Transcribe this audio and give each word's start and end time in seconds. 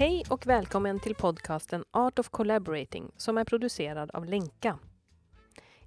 Hej 0.00 0.24
och 0.28 0.46
välkommen 0.46 1.00
till 1.00 1.14
podcasten 1.14 1.84
Art 1.90 2.18
of 2.18 2.28
Collaborating 2.28 3.10
som 3.16 3.38
är 3.38 3.44
producerad 3.44 4.10
av 4.10 4.24
Lenka. 4.24 4.78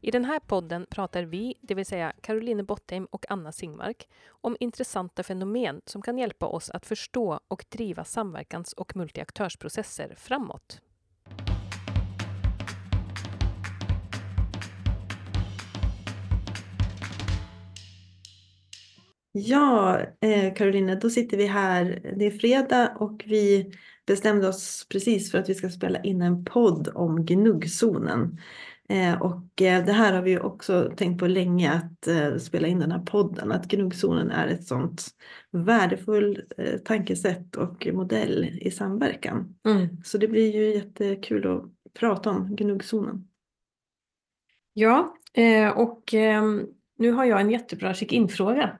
I 0.02 0.12
den 0.12 0.26
här 0.26 0.40
podden 0.40 0.86
pratar 0.90 1.24
vi, 1.24 1.56
det 1.62 1.76
vill 1.76 1.86
säga 1.86 2.14
Caroline 2.22 2.66
Bottheim 2.66 3.06
och 3.06 3.26
Anna 3.30 3.52
Singmark, 3.52 4.08
om 4.28 4.58
intressanta 4.60 5.24
fenomen 5.24 5.82
som 5.86 6.02
kan 6.02 6.18
hjälpa 6.18 6.46
oss 6.46 6.70
att 6.70 6.86
förstå 6.86 7.40
och 7.48 7.66
driva 7.70 8.04
samverkans 8.04 8.74
och 8.74 8.96
multiaktörsprocesser 8.96 10.16
framåt. 10.18 10.82
Ja, 19.32 20.02
eh, 20.22 20.54
Caroline, 20.54 21.00
då 21.02 21.10
sitter 21.10 21.38
vi 21.38 21.46
här. 21.46 22.14
Det 22.18 22.26
är 22.26 22.32
fredag 22.32 22.96
och 23.00 23.24
vi 23.26 23.74
bestämde 24.06 24.48
oss 24.48 24.86
precis 24.90 25.32
för 25.32 25.38
att 25.38 25.50
vi 25.50 25.56
ska 25.56 25.70
spela 25.70 26.02
in 26.02 26.22
en 26.22 26.46
podd 26.46 26.90
om 26.96 27.26
gnuggzonen. 27.26 28.38
Eh, 28.90 29.22
och 29.22 29.62
eh, 29.62 29.86
det 29.86 29.92
här 29.92 30.14
har 30.14 30.22
vi 30.22 30.40
också 30.40 30.92
tänkt 30.98 31.20
på 31.20 31.28
länge 31.28 31.72
att 31.72 32.08
eh, 32.08 32.38
spela 32.38 32.68
in 32.68 32.80
den 32.80 32.92
här 32.92 33.00
podden. 33.00 33.52
Att 33.52 33.68
gnuggzonen 33.68 34.32
är 34.32 34.48
ett 34.48 34.68
sånt 34.68 35.08
värdefull 35.52 36.44
eh, 36.58 36.78
tankesätt 36.78 37.56
och 37.56 37.88
modell 37.94 38.60
i 38.62 38.72
samverkan. 38.72 39.56
Mm. 39.66 39.88
Så 40.04 40.18
det 40.18 40.28
blir 40.28 40.56
ju 40.56 40.74
jättekul 40.74 41.48
att 41.48 41.94
prata 41.94 42.30
om 42.30 42.56
gnuggzonen. 42.56 43.28
Ja, 44.74 45.18
och 45.76 46.14
ehm, 46.14 46.68
nu 46.98 47.12
har 47.12 47.26
jag 47.26 47.42
en 47.42 47.50
jättebra 47.50 47.94
check-in-fråga 47.94 48.80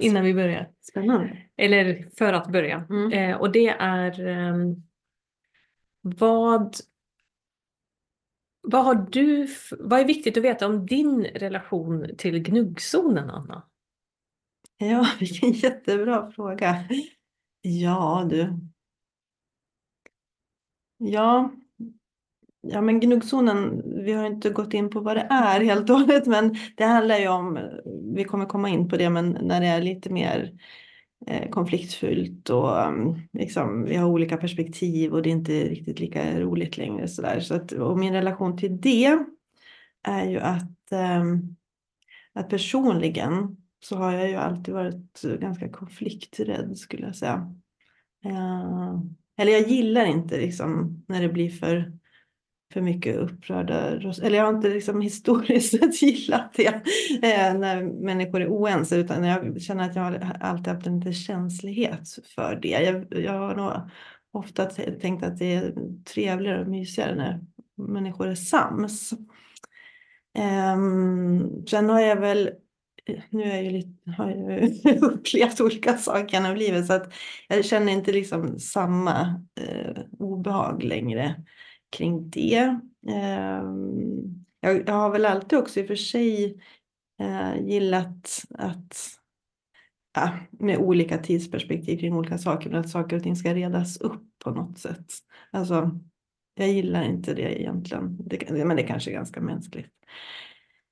innan 0.00 0.24
vi 0.24 0.34
börjar. 0.34 0.70
Spännande. 0.80 1.38
Eller 1.56 2.08
för 2.18 2.32
att 2.32 2.52
börja. 2.52 2.86
Mm. 2.90 3.12
Eh, 3.12 3.36
och 3.36 3.52
det 3.52 3.68
är 3.68 4.26
ehm, 4.26 4.82
vad, 6.00 6.76
vad 8.60 8.84
har 8.84 8.94
du, 8.94 9.48
vad 9.78 10.00
är 10.00 10.04
viktigt 10.04 10.36
att 10.36 10.44
veta 10.44 10.66
om 10.66 10.86
din 10.86 11.24
relation 11.24 12.10
till 12.18 12.38
gnuggzonen, 12.38 13.30
Anna? 13.30 13.62
Ja, 14.76 15.06
vilken 15.20 15.52
jättebra 15.52 16.30
fråga. 16.30 16.84
Ja, 17.60 18.26
du. 18.30 18.58
Ja, 20.96 21.52
ja 22.60 22.80
men 22.80 23.00
gnuggzonen, 23.00 23.82
vi 24.04 24.12
har 24.12 24.26
inte 24.26 24.50
gått 24.50 24.74
in 24.74 24.90
på 24.90 25.00
vad 25.00 25.16
det 25.16 25.26
är 25.30 25.60
helt 25.60 25.90
och 25.90 25.96
hållet, 25.96 26.26
men 26.26 26.56
det 26.76 26.84
handlar 26.84 27.18
ju 27.18 27.28
om, 27.28 27.58
vi 28.14 28.24
kommer 28.24 28.46
komma 28.46 28.68
in 28.68 28.88
på 28.88 28.96
det, 28.96 29.10
men 29.10 29.38
när 29.42 29.60
det 29.60 29.66
är 29.66 29.82
lite 29.82 30.10
mer 30.10 30.52
eh, 31.26 31.50
konfliktfyllt 31.50 32.50
och 32.50 32.82
mm, 32.82 33.14
liksom, 33.32 33.84
vi 33.84 33.96
har 33.96 34.08
olika 34.08 34.36
perspektiv 34.36 35.12
och 35.12 35.22
det 35.22 35.28
är 35.28 35.32
inte 35.32 35.52
riktigt 35.52 36.00
lika 36.00 36.40
roligt 36.40 36.76
längre. 36.76 37.08
Så 37.08 37.22
där. 37.22 37.40
Så 37.40 37.54
att, 37.54 37.72
och 37.72 37.98
min 37.98 38.12
relation 38.12 38.56
till 38.56 38.80
det 38.80 39.18
är 40.02 40.24
ju 40.24 40.38
att, 40.38 40.92
ehm, 40.92 41.56
att 42.32 42.48
personligen 42.48 43.56
så 43.80 43.96
har 43.96 44.12
jag 44.12 44.28
ju 44.28 44.34
alltid 44.34 44.74
varit 44.74 45.22
ganska 45.40 45.68
konflikträdd 45.68 46.78
skulle 46.78 47.06
jag 47.06 47.16
säga. 47.16 47.54
Eh, 48.24 49.00
eller 49.36 49.52
jag 49.52 49.68
gillar 49.68 50.04
inte 50.04 50.36
liksom 50.36 51.02
när 51.08 51.22
det 51.22 51.28
blir 51.28 51.50
för, 51.50 51.92
för 52.72 52.80
mycket 52.80 53.16
upprörda 53.16 53.96
röster. 53.96 54.26
Eller 54.26 54.38
jag 54.38 54.44
har 54.44 54.54
inte 54.54 54.68
liksom 54.68 55.00
historiskt 55.00 55.70
sett 55.70 56.02
gillat 56.02 56.52
det 56.56 56.66
eh, 57.22 57.54
när 57.54 57.82
människor 57.82 58.40
är 58.40 58.48
oense 58.48 58.96
utan 58.96 59.24
jag 59.24 59.62
känner 59.62 59.84
att 59.84 59.96
jag 59.96 60.02
har 60.02 60.36
alltid 60.40 60.68
haft 60.68 60.86
en 60.86 60.98
liten 60.98 61.14
känslighet 61.14 62.18
för 62.34 62.58
det. 62.62 62.68
Jag, 62.68 63.06
jag 63.24 63.32
har 63.32 63.54
nog 63.54 63.72
ofta 64.32 64.64
tänkt 65.00 65.24
att 65.24 65.38
det 65.38 65.54
är 65.54 65.74
trevligare 66.04 66.60
och 66.60 66.68
mysigare 66.68 67.14
när 67.14 67.40
människor 67.76 68.28
är 68.28 68.34
sams. 68.34 69.12
Um, 70.74 71.66
sen 71.66 71.88
har 71.88 72.00
jag 72.00 72.16
väl, 72.16 72.50
nu 73.30 73.42
är 73.42 73.54
jag 73.54 73.64
ju 73.64 73.70
lite, 73.70 74.10
har 74.10 74.30
jag 74.30 74.62
ju 74.62 74.98
upplevt 75.00 75.60
olika 75.60 75.98
saker 75.98 76.32
genom 76.32 76.56
livet 76.56 76.86
så 76.86 76.92
att 76.92 77.12
jag 77.48 77.64
känner 77.64 77.92
inte 77.92 78.12
liksom 78.12 78.58
samma 78.58 79.44
eh, 79.60 80.02
obehag 80.18 80.82
längre 80.82 81.44
kring 81.90 82.30
det. 82.30 82.80
Ehm, 83.08 84.44
jag, 84.60 84.88
jag 84.88 84.94
har 84.94 85.10
väl 85.10 85.26
alltid 85.26 85.58
också 85.58 85.80
i 85.80 85.82
och 85.82 85.86
för 85.86 85.96
sig 85.96 86.62
eh, 87.20 87.66
gillat 87.66 88.44
att 88.50 88.96
ja, 90.14 90.38
med 90.50 90.78
olika 90.78 91.18
tidsperspektiv 91.18 91.98
kring 91.98 92.14
olika 92.14 92.38
saker, 92.38 92.70
men 92.70 92.80
att 92.80 92.90
saker 92.90 93.16
och 93.16 93.22
ting 93.22 93.36
ska 93.36 93.54
redas 93.54 94.00
upp 94.00 94.22
på 94.44 94.50
något 94.50 94.78
sätt. 94.78 95.06
Alltså, 95.50 96.00
jag 96.54 96.68
gillar 96.68 97.02
inte 97.02 97.34
det 97.34 97.60
egentligen, 97.60 98.18
det, 98.26 98.64
men 98.64 98.76
det 98.76 98.82
kanske 98.82 99.10
är 99.10 99.14
ganska 99.14 99.40
mänskligt. 99.40 99.90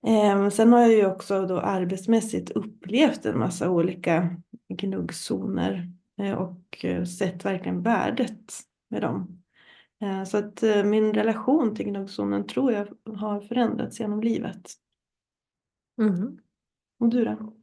Eh, 0.06 0.48
sen 0.48 0.72
har 0.72 0.80
jag 0.80 0.92
ju 0.92 1.06
också 1.06 1.46
då 1.46 1.60
arbetsmässigt 1.60 2.50
upplevt 2.50 3.26
en 3.26 3.38
massa 3.38 3.70
olika 3.70 4.36
gnuggzoner 4.68 5.90
eh, 6.20 6.32
och 6.32 6.84
eh, 6.84 7.04
sett 7.04 7.44
verkligen 7.44 7.82
värdet 7.82 8.52
med 8.90 9.02
dem. 9.02 9.42
Eh, 10.00 10.24
så 10.24 10.36
att 10.38 10.62
eh, 10.62 10.84
min 10.84 11.14
relation 11.14 11.74
till 11.74 11.86
gnuggzonen 11.86 12.46
tror 12.46 12.72
jag 12.72 12.88
har 13.16 13.40
förändrats 13.40 14.00
genom 14.00 14.20
livet. 14.20 14.72
Mhm. 15.96 16.38
Och 16.98 17.08
du 17.08 17.24
då? 17.24 17.54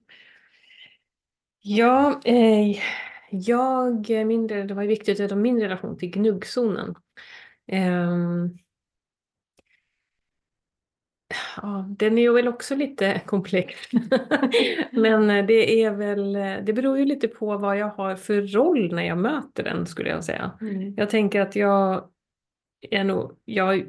Ja, 1.62 2.22
eh, 2.26 2.78
jag, 3.32 4.10
min, 4.10 4.48
det 4.48 4.74
var 4.74 4.84
viktigt 4.84 5.20
att 5.20 5.38
min 5.38 5.62
relation 5.62 5.98
till 5.98 6.10
gnuggzonen. 6.10 6.96
Ehm, 7.68 8.58
ja, 11.62 11.86
den 11.98 12.18
är 12.18 12.22
ju 12.22 12.34
väl 12.34 12.48
också 12.48 12.76
lite 12.76 13.22
komplex. 13.26 13.80
Men 14.92 15.30
eh, 15.30 15.46
det 15.46 15.84
är 15.84 15.92
väl, 15.92 16.36
eh, 16.36 16.56
det 16.64 16.74
beror 16.74 16.98
ju 16.98 17.06
lite 17.06 17.28
på 17.28 17.58
vad 17.58 17.78
jag 17.78 17.90
har 17.90 18.16
för 18.16 18.42
roll 18.42 18.96
när 18.96 19.04
jag 19.04 19.18
möter 19.18 19.64
den 19.64 19.86
skulle 19.86 20.10
jag 20.10 20.24
säga. 20.24 20.52
Jag 20.98 21.10
tänker 21.10 21.42
att 21.42 21.56
jag 21.56 22.10
är 22.92 23.04
nog, 23.04 23.38
jag, 23.46 23.86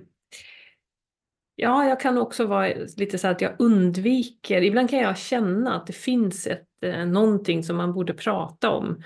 ja, 1.57 1.89
jag 1.89 2.01
kan 2.01 2.19
också 2.19 2.47
vara 2.47 2.73
lite 2.97 3.19
så 3.19 3.29
att 3.29 3.41
jag 3.41 3.53
undviker, 3.59 4.63
ibland 4.63 4.91
kan 4.91 4.99
jag 4.99 5.19
känna 5.19 5.77
att 5.77 5.87
det 5.87 5.93
finns 5.93 6.47
ett, 6.47 6.69
eh, 6.83 7.07
någonting 7.07 7.65
som 7.65 7.77
man 7.77 7.93
borde 7.93 8.15
prata 8.15 8.71
om. 8.71 9.03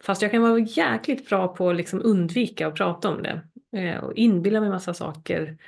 Fast 0.00 0.22
jag 0.22 0.30
kan 0.30 0.42
vara 0.42 0.58
jäkligt 0.58 1.28
bra 1.28 1.48
på 1.48 1.70
att 1.70 1.76
liksom 1.76 2.00
undvika 2.04 2.66
att 2.66 2.74
prata 2.74 3.08
om 3.08 3.22
det. 3.22 3.42
Eh, 3.76 4.04
och 4.04 4.14
inbilla 4.14 4.60
mig 4.60 4.70
massa 4.70 4.94
saker. 4.94 5.58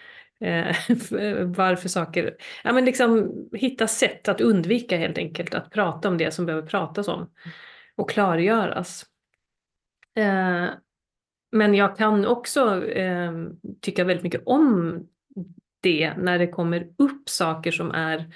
Eh, 0.41 0.77
varför 1.47 1.88
saker, 1.88 2.37
ja 2.65 2.72
men 2.72 2.84
liksom 2.84 3.32
hitta 3.53 3.87
sätt 3.87 4.28
att 4.28 4.41
undvika 4.41 4.97
helt 4.97 5.19
enkelt 5.19 5.55
att 5.55 5.71
prata 5.71 6.09
om 6.09 6.19
det 6.19 6.31
som 6.31 6.47
behöver 6.47 6.69
pratas 6.69 7.09
om. 7.09 7.31
Och 7.97 8.11
klargöras. 8.11 9.06
Men 11.53 11.75
jag 11.75 11.97
kan 11.97 12.27
också 12.27 12.87
eh, 12.87 13.33
tycka 13.81 14.05
väldigt 14.05 14.25
mycket 14.25 14.43
om 14.47 14.99
det 15.81 16.15
när 16.17 16.39
det 16.39 16.47
kommer 16.47 16.89
upp 16.99 17.29
saker 17.29 17.71
som 17.71 17.91
är 17.91 18.33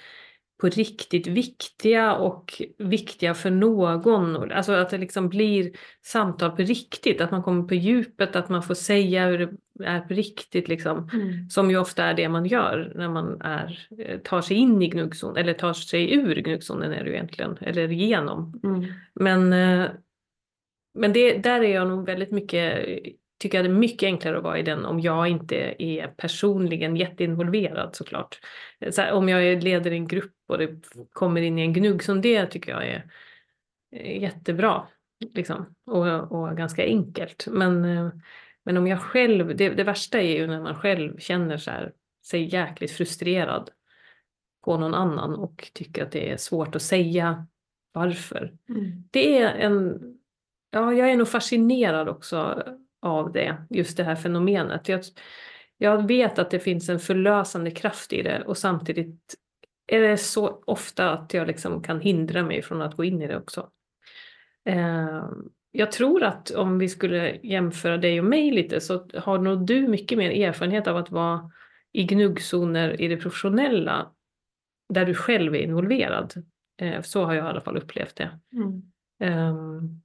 på 0.60 0.68
riktigt 0.68 1.26
viktiga 1.26 2.14
och 2.14 2.62
viktiga 2.78 3.34
för 3.34 3.50
någon. 3.50 4.52
Alltså 4.52 4.72
att 4.72 4.90
det 4.90 4.98
liksom 4.98 5.28
blir 5.28 5.72
samtal 6.04 6.50
på 6.50 6.62
riktigt, 6.62 7.20
att 7.20 7.30
man 7.30 7.42
kommer 7.42 7.62
på 7.62 7.74
djupet, 7.74 8.36
att 8.36 8.48
man 8.48 8.62
får 8.62 8.74
säga 8.74 9.26
hur 9.26 9.38
det 9.38 9.84
är 9.84 10.00
på 10.00 10.14
riktigt 10.14 10.68
liksom. 10.68 11.10
Mm. 11.12 11.50
Som 11.50 11.70
ju 11.70 11.78
ofta 11.78 12.04
är 12.04 12.14
det 12.14 12.28
man 12.28 12.46
gör 12.46 12.92
när 12.94 13.08
man 13.08 13.40
är, 13.40 13.88
eh, 13.98 14.18
tar 14.18 14.40
sig 14.42 14.56
in 14.56 14.82
i 14.82 14.88
gnuggzonen, 14.88 15.36
eller 15.36 15.52
tar 15.52 15.72
sig 15.72 16.14
ur 16.14 16.34
gnuggzonen 16.34 16.92
är 16.92 17.04
det 17.04 17.10
ju 17.10 17.14
egentligen, 17.14 17.56
eller 17.60 17.92
igenom. 17.92 18.60
Mm. 18.64 18.84
Men, 19.14 19.52
eh, 19.52 19.90
men 20.96 21.12
det, 21.12 21.38
där 21.38 21.60
är 21.60 21.74
jag 21.74 21.88
nog 21.88 22.06
väldigt 22.06 22.30
mycket, 22.30 22.86
tycker 23.38 23.58
jag 23.58 23.64
det 23.64 23.70
är 23.70 23.78
mycket 23.78 24.06
enklare 24.06 24.36
att 24.36 24.44
vara 24.44 24.58
i 24.58 24.62
den 24.62 24.84
om 24.84 25.00
jag 25.00 25.28
inte 25.28 25.82
är 25.82 26.06
personligen 26.06 26.96
jätteinvolverad 26.96 27.96
såklart. 27.96 28.40
Så 28.90 29.02
här, 29.02 29.12
om 29.12 29.28
jag 29.28 29.62
leder 29.62 29.90
en 29.90 30.06
grupp 30.06 30.34
och 30.48 30.58
det 30.58 30.68
kommer 31.12 31.40
in 31.40 31.58
i 31.58 31.62
en 31.62 31.72
gnugg 31.72 32.02
som 32.02 32.20
det 32.20 32.46
tycker 32.46 32.72
jag 32.72 32.86
är 32.86 33.04
jättebra. 34.20 34.86
Liksom, 35.34 35.74
och, 35.86 36.32
och 36.32 36.56
ganska 36.56 36.84
enkelt. 36.84 37.46
Men, 37.50 37.82
men 38.62 38.76
om 38.76 38.86
jag 38.86 39.00
själv, 39.00 39.56
det, 39.56 39.68
det 39.68 39.84
värsta 39.84 40.20
är 40.20 40.36
ju 40.36 40.46
när 40.46 40.60
man 40.60 40.74
själv 40.74 41.18
känner 41.18 41.56
så 41.56 41.70
här, 41.70 41.92
sig 42.24 42.54
jäkligt 42.54 42.90
frustrerad 42.90 43.70
på 44.64 44.78
någon 44.78 44.94
annan 44.94 45.34
och 45.34 45.70
tycker 45.74 46.02
att 46.02 46.12
det 46.12 46.30
är 46.30 46.36
svårt 46.36 46.76
att 46.76 46.82
säga 46.82 47.46
varför. 47.92 48.52
Mm. 48.68 49.04
Det 49.10 49.38
är 49.38 49.54
en, 49.54 50.00
ja 50.70 50.92
jag 50.92 51.10
är 51.10 51.16
nog 51.16 51.28
fascinerad 51.28 52.08
också 52.08 52.62
av 53.02 53.32
det, 53.32 53.56
just 53.70 53.96
det 53.96 54.04
här 54.04 54.16
fenomenet. 54.16 54.88
Jag, 54.88 55.00
jag 55.78 56.06
vet 56.06 56.38
att 56.38 56.50
det 56.50 56.60
finns 56.60 56.88
en 56.88 56.98
förlösande 56.98 57.70
kraft 57.70 58.12
i 58.12 58.22
det 58.22 58.42
och 58.42 58.58
samtidigt 58.58 59.34
är 59.86 60.00
det 60.00 60.16
så 60.16 60.62
ofta 60.66 61.10
att 61.10 61.34
jag 61.34 61.46
liksom 61.46 61.82
kan 61.82 62.00
hindra 62.00 62.42
mig 62.42 62.62
från 62.62 62.82
att 62.82 62.96
gå 62.96 63.04
in 63.04 63.22
i 63.22 63.26
det 63.26 63.36
också. 63.36 63.70
Eh, 64.64 65.24
jag 65.72 65.92
tror 65.92 66.22
att 66.22 66.50
om 66.50 66.78
vi 66.78 66.88
skulle 66.88 67.36
jämföra 67.42 67.96
dig 67.96 68.20
och 68.20 68.26
mig 68.26 68.50
lite 68.50 68.80
så 68.80 69.08
har 69.14 69.38
nog 69.38 69.66
du 69.66 69.88
mycket 69.88 70.18
mer 70.18 70.30
erfarenhet 70.30 70.86
av 70.86 70.96
att 70.96 71.10
vara 71.10 71.50
i 71.92 72.04
gnuggzoner 72.04 73.00
i 73.00 73.08
det 73.08 73.16
professionella 73.16 74.12
där 74.88 75.04
du 75.04 75.14
själv 75.14 75.54
är 75.54 75.58
involverad. 75.58 76.34
Eh, 76.80 77.02
så 77.02 77.24
har 77.24 77.34
jag 77.34 77.46
i 77.46 77.48
alla 77.48 77.60
fall 77.60 77.76
upplevt 77.76 78.16
det. 78.16 78.38
Mm. 78.52 78.82
Um, 79.50 80.02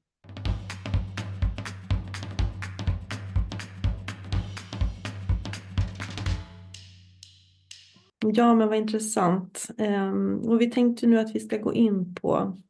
Ja, 8.26 8.56
men 8.56 8.68
vad 8.68 8.78
intressant. 8.78 9.68
Ehm, 9.78 10.40
och 10.40 10.62
vi 10.62 10.72
tänkte 10.72 11.08
nu 11.08 11.20
att 11.20 11.36
vi 11.36 11.40
ska 11.40 11.58
gå 11.58 11.74
in 11.74 12.16
på 12.16 12.62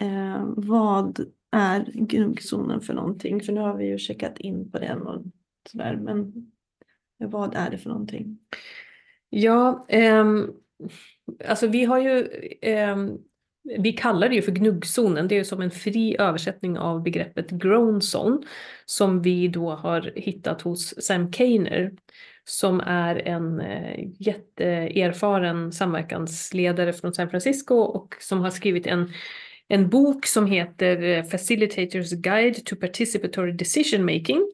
ehm, 0.00 0.54
vad 0.56 1.20
är 1.50 1.84
gnuggzonen 1.94 2.80
för 2.80 2.94
någonting? 2.94 3.40
För 3.40 3.52
nu 3.52 3.60
har 3.60 3.76
vi 3.76 3.86
ju 3.86 3.98
checkat 3.98 4.38
in 4.38 4.70
på 4.70 4.78
den 4.78 5.02
och 5.02 5.22
sådär. 5.70 5.96
Men 5.96 6.50
vad 7.18 7.54
är 7.54 7.70
det 7.70 7.78
för 7.78 7.88
någonting? 7.88 8.38
Ja, 9.30 9.86
eh, 9.88 10.24
alltså 11.48 11.66
vi 11.66 11.84
har 11.84 11.98
ju 11.98 12.28
ehm, 12.62 13.18
vi 13.78 13.92
kallar 13.92 14.28
det 14.28 14.34
ju 14.34 14.42
för 14.42 14.52
gnuggzonen, 14.52 15.28
det 15.28 15.34
är 15.34 15.38
ju 15.38 15.44
som 15.44 15.60
en 15.60 15.70
fri 15.70 16.16
översättning 16.18 16.78
av 16.78 17.02
begreppet 17.02 17.50
grown 17.50 18.00
zone 18.14 18.38
som 18.84 19.22
vi 19.22 19.48
då 19.48 19.70
har 19.70 20.12
hittat 20.16 20.62
hos 20.62 21.04
Sam 21.04 21.32
Kainer 21.32 21.92
som 22.44 22.80
är 22.80 23.16
en 23.28 23.60
eh, 23.60 24.06
jätteerfaren 24.18 25.72
samverkansledare 25.72 26.92
från 26.92 27.14
San 27.14 27.30
Francisco 27.30 27.74
och 27.74 28.14
som 28.20 28.40
har 28.40 28.50
skrivit 28.50 28.86
en, 28.86 29.12
en 29.68 29.88
bok 29.88 30.26
som 30.26 30.46
heter 30.46 31.02
eh, 31.02 31.24
Facilitators 31.24 32.10
Guide 32.10 32.64
to 32.66 32.76
Participatory 32.76 33.52
Decision 33.52 34.04
Making 34.04 34.52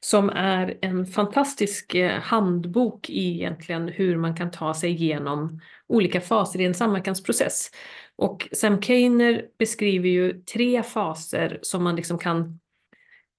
som 0.00 0.30
är 0.30 0.78
en 0.80 1.06
fantastisk 1.06 1.94
eh, 1.94 2.20
handbok 2.20 3.10
i 3.10 3.34
egentligen 3.34 3.88
hur 3.88 4.16
man 4.16 4.36
kan 4.36 4.50
ta 4.50 4.74
sig 4.74 4.90
igenom 4.90 5.60
olika 5.86 6.20
faser 6.20 6.60
i 6.60 6.64
en 6.64 6.74
samverkansprocess. 6.74 7.70
Och 8.18 8.48
Sam 8.52 8.80
Kainer 8.80 9.44
beskriver 9.58 10.08
ju 10.08 10.32
tre 10.32 10.82
faser 10.82 11.58
som 11.62 11.84
man 11.84 11.96
liksom 11.96 12.18
kan 12.18 12.60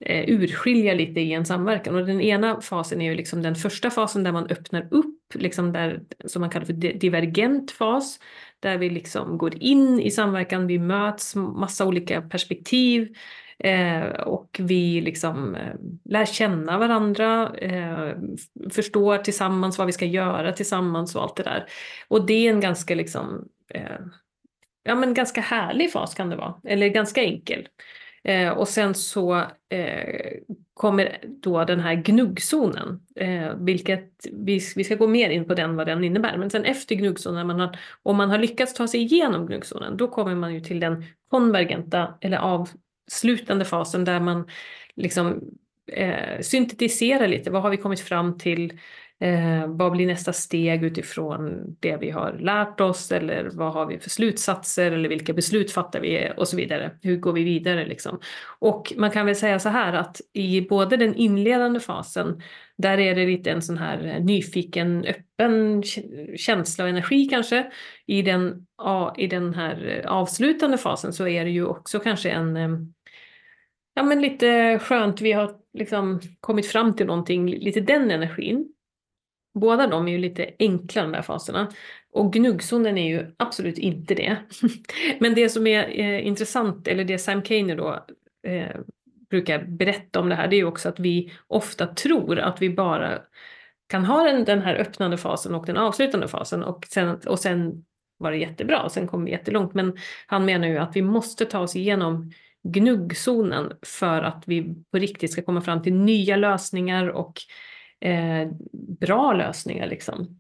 eh, 0.06 0.30
urskilja 0.30 0.94
lite 0.94 1.20
i 1.20 1.34
en 1.34 1.46
samverkan. 1.46 1.96
Och 1.96 2.06
den 2.06 2.22
ena 2.22 2.62
fasen 2.62 3.02
är 3.02 3.06
ju 3.06 3.16
liksom 3.16 3.42
den 3.42 3.56
första 3.56 3.90
fasen 3.90 4.24
där 4.24 4.32
man 4.32 4.48
öppnar 4.48 4.88
upp, 4.92 5.34
liksom 5.34 5.74
där, 5.74 6.02
som 6.26 6.40
man 6.40 6.50
kallar 6.50 6.66
för 6.66 6.74
divergent 6.74 7.72
fas, 7.72 8.20
där 8.60 8.78
vi 8.78 8.90
liksom 8.90 9.38
går 9.38 9.64
in 9.64 10.00
i 10.00 10.12
samverkan, 10.12 10.68
vi 10.68 10.80
möts 10.80 11.36
massa 11.36 11.86
olika 11.86 12.22
perspektiv 12.22 13.16
eh, 13.60 14.06
och 14.10 14.58
vi 14.60 15.02
liksom 15.02 15.56
eh, 15.56 15.76
lär 16.06 16.26
känna 16.26 16.78
varandra, 16.78 17.56
eh, 17.58 18.18
förstår 18.72 19.18
tillsammans 19.18 19.78
vad 19.78 19.88
vi 19.88 19.94
ska 19.94 20.06
göra 20.06 20.52
tillsammans 20.52 21.16
och 21.16 21.24
allt 21.24 21.36
det 21.36 21.44
där. 21.44 21.66
Och 22.08 22.26
det 22.26 22.48
är 22.48 22.54
en 22.54 22.60
ganska 22.60 22.96
liksom 22.96 23.48
eh, 23.70 24.00
ja 24.84 24.96
men 24.96 25.14
ganska 25.14 25.42
härlig 25.42 25.92
fas 25.92 26.16
kan 26.16 26.30
det 26.30 26.36
vara, 26.36 26.62
eller 26.64 26.88
ganska 26.88 27.24
enkel. 27.24 27.68
Eh, 28.24 28.50
och 28.50 28.68
sen 28.68 28.94
så 28.94 29.36
eh, 29.70 30.32
kommer 30.74 31.18
då 31.24 31.64
den 31.64 31.80
här 31.80 31.96
gnuggzonen, 31.96 33.00
eh, 33.16 33.56
vilket 33.56 34.12
vi, 34.32 34.62
vi 34.76 34.84
ska 34.84 34.96
gå 34.96 35.08
mer 35.08 35.30
in 35.30 35.46
på 35.48 35.54
den 35.54 35.76
vad 35.76 35.88
den 35.88 36.04
innebär. 36.04 36.38
Men 36.38 36.50
sen 36.50 36.66
efter 36.66 36.96
gnuggzonen, 36.96 37.48
man 37.48 37.60
har, 37.60 37.78
om 38.04 38.18
man 38.18 38.30
har 38.30 38.38
lyckats 38.38 38.74
ta 38.74 38.88
sig 38.88 39.02
igenom 39.02 39.46
gnuggzonen, 39.46 39.98
då 39.98 40.08
kommer 40.08 40.36
man 40.36 40.54
ju 40.54 40.60
till 40.62 40.80
den 40.80 41.06
konvergenta 41.30 42.18
eller 42.22 42.38
avslutande 42.38 43.66
fasen 43.66 44.06
där 44.06 44.20
man 44.20 44.48
liksom 44.96 45.42
eh, 45.92 46.42
syntetiserar 46.42 47.28
lite, 47.28 47.52
vad 47.52 47.62
har 47.62 47.70
vi 47.70 47.78
kommit 47.78 48.00
fram 48.00 48.38
till 48.38 48.80
Eh, 49.22 49.68
vad 49.68 49.92
blir 49.92 50.08
nästa 50.08 50.34
steg 50.34 50.84
utifrån 50.84 51.76
det 51.80 51.98
vi 51.98 52.10
har 52.10 52.34
lärt 52.34 52.80
oss 52.80 53.12
eller 53.12 53.50
vad 53.54 53.74
har 53.74 53.86
vi 53.86 54.00
för 54.00 54.10
slutsatser 54.10 54.92
eller 54.92 55.10
vilka 55.10 55.34
beslut 55.34 55.72
fattar 55.72 56.00
vi 56.00 56.32
och 56.38 56.48
så 56.48 56.58
vidare. 56.58 56.92
Hur 57.02 57.18
går 57.18 57.34
vi 57.34 57.44
vidare 57.44 57.86
liksom? 57.86 58.20
Och 58.60 58.94
man 58.98 59.12
kan 59.12 59.26
väl 59.26 59.36
säga 59.36 59.60
så 59.60 59.70
här 59.70 59.94
att 59.94 60.22
i 60.34 60.62
både 60.62 60.98
den 60.98 61.16
inledande 61.16 61.80
fasen 61.80 62.42
där 62.78 62.98
är 62.98 63.16
det 63.16 63.26
lite 63.26 63.52
en 63.52 63.62
sån 63.62 63.78
här 63.78 64.06
eh, 64.06 64.24
nyfiken, 64.24 65.06
öppen 65.06 65.84
känsla 66.36 66.84
och 66.84 66.90
energi 66.90 67.26
kanske. 67.26 67.72
I 68.06 68.22
den, 68.22 68.66
I 69.18 69.28
den 69.28 69.54
här 69.54 70.02
eh, 70.04 70.12
avslutande 70.12 70.78
fasen 70.78 71.14
så 71.14 71.28
är 71.28 71.46
det 71.46 71.52
ju 71.52 71.66
också 71.66 72.00
kanske 72.00 72.30
en 72.30 72.58
eh, 72.58 72.70
ja 73.94 74.04
men 74.04 74.22
lite 74.22 74.80
skönt, 74.80 75.22
vi 75.22 75.32
har 75.32 75.56
liksom 75.74 76.20
kommit 76.40 76.68
fram 76.68 76.96
till 76.96 77.06
någonting, 77.06 77.56
lite 77.56 77.80
den 77.80 78.12
energin. 78.12 78.74
Båda 79.54 79.88
de 79.88 80.08
är 80.08 80.12
ju 80.12 80.18
lite 80.18 80.50
enkla 80.60 81.02
de 81.02 81.12
där 81.12 81.22
faserna. 81.22 81.72
Och 82.12 82.34
gnuggzonen 82.34 82.98
är 82.98 83.08
ju 83.08 83.32
absolut 83.38 83.78
inte 83.78 84.16
det. 84.16 84.38
Men 85.20 85.36
det 85.36 85.50
som 85.50 85.68
är 85.68 86.00
eh, 86.00 86.28
intressant, 86.28 86.88
eller 86.88 87.04
det 87.04 87.18
Sam 87.18 87.42
Kainer 87.42 87.76
då 87.76 88.06
eh, 88.48 88.76
brukar 89.30 89.64
berätta 89.64 90.20
om 90.20 90.30
det 90.30 90.36
här, 90.36 90.48
det 90.48 90.56
är 90.56 90.58
ju 90.58 90.66
också 90.66 90.90
att 90.90 91.00
vi 91.00 91.32
ofta 91.48 91.88
tror 91.88 92.40
att 92.40 92.62
vi 92.62 92.70
bara 92.70 93.20
kan 93.90 94.06
ha 94.06 94.24
den, 94.24 94.44
den 94.46 94.62
här 94.62 94.76
öppnande 94.76 95.18
fasen 95.18 95.56
och 95.56 95.66
den 95.66 95.78
avslutande 95.78 96.28
fasen 96.28 96.64
och 96.64 96.86
sen, 96.90 97.18
och 97.26 97.40
sen 97.40 97.86
var 98.18 98.32
det 98.32 98.38
jättebra, 98.38 98.84
och 98.84 98.92
sen 98.92 99.08
kom 99.08 99.26
vi 99.26 99.32
jättelångt. 99.32 99.74
Men 99.74 99.98
han 100.28 100.46
menar 100.46 100.68
ju 100.68 100.78
att 100.78 100.96
vi 100.96 101.02
måste 101.02 101.46
ta 101.46 101.60
oss 101.60 101.76
igenom 101.76 102.32
gnuggzonen 102.64 103.74
för 103.82 104.24
att 104.24 104.44
vi 104.46 104.76
på 104.92 104.98
riktigt 104.98 105.32
ska 105.32 105.42
komma 105.42 105.62
fram 105.62 105.82
till 105.82 105.94
nya 105.94 106.36
lösningar 106.36 107.08
och 107.08 107.34
eh, 108.00 108.52
bra 109.00 109.34
lösningar. 109.34 109.88
Liksom. 109.88 110.40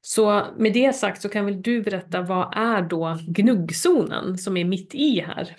Så 0.00 0.46
med 0.56 0.72
det 0.72 0.92
sagt 0.92 1.22
så 1.22 1.28
kan 1.28 1.44
väl 1.44 1.62
du 1.62 1.82
berätta 1.82 2.22
vad 2.22 2.56
är 2.56 2.82
då 2.82 3.18
gnuggzonen 3.26 4.38
som 4.38 4.56
är 4.56 4.64
mitt 4.64 4.94
i 4.94 5.20
här? 5.20 5.56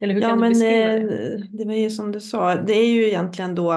Eller 0.00 0.14
hur 0.14 0.22
ja, 0.22 0.28
kan 0.28 0.40
du 0.40 0.48
beskriva 0.48 0.86
det? 0.86 1.34
Eh, 1.34 1.40
det 1.50 1.64
var 1.64 1.74
ju 1.74 1.90
som 1.90 2.12
du 2.12 2.20
sa, 2.20 2.54
det 2.54 2.72
är 2.72 2.86
ju 2.86 3.08
egentligen 3.08 3.54
då 3.54 3.72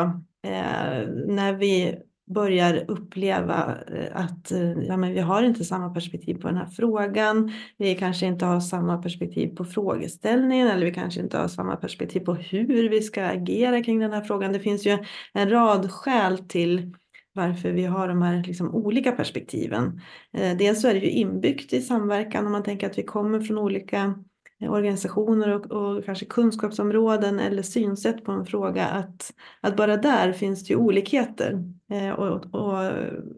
eh, 0.47 1.07
när 1.27 1.53
vi 1.53 1.99
börjar 2.27 2.85
uppleva 2.87 3.77
eh, 3.87 4.21
att 4.21 4.51
eh, 4.51 4.71
ja, 4.71 4.97
men 4.97 5.13
vi 5.13 5.19
har 5.19 5.43
inte 5.43 5.63
samma 5.63 5.89
perspektiv 5.89 6.35
på 6.35 6.47
den 6.47 6.57
här 6.57 6.65
frågan. 6.65 7.51
Vi 7.77 7.95
kanske 7.95 8.25
inte 8.25 8.45
har 8.45 8.59
samma 8.59 8.97
perspektiv 8.97 9.55
på 9.55 9.65
frågeställningen 9.65 10.67
eller 10.67 10.85
vi 10.85 10.93
kanske 10.93 11.21
inte 11.21 11.37
har 11.37 11.47
samma 11.47 11.75
perspektiv 11.75 12.19
på 12.19 12.33
hur 12.33 12.89
vi 12.89 13.01
ska 13.01 13.25
agera 13.25 13.83
kring 13.83 13.99
den 13.99 14.13
här 14.13 14.21
frågan. 14.21 14.53
Det 14.53 14.59
finns 14.59 14.85
ju 14.85 14.97
en 15.33 15.49
rad 15.49 15.91
skäl 15.91 16.37
till 16.37 16.93
varför 17.33 17.71
vi 17.71 17.85
har 17.85 18.07
de 18.07 18.21
här 18.21 18.43
liksom 18.43 18.75
olika 18.75 19.11
perspektiven. 19.11 20.01
Eh, 20.33 20.57
dels 20.57 20.81
så 20.81 20.87
är 20.87 20.93
det 20.93 20.99
ju 20.99 21.09
inbyggt 21.09 21.73
i 21.73 21.81
samverkan 21.81 22.45
om 22.45 22.51
man 22.51 22.63
tänker 22.63 22.87
att 22.87 22.97
vi 22.97 23.03
kommer 23.03 23.39
från 23.39 23.57
olika 23.57 24.23
organisationer 24.61 25.49
och, 25.49 25.71
och, 25.71 26.05
kanske 26.05 26.25
kunskapsområden 26.25 27.39
eller 27.39 27.61
synsätt 27.61 28.23
på 28.23 28.31
en 28.31 28.45
fråga 28.45 28.85
att, 28.85 29.33
att 29.61 29.75
bara 29.75 29.97
där 29.97 30.33
finns 30.33 30.63
det 30.63 30.73
ju 30.73 30.79
olikheter. 30.79 31.63
Eh, 31.91 32.09
och, 32.09 32.55
och, 32.55 32.91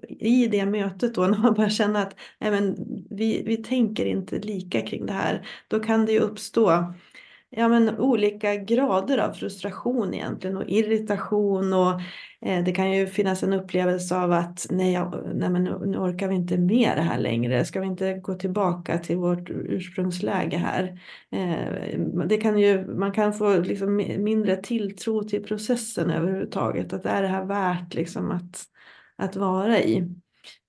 i 0.09 0.47
det 0.47 0.65
mötet 0.65 1.15
då 1.15 1.21
när 1.27 1.37
man 1.37 1.53
börjar 1.53 1.69
känna 1.69 2.01
att 2.01 2.15
nej 2.39 2.51
men, 2.51 2.75
vi, 3.09 3.43
vi 3.45 3.57
tänker 3.57 4.05
inte 4.05 4.39
lika 4.39 4.81
kring 4.81 5.05
det 5.05 5.13
här, 5.13 5.47
då 5.67 5.79
kan 5.79 6.05
det 6.05 6.11
ju 6.11 6.19
uppstå 6.19 6.93
ja, 7.49 7.67
men, 7.67 7.99
olika 7.99 8.55
grader 8.55 9.17
av 9.17 9.33
frustration 9.33 10.13
egentligen 10.13 10.57
och 10.57 10.69
irritation 10.69 11.73
och 11.73 12.01
eh, 12.41 12.63
det 12.63 12.71
kan 12.71 12.91
ju 12.91 13.07
finnas 13.07 13.43
en 13.43 13.53
upplevelse 13.53 14.17
av 14.17 14.31
att 14.31 14.67
nej, 14.69 14.93
jag, 14.93 15.21
nej 15.33 15.49
men 15.49 15.63
nu, 15.63 15.97
orkar 15.97 16.27
vi 16.27 16.35
inte 16.35 16.57
med 16.57 16.91
det 16.95 17.01
här 17.01 17.19
längre. 17.19 17.65
Ska 17.65 17.79
vi 17.79 17.87
inte 17.87 18.13
gå 18.13 18.33
tillbaka 18.33 18.97
till 18.97 19.17
vårt 19.17 19.49
ursprungsläge 19.49 20.57
här? 20.57 20.99
Eh, 21.31 21.99
det 22.25 22.37
kan 22.37 22.59
ju, 22.59 22.87
man 22.87 23.11
kan 23.11 23.33
få 23.33 23.57
liksom 23.59 23.95
mindre 23.95 24.55
tilltro 24.55 25.23
till 25.23 25.43
processen 25.43 26.09
överhuvudtaget. 26.09 26.93
Att 26.93 27.05
är 27.05 27.21
det 27.21 27.27
här 27.27 27.45
värt 27.45 27.93
liksom 27.93 28.31
att, 28.31 28.63
att 29.17 29.35
vara 29.35 29.79
i? 29.79 30.07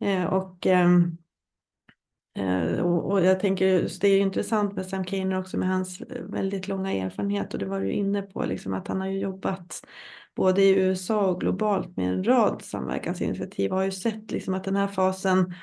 Eh, 0.00 0.24
och 0.24 0.66
Eh, 0.66 0.88
Eh, 2.38 2.80
och, 2.80 3.24
jag 3.24 3.40
tänker, 3.40 4.00
det 4.00 4.08
är 4.08 4.14
ju 4.14 4.18
intressant 4.18 4.76
med 4.76 4.86
Sam 4.86 5.04
Kainer 5.04 5.38
också 5.38 5.56
med 5.56 5.68
hans 5.68 6.00
eh, 6.00 6.22
väldigt 6.22 6.68
långa 6.68 6.92
erfarenhet. 6.92 7.52
Och 7.54 7.60
det 7.60 7.66
var 7.66 7.80
du 7.80 7.92
inne 7.92 8.22
på, 8.22 8.44
liksom 8.44 8.74
att 8.74 8.88
han 8.88 9.00
har 9.00 9.08
ju 9.08 9.18
jobbat 9.18 9.82
både 10.36 10.62
i 10.62 10.78
USA 10.78 11.26
och 11.26 11.40
globalt 11.40 11.96
med 11.96 12.08
en 12.08 12.24
rad 12.24 12.62
samverkansinitiativ. 12.62 13.70
Och 13.70 13.76
har 13.76 13.84
ju 13.84 13.90
sett 13.90 14.30
liksom 14.30 14.54
att 14.54 14.64
den 14.64 14.76
här 14.76 14.86
fasen 14.86 15.54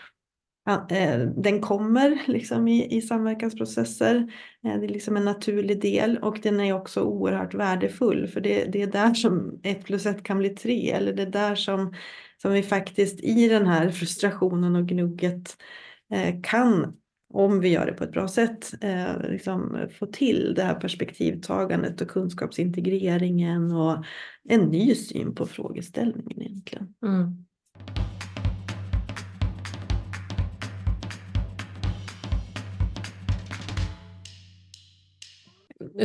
eh, 0.90 1.20
den 1.20 1.62
kommer 1.62 2.24
liksom 2.28 2.68
i, 2.68 2.98
i 2.98 3.02
samverkansprocesser. 3.02 4.34
Det 4.62 4.70
är 4.70 4.88
liksom 4.88 5.18
en 5.18 5.26
naturlig 5.26 5.82
del 5.82 6.18
och 6.18 6.40
den 6.44 6.60
är 6.60 6.74
också 6.74 7.02
oerhört 7.02 7.54
värdefull. 7.54 8.28
För 8.28 8.42
det, 8.42 8.66
det 8.66 8.82
är 8.82 8.88
där 8.88 9.14
som 9.14 9.60
ett 9.64 9.86
plus 9.86 10.06
ett 10.06 10.24
kan 10.24 10.38
bli 10.38 10.50
tre. 10.50 10.92
Eller 10.92 11.14
det 11.14 11.22
är 11.22 11.32
där 11.32 11.56
som, 11.56 11.94
som 12.42 12.52
vi 12.52 12.64
faktiskt 12.64 13.20
i 13.20 13.48
den 13.48 13.68
här 13.68 13.92
frustrationen 13.92 14.76
och 14.76 14.88
gnugget 14.88 15.58
Eh, 15.58 15.86
Eh, 16.14 16.36
kan 16.44 16.98
om 17.30 17.60
vi 17.60 17.70
gör 17.70 17.86
det 17.86 17.94
på 17.94 18.04
ett 18.04 18.12
bra 18.12 18.28
sätt, 18.28 18.74
eh, 18.82 19.30
liksom 19.30 19.88
få 20.00 20.06
till 20.06 20.54
det 20.56 20.64
här 20.64 20.76
perspektivtagandet 20.76 22.02
och 22.02 22.08
kunskapsintegreringen 22.08 23.72
och 23.72 24.06
en 24.50 24.62
ny 24.62 24.96
syn 24.96 25.36
på 25.36 25.46
frågeställningen 25.46 26.42
egentligen. 26.42 26.94
Mm. 27.04 27.46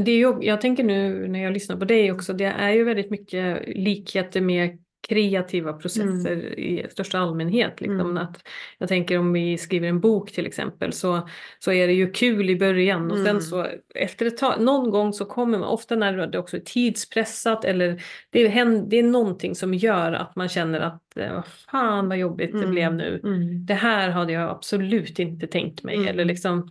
Det 0.04 0.12
är 0.12 0.16
ju, 0.16 0.34
jag 0.40 0.60
tänker 0.60 0.84
nu 0.84 1.28
när 1.28 1.42
jag 1.42 1.52
lyssnar 1.52 1.76
på 1.76 1.84
dig 1.84 2.12
också, 2.12 2.32
det 2.32 2.44
är 2.44 2.70
ju 2.70 2.84
väldigt 2.84 3.10
mycket 3.10 3.68
likheter 3.76 4.40
med 4.40 4.81
kreativa 5.12 5.72
processer 5.72 6.32
mm. 6.32 6.58
i 6.58 6.86
största 6.90 7.18
allmänhet. 7.18 7.80
Liksom. 7.80 8.00
Mm. 8.00 8.16
Att, 8.16 8.48
jag 8.78 8.88
tänker 8.88 9.18
om 9.18 9.32
vi 9.32 9.58
skriver 9.58 9.88
en 9.88 10.00
bok 10.00 10.32
till 10.32 10.46
exempel 10.46 10.92
så, 10.92 11.28
så 11.58 11.72
är 11.72 11.86
det 11.86 11.92
ju 11.92 12.10
kul 12.10 12.50
i 12.50 12.56
början 12.56 13.10
och 13.10 13.18
mm. 13.18 13.26
sen 13.26 13.42
så 13.42 13.66
efter 13.94 14.26
ett 14.26 14.36
tag, 14.36 14.60
någon 14.60 14.90
gång 14.90 15.12
så 15.12 15.24
kommer 15.24 15.58
man, 15.58 15.68
ofta 15.68 15.96
när 15.96 16.26
det 16.26 16.38
också 16.38 16.56
är 16.56 16.60
tidspressat 16.60 17.64
eller 17.64 18.02
det 18.30 18.46
är, 18.46 18.88
det 18.88 18.98
är 18.98 19.02
någonting 19.02 19.54
som 19.54 19.74
gör 19.74 20.12
att 20.12 20.36
man 20.36 20.48
känner 20.48 20.80
att 20.80 21.16
eh, 21.16 21.42
fan 21.70 22.08
vad 22.08 22.18
jobbigt 22.18 22.52
det 22.52 22.58
mm. 22.58 22.70
blev 22.70 22.94
nu. 22.94 23.20
Mm. 23.24 23.66
Det 23.66 23.74
här 23.74 24.08
hade 24.08 24.32
jag 24.32 24.50
absolut 24.50 25.18
inte 25.18 25.46
tänkt 25.46 25.82
mig. 25.82 26.08
Eller 26.08 26.24
liksom, 26.24 26.70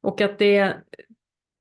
och 0.00 0.20
att 0.20 0.38
det 0.38 0.74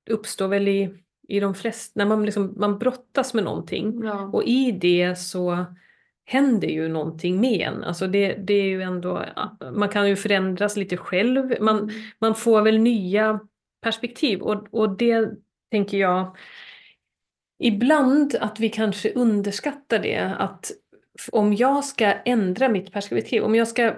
uppstår 0.10 0.48
väl 0.48 0.68
i, 0.68 0.90
i 1.28 1.40
de 1.40 1.56
flesta, 1.56 1.92
när 1.96 2.06
man, 2.06 2.26
liksom, 2.26 2.54
man 2.58 2.80
brottas 2.80 3.34
med 3.34 3.44
någonting 3.44 4.02
ja. 4.04 4.30
och 4.34 4.44
i 4.44 4.72
det 4.72 5.16
så 5.20 5.66
händer 6.26 6.68
ju 6.68 6.88
någonting 6.88 7.42
med 7.42 7.68
en. 7.68 7.84
Alltså 7.84 8.08
det, 8.08 8.34
det 8.34 8.54
är 8.54 8.66
ju 8.66 8.82
ändå, 8.82 9.26
man 9.74 9.90
kan 9.90 10.10
ju 10.10 10.16
förändras 10.16 10.78
lite 10.78 10.98
själv, 10.98 11.56
man, 11.62 11.80
mm. 11.80 11.96
man 12.20 12.36
får 12.36 12.62
väl 12.62 12.80
nya 12.80 13.40
perspektiv 13.82 14.42
och, 14.42 14.68
och 14.72 14.98
det 14.98 15.30
tänker 15.72 15.98
jag 15.98 16.38
ibland 17.60 18.36
att 18.42 18.60
vi 18.60 18.70
kanske 18.70 19.14
underskattar 19.14 20.00
det 20.00 20.36
att 20.40 20.72
om 21.32 21.54
jag 21.54 21.86
ska 21.86 22.06
ändra 22.06 22.70
mitt 22.70 22.92
perspektiv, 22.92 23.44
om 23.44 23.56
jag 23.56 23.68
ska 23.68 23.94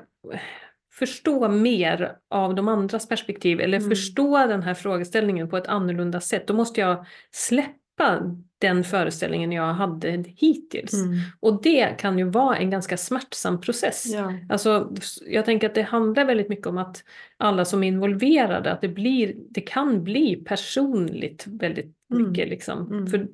förstå 0.93 1.49
mer 1.49 2.17
av 2.29 2.55
de 2.55 2.67
andras 2.67 3.07
perspektiv 3.07 3.59
eller 3.59 3.77
mm. 3.77 3.89
förstå 3.89 4.37
den 4.37 4.63
här 4.63 4.73
frågeställningen 4.73 5.49
på 5.49 5.57
ett 5.57 5.67
annorlunda 5.67 6.21
sätt, 6.21 6.47
då 6.47 6.53
måste 6.53 6.81
jag 6.81 7.05
släppa 7.31 7.86
den 8.59 8.83
föreställningen 8.83 9.51
jag 9.51 9.73
hade 9.73 10.23
hittills. 10.27 10.93
Mm. 10.93 11.19
Och 11.39 11.61
det 11.61 11.97
kan 11.99 12.17
ju 12.17 12.29
vara 12.29 12.57
en 12.57 12.69
ganska 12.69 12.97
smärtsam 12.97 13.61
process. 13.61 14.05
Ja. 14.05 14.33
Alltså, 14.49 14.93
jag 15.27 15.45
tänker 15.45 15.69
att 15.69 15.75
det 15.75 15.81
handlar 15.81 16.25
väldigt 16.25 16.49
mycket 16.49 16.67
om 16.67 16.77
att 16.77 17.03
alla 17.37 17.65
som 17.65 17.83
är 17.83 17.87
involverade, 17.87 18.71
att 18.71 18.81
det, 18.81 18.87
blir, 18.87 19.33
det 19.49 19.61
kan 19.61 20.03
bli 20.03 20.35
personligt 20.35 21.47
väldigt 21.47 21.95
mm. 22.11 22.27
mycket. 22.27 22.49
Liksom. 22.49 22.91
Mm. 22.91 23.07
För, 23.07 23.27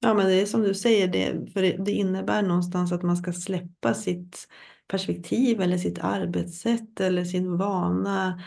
ja 0.00 0.14
men 0.14 0.26
det 0.26 0.40
är 0.40 0.46
som 0.46 0.62
du 0.62 0.74
säger, 0.74 1.08
det, 1.08 1.52
för 1.52 1.84
det 1.84 1.92
innebär 1.92 2.42
någonstans 2.42 2.92
att 2.92 3.02
man 3.02 3.16
ska 3.16 3.32
släppa 3.32 3.94
sitt 3.94 4.48
perspektiv 4.88 5.60
eller 5.60 5.78
sitt 5.78 5.98
arbetssätt 5.98 7.00
eller 7.00 7.24
sin 7.24 7.56
vana 7.56 8.42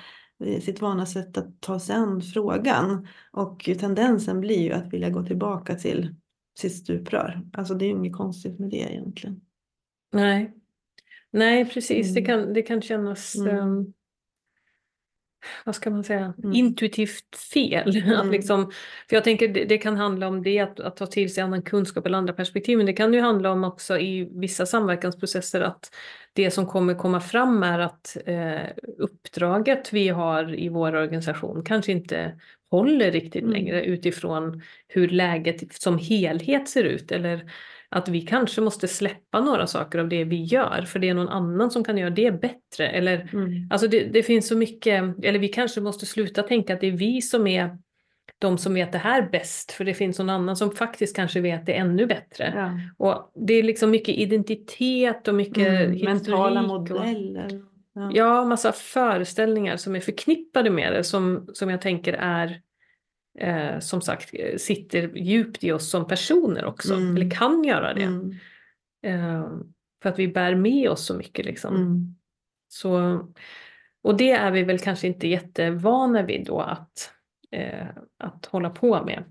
sitt 0.62 0.82
vana 0.82 1.06
sätt 1.06 1.38
att 1.38 1.62
ta 1.62 1.80
sig 1.80 1.96
an 1.96 2.22
frågan. 2.22 3.08
Och 3.32 3.70
tendensen 3.80 4.42
blir 4.42 4.60
ju 4.60 4.72
att 4.72 4.94
vilja 4.94 5.10
gå 5.10 5.24
tillbaka 5.24 5.76
till 5.76 6.16
sitt 6.60 6.76
stuprör. 6.76 7.42
Alltså 7.54 7.74
det 7.74 7.86
är 7.86 7.88
ju 7.88 7.96
inget 7.96 8.16
konstigt 8.16 8.60
med 8.60 8.70
det 8.70 8.94
egentligen. 8.94 9.42
Nej, 10.12 10.54
Nej 11.32 11.66
precis. 11.66 12.08
Mm. 12.08 12.16
Det, 12.16 12.22
kan, 12.22 12.54
det 12.54 12.62
kan 12.62 12.82
kännas 12.82 13.36
mm. 13.36 13.58
um, 13.58 13.94
vad 15.66 15.76
ska 15.76 15.90
man 15.90 16.04
säga, 16.04 16.34
mm. 16.44 16.56
intuitivt 16.56 17.36
fel. 17.54 17.92
Mm. 18.02 18.20
Att 18.20 18.32
liksom, 18.32 18.72
för 19.10 19.16
jag 19.16 19.24
tänker 19.24 19.48
det, 19.48 19.66
det, 19.66 19.78
kan 19.78 19.98
handla 19.98 20.28
om 20.28 20.44
det, 20.44 20.60
att, 20.60 20.80
att 20.80 20.98
ta 20.98 21.06
till 21.06 21.34
sig 21.34 21.44
annan 21.44 21.62
kunskap 21.62 22.06
eller 22.06 22.18
andra 22.18 22.34
perspektiv, 22.34 22.78
men 22.78 22.86
det 22.86 22.94
kan 22.94 23.14
ju 23.14 23.22
handla 23.22 23.52
om 23.52 23.64
också 23.64 24.00
i 24.00 24.30
vissa 24.32 24.66
samverkansprocesser 24.66 25.62
att 25.62 25.96
det 26.34 26.52
som 26.52 26.66
kommer 26.66 26.94
komma 26.94 27.20
fram 27.20 27.64
är 27.64 27.80
att 27.80 28.18
eh, 28.26 28.70
uppdraget 28.98 29.94
vi 29.94 30.10
har 30.10 30.56
i 30.60 30.70
vår 30.70 30.96
organisation 30.96 31.64
kanske 31.66 31.92
inte 31.92 32.40
håller 32.72 33.12
riktigt 33.12 33.44
mm. 33.44 33.54
längre 33.54 33.86
utifrån 33.86 34.62
hur 34.88 35.08
läget 35.08 35.74
som 35.74 35.98
helhet 35.98 36.70
ser 36.70 36.84
ut 36.84 37.12
eller 37.12 37.52
att 37.96 38.10
vi 38.10 38.22
kanske 38.22 38.62
måste 38.62 38.88
släppa 38.88 39.42
några 39.42 39.68
saker 39.68 40.00
av 40.00 40.10
det 40.10 40.24
vi 40.24 40.44
gör 40.44 40.86
för 40.88 41.00
det 41.00 41.10
är 41.10 41.14
någon 41.14 41.30
annan 41.30 41.72
som 41.72 41.84
kan 41.84 41.98
göra 41.98 42.10
det 42.10 42.42
bättre. 42.42 42.88
Eller, 42.88 43.30
mm. 43.34 43.68
Alltså 43.72 43.88
det, 43.88 44.04
det, 44.04 44.24
finns 44.24 44.48
så 44.48 44.58
mycket, 44.58 45.04
eller 45.24 45.40
vi 45.40 45.48
kanske 45.48 45.82
måste 45.82 46.06
sluta 46.06 46.44
tänka 46.44 46.74
att 46.74 46.82
det 46.82 46.88
är 46.88 46.92
vi 46.92 47.22
som 47.22 47.48
är 47.48 47.78
de 48.40 48.58
som 48.58 48.74
vet 48.74 48.92
det 48.92 48.98
här 48.98 49.30
bäst 49.32 49.72
för 49.72 49.86
det 49.86 49.94
finns 49.94 50.20
någon 50.20 50.30
annan 50.30 50.56
som 50.56 50.72
faktiskt 50.72 51.16
kanske 51.16 51.42
vet 51.42 51.66
det 51.66 51.74
ännu 51.74 52.06
bättre. 52.06 52.54
Ja. 52.56 52.72
Och 52.98 53.32
det 53.48 53.54
är 53.54 53.64
liksom 53.64 53.92
mycket 53.92 54.16
identitet 54.16 55.28
och 55.28 55.36
mycket 55.36 55.68
mm, 55.68 56.06
mentala 56.06 56.62
modeller. 56.62 57.62
Ja. 57.94 58.12
ja, 58.14 58.46
massa 58.46 58.72
föreställningar 58.72 59.78
som 59.78 59.96
är 59.96 60.00
förknippade 60.00 60.70
med 60.70 60.94
det 60.94 61.04
som, 61.04 61.48
som 61.54 61.70
jag 61.70 61.82
tänker 61.82 62.14
är 62.14 62.62
eh, 63.40 63.80
som 63.80 64.02
sagt 64.02 64.30
eh, 64.34 64.58
sitter 64.58 65.18
djupt 65.18 65.64
i 65.64 65.72
oss 65.72 65.90
som 65.90 66.08
personer 66.08 66.66
också, 66.66 66.94
mm. 66.94 67.16
eller 67.16 67.32
kan 67.32 67.64
göra 67.64 67.94
det. 67.94 68.04
Mm. 68.04 68.32
Eh, 69.06 69.50
för 70.02 70.10
att 70.10 70.20
vi 70.20 70.28
bär 70.28 70.56
med 70.56 70.90
oss 70.90 71.06
så 71.06 71.14
mycket 71.14 71.46
liksom. 71.46 71.76
Mm. 71.76 72.16
Så, 72.68 73.20
och 74.04 74.18
det 74.18 74.32
är 74.32 74.52
vi 74.52 74.64
väl 74.64 74.80
kanske 74.80 75.08
inte 75.08 75.28
jättevana 75.28 76.24
vid 76.24 76.46
då 76.46 76.60
att, 76.60 77.14
eh, 77.52 77.88
att 78.20 78.46
hålla 78.46 78.70
på 78.70 79.04
med. 79.06 79.24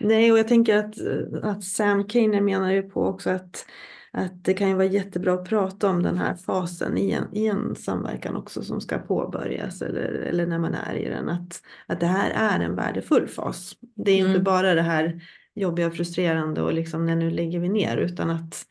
Nej, 0.00 0.32
och 0.32 0.38
jag 0.38 0.48
tänker 0.48 0.76
att, 0.76 0.94
att 1.42 1.64
Sam 1.64 2.04
Kane 2.04 2.40
menar 2.40 2.72
ju 2.72 2.82
på 2.82 3.06
också 3.06 3.30
att 3.30 3.66
att 4.12 4.44
det 4.44 4.54
kan 4.54 4.68
ju 4.68 4.74
vara 4.74 4.86
jättebra 4.86 5.34
att 5.34 5.48
prata 5.48 5.88
om 5.88 6.02
den 6.02 6.18
här 6.18 6.34
fasen 6.34 6.98
i 6.98 7.10
en, 7.10 7.34
i 7.34 7.46
en 7.46 7.76
samverkan 7.76 8.36
också 8.36 8.62
som 8.62 8.80
ska 8.80 8.98
påbörjas 8.98 9.82
eller, 9.82 10.08
eller 10.08 10.46
när 10.46 10.58
man 10.58 10.74
är 10.74 10.94
i 10.94 11.08
den. 11.08 11.28
Att, 11.28 11.62
att 11.86 12.00
det 12.00 12.06
här 12.06 12.30
är 12.30 12.64
en 12.64 12.74
värdefull 12.74 13.28
fas. 13.28 13.76
Det 13.96 14.10
är 14.10 14.18
mm. 14.18 14.30
inte 14.30 14.42
bara 14.42 14.74
det 14.74 14.82
här 14.82 15.20
jobbiga 15.54 15.86
och 15.86 15.94
frustrerande 15.94 16.62
och 16.62 16.72
liksom 16.72 17.06
när 17.06 17.16
nu 17.16 17.30
lägger 17.30 17.60
vi 17.60 17.68
ner 17.68 17.96
utan 17.96 18.30
att, 18.30 18.66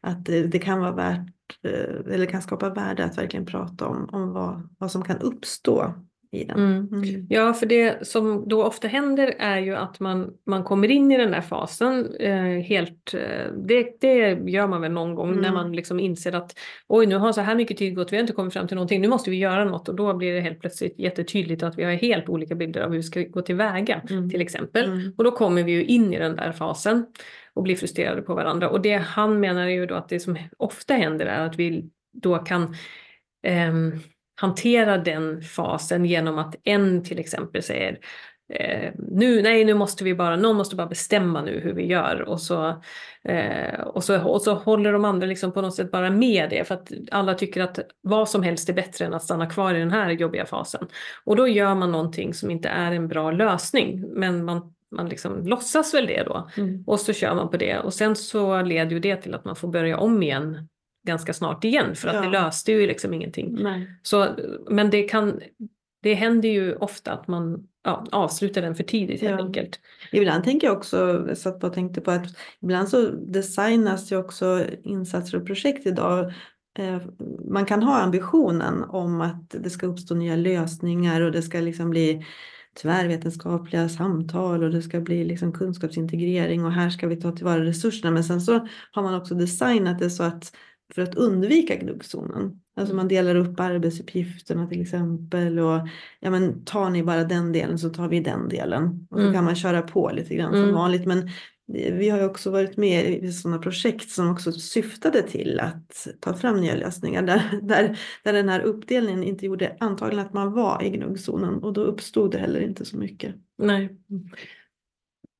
att 0.00 0.24
det, 0.24 0.42
det 0.42 0.58
kan 0.58 0.80
vara 0.80 0.94
värt 0.94 1.58
eh, 1.62 2.14
eller 2.14 2.26
kan 2.26 2.42
skapa 2.42 2.70
värde 2.70 3.04
att 3.04 3.18
verkligen 3.18 3.46
prata 3.46 3.86
om, 3.86 4.08
om 4.12 4.32
vad, 4.32 4.68
vad 4.78 4.90
som 4.90 5.04
kan 5.04 5.18
uppstå 5.18 5.94
i 6.32 6.44
den. 6.44 6.58
Mm. 6.58 6.88
Mm. 6.92 7.26
Ja, 7.28 7.54
för 7.54 7.66
det 7.66 8.06
som 8.06 8.48
då 8.48 8.64
ofta 8.64 8.88
händer 8.88 9.34
är 9.38 9.58
ju 9.58 9.76
att 9.76 10.00
man, 10.00 10.30
man 10.46 10.64
kommer 10.64 10.90
in 10.90 11.12
i 11.12 11.16
den 11.16 11.30
där 11.30 11.40
fasen 11.40 12.16
eh, 12.20 12.62
helt, 12.62 13.14
eh, 13.14 13.52
det, 13.66 14.00
det 14.00 14.50
gör 14.50 14.66
man 14.66 14.80
väl 14.80 14.92
någon 14.92 15.14
gång 15.14 15.28
mm. 15.28 15.42
när 15.42 15.52
man 15.52 15.72
liksom 15.72 16.00
inser 16.00 16.32
att 16.34 16.58
oj 16.88 17.06
nu 17.06 17.16
har 17.16 17.32
så 17.32 17.40
här 17.40 17.54
mycket 17.54 17.76
tid 17.76 17.96
gått, 17.96 18.12
vi 18.12 18.16
har 18.16 18.20
inte 18.20 18.32
kommit 18.32 18.52
fram 18.52 18.68
till 18.68 18.74
någonting, 18.74 19.00
nu 19.00 19.08
måste 19.08 19.30
vi 19.30 19.36
göra 19.36 19.64
något 19.64 19.88
och 19.88 19.94
då 19.94 20.14
blir 20.14 20.34
det 20.34 20.40
helt 20.40 20.60
plötsligt 20.60 20.98
jättetydligt 20.98 21.62
att 21.62 21.78
vi 21.78 21.84
har 21.84 21.92
helt 21.92 22.28
olika 22.28 22.54
bilder 22.54 22.80
av 22.80 22.90
hur 22.90 22.96
vi 22.96 23.02
ska 23.02 23.22
gå 23.22 23.42
tillväga 23.42 24.02
mm. 24.10 24.30
till 24.30 24.40
exempel. 24.40 24.84
Mm. 24.84 25.12
Och 25.18 25.24
då 25.24 25.30
kommer 25.30 25.62
vi 25.62 25.72
ju 25.72 25.84
in 25.84 26.14
i 26.14 26.18
den 26.18 26.36
där 26.36 26.52
fasen 26.52 27.06
och 27.54 27.62
blir 27.62 27.76
frustrerade 27.76 28.22
på 28.22 28.34
varandra 28.34 28.68
och 28.68 28.82
det 28.82 28.96
han 28.96 29.40
menar 29.40 29.68
ju 29.68 29.86
då 29.86 29.94
att 29.94 30.08
det 30.08 30.20
som 30.20 30.38
ofta 30.56 30.94
händer 30.94 31.26
är 31.26 31.46
att 31.46 31.58
vi 31.58 31.90
då 32.12 32.38
kan 32.38 32.74
um, 33.70 34.00
hantera 34.42 34.98
den 34.98 35.42
fasen 35.42 36.04
genom 36.04 36.38
att 36.38 36.54
en 36.64 37.04
till 37.04 37.18
exempel 37.18 37.62
säger 37.62 37.98
eh, 38.52 38.92
nu, 38.98 39.42
nej 39.42 39.64
nu 39.64 39.74
måste 39.74 40.04
vi 40.04 40.14
bara, 40.14 40.36
någon 40.36 40.56
måste 40.56 40.76
bara 40.76 40.86
bestämma 40.86 41.42
nu 41.42 41.60
hur 41.60 41.72
vi 41.72 41.86
gör 41.86 42.22
och 42.22 42.40
så, 42.40 42.82
eh, 43.24 43.80
och 43.80 44.04
så, 44.04 44.22
och 44.22 44.42
så 44.42 44.54
håller 44.54 44.92
de 44.92 45.04
andra 45.04 45.26
liksom 45.26 45.52
på 45.52 45.62
något 45.62 45.74
sätt 45.74 45.90
bara 45.90 46.10
med 46.10 46.50
det 46.50 46.64
för 46.64 46.74
att 46.74 46.92
alla 47.10 47.34
tycker 47.34 47.60
att 47.60 47.78
vad 48.00 48.28
som 48.28 48.42
helst 48.42 48.68
är 48.68 48.72
bättre 48.72 49.04
än 49.04 49.14
att 49.14 49.22
stanna 49.22 49.46
kvar 49.46 49.74
i 49.74 49.78
den 49.78 49.90
här 49.90 50.10
jobbiga 50.10 50.46
fasen. 50.46 50.86
Och 51.24 51.36
då 51.36 51.48
gör 51.48 51.74
man 51.74 51.92
någonting 51.92 52.34
som 52.34 52.50
inte 52.50 52.68
är 52.68 52.92
en 52.92 53.08
bra 53.08 53.30
lösning 53.30 54.04
men 54.08 54.44
man 54.44 54.74
man 54.92 55.08
liksom 55.08 55.46
låtsas 55.46 55.94
väl 55.94 56.06
det 56.06 56.22
då 56.22 56.48
mm. 56.56 56.84
och 56.86 57.00
så 57.00 57.12
kör 57.12 57.34
man 57.34 57.50
på 57.50 57.56
det 57.56 57.78
och 57.78 57.94
sen 57.94 58.16
så 58.16 58.62
leder 58.62 58.90
ju 58.90 59.00
det 59.00 59.16
till 59.16 59.34
att 59.34 59.44
man 59.44 59.56
får 59.56 59.68
börja 59.68 59.98
om 59.98 60.22
igen 60.22 60.68
ganska 61.02 61.32
snart 61.32 61.64
igen 61.64 61.94
för 61.94 62.08
att 62.08 62.14
ja. 62.14 62.20
det 62.20 62.28
löste 62.28 62.72
ju 62.72 62.86
liksom 62.86 63.14
ingenting. 63.14 63.58
Så, 64.02 64.28
men 64.70 64.90
det, 64.90 65.02
kan, 65.02 65.40
det 66.02 66.14
händer 66.14 66.48
ju 66.48 66.76
ofta 66.76 67.12
att 67.12 67.28
man 67.28 67.68
ja, 67.84 68.06
avslutar 68.12 68.62
den 68.62 68.74
för 68.74 68.84
tidigt 68.84 69.20
helt 69.20 69.40
ja. 69.40 69.46
enkelt. 69.46 69.80
Ibland 70.12 70.44
tänker 70.44 70.66
jag 70.66 70.76
också, 70.76 71.24
jag 71.28 71.38
satt 71.38 71.64
och 71.64 71.72
tänkte 71.72 72.00
på 72.00 72.10
att 72.10 72.26
ibland 72.62 72.88
så 72.88 73.10
designas 73.10 74.12
ju 74.12 74.16
också 74.16 74.64
insatser 74.84 75.38
och 75.38 75.46
projekt 75.46 75.86
idag 75.86 76.32
eh, 76.78 77.00
man 77.50 77.64
kan 77.66 77.82
ha 77.82 78.00
ambitionen 78.00 78.82
om 78.82 79.20
att 79.20 79.50
det 79.50 79.70
ska 79.70 79.86
uppstå 79.86 80.14
nya 80.14 80.36
lösningar 80.36 81.20
och 81.20 81.32
det 81.32 81.42
ska 81.42 81.60
liksom 81.60 81.90
bli 81.90 82.24
tvärvetenskapliga 82.82 83.88
samtal 83.88 84.62
och 84.62 84.70
det 84.70 84.82
ska 84.82 85.00
bli 85.00 85.24
liksom 85.24 85.52
kunskapsintegrering 85.52 86.64
och 86.64 86.72
här 86.72 86.90
ska 86.90 87.06
vi 87.08 87.16
ta 87.16 87.32
tillvara 87.32 87.64
resurserna. 87.64 88.10
Men 88.10 88.24
sen 88.24 88.40
så 88.40 88.66
har 88.92 89.02
man 89.02 89.14
också 89.14 89.34
designat 89.34 89.98
det 89.98 90.10
så 90.10 90.22
att 90.22 90.52
för 90.94 91.02
att 91.02 91.14
undvika 91.14 91.76
gnuggzonen 91.76 92.58
Alltså 92.76 92.94
man 92.94 93.08
delar 93.08 93.34
upp 93.34 93.60
arbetsuppgifterna 93.60 94.66
till 94.66 94.80
exempel 94.82 95.58
och 95.58 95.88
ja 96.20 96.30
men 96.30 96.64
tar 96.64 96.90
ni 96.90 97.02
bara 97.02 97.24
den 97.24 97.52
delen 97.52 97.78
så 97.78 97.90
tar 97.90 98.08
vi 98.08 98.20
den 98.20 98.48
delen. 98.48 99.06
Och 99.10 99.16
så 99.18 99.22
Mm. 99.22 99.32
kan 99.34 99.44
man 99.44 99.54
köra 99.56 99.82
på 99.82 100.10
lite 100.14 100.34
grann 100.34 100.52
som 100.52 100.62
Mm. 100.62 100.74
vanligt 100.74 101.06
men 101.06 101.30
vi 101.66 102.08
har 102.10 102.18
ju 102.18 102.24
också 102.24 102.50
varit 102.50 102.76
med 102.76 103.24
i 103.24 103.32
sådana 103.32 103.58
projekt 103.58 104.10
som 104.10 104.30
också 104.30 104.52
syftade 104.52 105.22
till 105.22 105.60
att 105.60 106.06
ta 106.20 106.34
fram 106.34 106.60
nya 106.60 106.74
lösningar 106.74 107.22
där, 107.22 107.42
där, 107.62 107.98
där 108.24 108.32
den 108.32 108.48
här 108.48 108.60
uppdelningen 108.60 109.22
inte 109.24 109.46
gjorde 109.46 109.76
antagligen 109.80 110.26
att 110.26 110.32
man 110.32 110.52
var 110.52 110.82
i 110.82 110.90
gnuggzonen 110.90 111.62
och 111.62 111.72
då 111.72 111.80
uppstod 111.84 112.30
det 112.32 112.38
heller 112.38 112.60
inte 112.60 112.84
så 112.84 112.96
mycket. 112.96 113.34
Nej. 113.58 113.96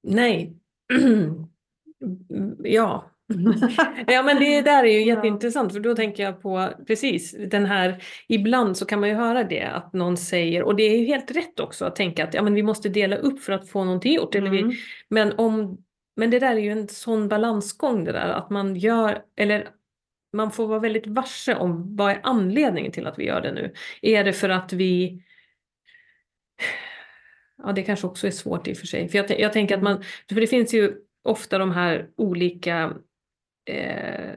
Nej. 0.03 0.57
ja. 2.65 3.12
Ja 4.07 4.23
men 4.23 4.39
det 4.39 4.61
där 4.61 4.85
är 4.85 4.93
ju 4.93 5.07
jätteintressant 5.07 5.73
för 5.73 5.81
då 5.81 5.95
tänker 5.95 6.23
jag 6.23 6.43
på 6.43 6.69
precis 6.87 7.37
den 7.51 7.67
här, 7.67 8.03
ibland 8.29 8.77
så 8.77 8.87
kan 8.87 9.01
man 9.01 9.09
ju 9.09 9.15
höra 9.15 9.45
det 9.45 9.63
att 9.63 9.93
någon 9.93 10.17
säger, 10.17 10.63
och 10.63 10.77
det 10.77 10.83
är 10.83 10.99
ju 10.99 11.07
helt 11.07 11.31
rätt 11.31 11.61
också 11.61 11.85
att 11.85 11.97
tänka 11.97 12.25
att 12.25 12.35
ja, 12.35 12.43
men 12.43 12.55
vi 12.55 12.63
måste 12.63 12.89
dela 12.89 13.17
upp 13.17 13.41
för 13.41 13.53
att 13.53 13.69
få 13.69 13.85
någonting 13.85 14.15
gjort. 14.15 14.35
Eller 14.35 14.51
vi, 14.51 14.59
Mm. 14.61 14.73
men, 15.09 15.33
om, 15.39 15.79
men 16.17 16.31
det 16.31 16.39
där 16.39 16.53
är 16.57 16.61
ju 16.61 16.71
en 16.71 16.89
sån 16.89 17.29
balansgång 17.29 18.05
det 18.05 18.13
där 18.13 18.29
att 18.29 18.51
man 18.51 18.77
gör, 18.77 19.23
eller 19.37 19.69
man 20.33 20.51
får 20.51 20.67
vara 20.67 20.79
väldigt 20.79 21.07
varse 21.07 21.55
om 21.55 21.97
vad 21.97 22.11
är 22.11 22.21
anledningen 22.23 22.93
till 22.93 23.07
att 23.07 23.19
vi 23.19 23.25
gör 23.27 23.41
det 23.41 23.53
nu. 23.53 23.73
Är 24.03 24.25
det 24.25 24.33
för 24.33 24.49
att 24.49 24.73
vi 24.73 25.23
Ja, 27.63 27.73
det 27.73 27.83
kanske 27.83 28.07
också 28.07 28.27
är 28.27 28.31
svårt 28.31 28.69
i 28.69 28.73
och 28.73 28.77
för 28.77 28.87
sig. 28.87 29.09
För 29.09 29.19
jag, 29.19 29.41
jag 29.41 29.53
tänker 29.53 29.77
att 29.77 29.83
man, 29.83 30.03
för 30.29 30.41
det 30.41 30.47
finns 30.47 30.75
ju 30.75 30.95
ofta 31.23 31.59
de 31.59 31.71
här 31.71 32.09
olika 32.17 32.93
eh, 33.65 34.35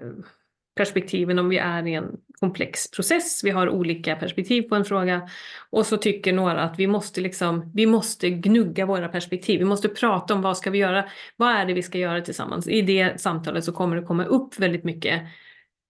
perspektiven 0.76 1.40
om 1.40 1.50
vi 1.50 1.58
är 1.58 1.88
i 1.88 1.94
en 1.94 2.18
komplex 2.40 2.92
process. 2.92 3.42
Vi 3.44 3.50
har 3.50 3.70
olika 3.70 4.16
perspektiv 4.16 4.62
på 4.62 4.76
en 4.76 4.86
fråga 4.86 5.30
och 5.70 5.86
så 5.86 5.98
tycker 5.98 6.34
några 6.34 6.62
att 6.62 6.80
vi 6.80 6.88
måste 6.88 7.22
liksom, 7.22 7.72
vi 7.74 7.86
måste 7.86 8.30
gnugga 8.30 8.86
våra 8.86 9.08
perspektiv. 9.08 9.60
Vi 9.60 9.66
måste 9.66 9.90
prata 9.90 10.34
om 10.34 10.42
vad 10.42 10.58
ska 10.58 10.70
vi 10.70 10.78
göra? 10.78 11.06
Vad 11.36 11.52
är 11.52 11.66
det 11.66 11.74
vi 11.74 11.84
ska 11.84 11.98
göra 11.98 12.22
tillsammans? 12.22 12.68
I 12.68 12.82
det 12.82 13.22
samtalet 13.22 13.64
så 13.64 13.72
kommer 13.72 13.96
det 13.96 14.02
komma 14.02 14.26
upp 14.26 14.60
väldigt 14.60 14.84
mycket 14.84 15.22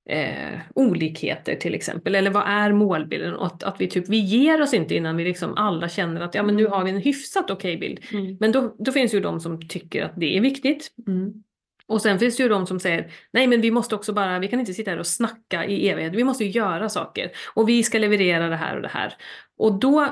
eh, 0.09 0.59
olikheter 0.75 1.55
till 1.55 1.75
exempel. 1.75 2.15
Eller 2.15 2.31
vad 2.31 2.43
är 2.47 2.73
målbilden? 2.73 3.35
Att, 3.35 3.63
att 3.63 3.81
vi 3.81 3.87
typ, 3.87 4.09
vi 4.09 4.17
ger 4.17 4.61
oss 4.61 4.73
inte 4.73 4.95
innan 4.95 5.17
vi 5.17 5.23
liksom 5.23 5.57
alla 5.57 5.89
känner 5.89 6.21
att 6.21 6.35
ja 6.35 6.43
men 6.43 6.55
nu 6.55 6.67
har 6.67 6.83
vi 6.83 6.89
en 6.89 7.01
hyfsat 7.01 7.51
okej 7.51 7.77
bild. 7.77 7.99
Mm. 8.11 8.37
Men 8.39 8.51
då, 8.51 8.75
då 8.79 8.91
finns 8.91 9.13
ju 9.13 9.19
de 9.19 9.39
som 9.39 9.67
tycker 9.67 10.03
att 10.03 10.13
det 10.15 10.37
är 10.37 10.41
viktigt. 10.41 10.91
Mm. 11.07 11.43
Och 11.87 12.01
sen 12.01 12.19
finns 12.19 12.37
det 12.37 12.43
ju 12.43 12.49
de 12.49 12.67
som 12.67 12.79
säger 12.79 13.11
nej 13.33 13.47
men 13.47 13.61
vi 13.61 13.71
måste 13.71 13.95
också 13.95 14.13
bara, 14.13 14.39
vi 14.39 14.47
kan 14.47 14.59
inte 14.59 14.73
sitta 14.73 14.91
här 14.91 14.99
och 14.99 15.07
snacka 15.07 15.65
i 15.65 15.89
evighet, 15.89 16.13
vi 16.13 16.23
måste 16.23 16.45
ju 16.45 16.49
göra 16.49 16.89
saker. 16.89 17.31
Och 17.53 17.69
vi 17.69 17.83
ska 17.83 17.99
leverera 17.99 18.49
det 18.49 18.55
här 18.55 18.75
och 18.75 18.81
det 18.81 18.87
här. 18.87 19.13
Och 19.57 19.79
då, 19.79 20.07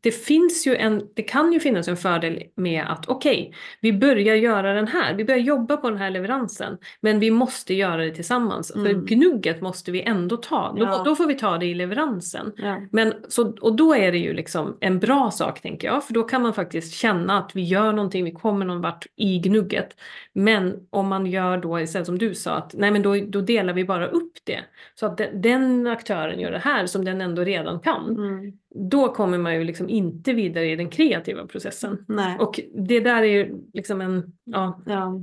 det 0.00 0.10
finns 0.10 0.66
ju 0.66 0.76
en, 0.76 1.02
det 1.14 1.22
kan 1.22 1.52
ju 1.52 1.60
finnas 1.60 1.88
en 1.88 1.96
fördel 1.96 2.42
med 2.54 2.84
att 2.88 3.08
okej, 3.08 3.54
vi 3.80 3.92
börjar 3.92 4.34
göra 4.36 4.72
den 4.74 4.88
här, 4.88 5.14
vi 5.14 5.24
börjar 5.24 5.40
jobba 5.40 5.76
på 5.76 5.90
den 5.90 5.98
här 5.98 6.10
leveransen, 6.10 6.78
men 7.00 7.18
vi 7.20 7.30
måste 7.30 7.74
göra 7.74 8.04
det 8.04 8.10
tillsammans. 8.10 8.72
För 8.72 8.80
Mm. 8.90 9.06
gnugget 9.06 9.60
måste 9.60 9.90
vi 9.90 10.02
ändå 10.02 10.36
ta, 10.36 10.74
då, 10.76 10.82
Ja. 10.82 11.02
då 11.04 11.16
får 11.16 11.26
vi 11.26 11.34
ta 11.34 11.58
det 11.58 11.66
i 11.66 11.74
leveransen. 11.74 12.52
Ja. 12.56 12.80
Men, 12.92 13.14
så, 13.28 13.52
och 13.60 13.76
då 13.76 13.94
är 13.94 14.12
det 14.12 14.18
ju 14.18 14.32
liksom 14.34 14.76
en 14.80 14.98
bra 14.98 15.30
sak 15.30 15.60
tänker 15.60 15.88
jag, 15.88 16.04
för 16.04 16.14
då 16.14 16.22
kan 16.22 16.42
man 16.42 16.54
faktiskt 16.54 16.94
känna 16.94 17.38
att 17.38 17.50
vi 17.56 17.62
gör 17.62 17.92
någonting, 17.92 18.24
vi 18.24 18.32
kommer 18.32 18.66
någon 18.66 18.80
vart 18.80 19.06
i 19.16 19.38
gnugget. 19.38 19.96
Men 20.32 20.74
om 20.90 21.08
man 21.08 21.26
gör 21.26 21.58
då 21.58 21.80
istället 21.80 22.06
som 22.06 22.18
du 22.18 22.34
sa, 22.34 22.52
att 22.54 22.74
nej 22.74 22.90
men 22.90 23.02
då, 23.02 23.14
då 23.26 23.40
delar 23.40 23.72
vi 23.72 23.84
bara 23.84 24.06
upp 24.06 24.32
det. 24.44 24.60
Så 24.94 25.06
att 25.06 25.16
den, 25.18 25.42
den 25.42 25.86
aktören 25.86 26.40
gör 26.40 26.50
det 26.50 26.58
här 26.58 26.86
som 26.86 27.04
den 27.04 27.20
ändå 27.20 27.44
redan 27.44 27.80
kan. 27.80 28.16
Mm. 28.16 28.52
Då 28.74 29.14
kommer 29.14 29.38
man 29.38 29.54
ju 29.54 29.64
liksom 29.64 29.88
inte 29.88 30.32
vidare 30.32 30.70
i 30.70 30.76
den 30.76 30.90
kreativa 30.90 31.46
processen. 31.46 32.04
Nej. 32.08 32.38
Och 32.38 32.60
det 32.74 33.00
där 33.00 33.22
är 33.22 33.26
ju 33.26 33.60
liksom 33.72 34.00
en, 34.00 34.32
ja, 34.44 34.82
Ja. 34.86 35.20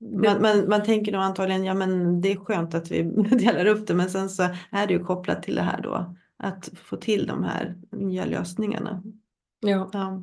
Man, 0.00 0.42
man, 0.42 0.68
man 0.68 0.82
tänker 0.84 1.12
nog 1.12 1.22
antagligen, 1.22 1.64
ja 1.64 1.74
men 1.74 2.20
det 2.20 2.32
är 2.32 2.36
skönt 2.36 2.74
att 2.74 2.90
vi 2.90 3.02
delar 3.30 3.66
upp 3.66 3.86
det, 3.86 3.94
men 3.94 4.10
sen 4.10 4.28
så 4.28 4.42
är 4.70 4.86
det 4.86 4.92
ju 4.92 5.04
kopplat 5.04 5.42
till 5.42 5.54
det 5.54 5.62
här 5.62 5.80
då, 5.82 6.14
att 6.36 6.70
få 6.74 6.96
till 6.96 7.26
de 7.26 7.44
här 7.44 7.76
nya 7.92 8.24
lösningarna. 8.24 9.02
ja. 9.60 9.90
Ja. 9.92 10.22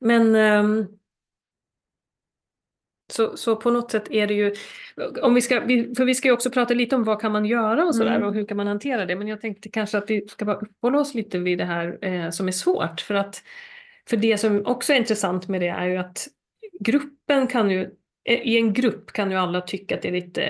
Men 0.00 0.34
ehm, 0.34 0.86
så, 3.12 3.36
så 3.36 3.56
på 3.56 3.70
något 3.70 3.90
sätt 3.90 4.10
är 4.10 4.26
det 4.26 4.34
ju, 4.34 4.54
om 5.22 5.34
vi 5.34 5.40
ska, 5.40 5.60
för 5.96 6.04
vi 6.04 6.14
ska 6.14 6.28
ju 6.28 6.34
också 6.34 6.50
prata 6.50 6.74
lite 6.74 6.96
om 6.96 7.04
vad 7.04 7.20
kan 7.20 7.32
man 7.32 7.44
göra 7.44 7.84
och 7.84 7.94
sådär 7.94 8.16
Mm. 8.16 8.28
och 8.28 8.34
hur 8.34 8.46
kan 8.46 8.56
man 8.56 8.66
hantera 8.66 9.06
det. 9.06 9.16
Men 9.16 9.28
jag 9.28 9.40
tänkte 9.40 9.68
kanske 9.68 9.98
att 9.98 10.10
vi 10.10 10.28
ska 10.28 10.44
bara 10.44 10.56
uppehålla 10.56 11.00
oss 11.00 11.14
lite 11.14 11.38
vid 11.38 11.58
det 11.58 11.64
här 11.64 11.98
eh, 12.04 12.30
som 12.30 12.48
är 12.48 12.52
svårt. 12.52 13.00
För 13.00 13.14
att 13.14 13.42
för 14.08 14.16
det 14.16 14.38
som 14.38 14.66
också 14.66 14.92
är 14.92 14.96
intressant 14.96 15.48
med 15.48 15.60
det 15.60 15.68
är 15.68 15.86
ju 15.86 15.96
att 15.96 16.28
gruppen 16.80 17.46
kan 17.46 17.70
ju, 17.70 17.80
eh, 18.24 18.40
i 18.40 18.56
en 18.56 18.72
grupp 18.72 19.12
kan 19.12 19.30
ju 19.30 19.36
alla 19.36 19.60
tycka 19.60 19.94
att 19.96 20.02
det 20.02 20.08
är 20.08 20.12
lite, 20.12 20.40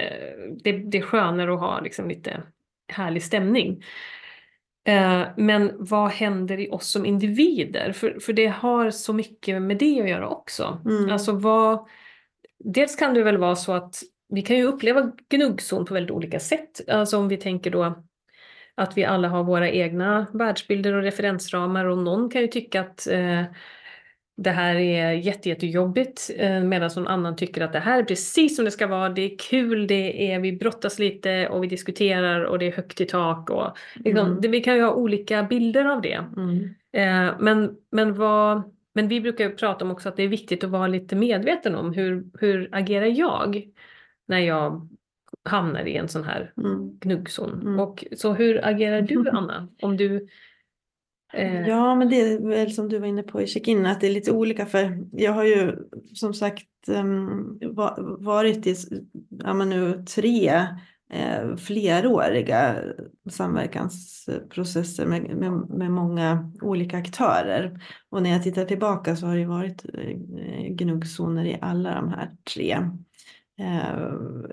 det, 0.65 0.73
det 0.73 0.99
är 0.99 1.03
skönare 1.03 1.55
att 1.55 1.61
ha 1.61 1.81
liksom 1.81 2.09
lite 2.09 2.43
härlig 2.89 3.23
stämning. 3.23 3.85
Eh, 4.90 5.29
Men 5.37 5.72
vad 5.79 6.11
händer 6.11 6.61
i 6.61 6.68
oss 6.70 6.90
som 6.90 7.07
individer? 7.07 7.92
För, 7.92 8.18
för 8.20 8.33
det 8.33 8.46
har 8.46 8.90
så 8.90 9.12
mycket 9.12 9.62
med 9.62 9.79
det 9.79 10.00
att 10.00 10.09
göra 10.09 10.29
också. 10.29 10.81
Mm. 10.85 11.11
Alltså 11.11 11.33
vad, 11.33 11.88
dels 12.64 12.96
kan 12.96 13.14
det 13.14 13.22
väl 13.22 13.38
vara 13.38 13.57
så 13.57 13.72
att 13.72 14.03
vi 14.29 14.42
kan 14.42 14.57
ju 14.57 14.64
uppleva 14.64 15.12
gnugzon 15.29 15.85
på 15.85 15.94
väldigt 15.94 16.11
olika 16.11 16.40
sätt. 16.40 16.90
Alltså 16.90 17.18
om 17.18 17.29
vi 17.29 17.37
tänker 17.37 17.70
då 17.70 18.03
att 18.74 18.96
vi 18.96 19.05
alla 19.05 19.29
har 19.29 19.44
våra 19.44 19.70
egna 19.70 20.26
världsbilder 20.33 20.92
och 20.92 21.03
referensramar 21.03 21.85
och 21.85 21.98
någon 21.98 22.31
kan 22.31 22.40
ju 22.40 22.46
tycka 22.46 22.81
att 22.81 23.07
eh, 23.07 23.42
det 24.42 24.50
här 24.50 24.74
är 24.74 25.12
jätte, 25.12 25.48
jättejobbigt 25.48 26.31
eh, 26.37 26.61
medan 26.62 26.90
någon 26.96 27.07
annan 27.07 27.37
tycker 27.37 27.61
att 27.62 27.72
det 27.72 27.79
här 27.79 27.98
är 27.98 28.03
precis 28.05 28.57
som 28.57 28.64
det 28.64 28.70
ska 28.70 28.87
vara, 28.87 29.09
det 29.09 29.22
är 29.22 29.38
kul, 29.38 29.87
det 29.87 30.33
är, 30.33 30.40
vi 30.40 30.53
brottas 30.53 30.98
lite 30.98 31.48
och 31.48 31.62
vi 31.62 31.68
diskuterar 31.68 32.44
och 32.44 32.59
det 32.59 32.66
är 32.66 32.72
högt 32.72 33.00
i 33.00 33.07
tak 33.07 33.50
och 33.50 33.76
liksom, 33.94 34.26
Mm. 34.26 34.40
det, 34.40 34.48
vi 34.48 34.61
kan 34.61 34.76
ju 34.76 34.83
ha 34.83 34.92
olika 34.92 35.42
bilder 35.42 35.85
av 35.85 36.03
det. 36.03 36.24
Mm. 36.37 36.64
Eh, 36.92 37.35
men, 37.40 37.76
men, 37.90 38.14
vad, 38.14 38.62
men 38.94 39.09
vi 39.09 39.20
brukar 39.20 39.44
ju 39.44 39.57
prata 39.57 39.85
om 39.85 39.90
också 39.90 40.09
att 40.09 40.16
det 40.16 40.22
är 40.22 40.29
viktigt 40.29 40.64
att 40.64 40.70
vara 40.70 40.87
lite 40.87 41.16
medveten 41.16 41.74
om 41.74 41.92
hur, 41.92 42.24
hur 42.40 42.68
agerar 42.72 43.07
jag 43.07 43.68
när 44.29 44.38
jag 44.38 44.88
hamnar 45.44 45.85
i 45.88 45.96
en 45.96 46.09
sån 46.09 46.24
här 46.24 46.53
Mm. 46.57 46.98
gnuggzon. 47.00 47.61
Mm. 47.62 47.81
Och 47.81 48.05
så 48.16 48.33
hur 48.33 48.66
agerar 48.66 49.03
du 49.03 49.29
Anna? 49.33 49.68
Om 49.83 49.96
du... 49.96 50.29
Eh. 51.33 51.69
Ja, 51.69 51.95
men 51.95 52.09
det 52.09 52.21
är 52.21 52.49
väl 52.49 52.73
som 52.73 52.88
du 52.88 52.99
var 52.99 53.07
inne 53.07 53.23
på 53.23 53.43
i 53.43 53.47
check-in, 53.47 53.87
att 53.87 54.01
det 54.01 54.07
är 54.07 54.12
lite 54.12 54.33
olika 54.33 54.66
för 54.66 55.07
jag 55.12 55.33
har 55.33 55.45
ju 55.45 55.77
som 56.14 56.35
sagt 56.35 56.88
ehm, 56.88 57.59
varit 58.19 58.66
i 58.66 58.77
ja, 59.45 59.55
men 59.55 59.71
nu 59.71 60.05
tre 60.14 60.49
eh, 61.12 61.57
fleråriga 61.57 62.77
samverkansprocesser 63.31 65.07
med, 65.07 65.37
med, 65.37 65.53
med 65.53 65.90
många 65.90 66.53
olika 66.62 66.99
aktörer. 66.99 67.81
Och 68.11 68.23
när 68.23 68.31
jag 68.31 68.43
tittar 68.43 68.64
tillbaka 68.64 69.16
så 69.16 69.27
har 69.27 69.37
det 69.37 69.47
varit 69.47 69.85
eh, 69.95 70.16
gnuggzoner 70.69 71.45
i 71.45 71.59
alla 71.61 71.95
de 71.95 72.09
här 72.09 72.31
tre. 72.55 72.79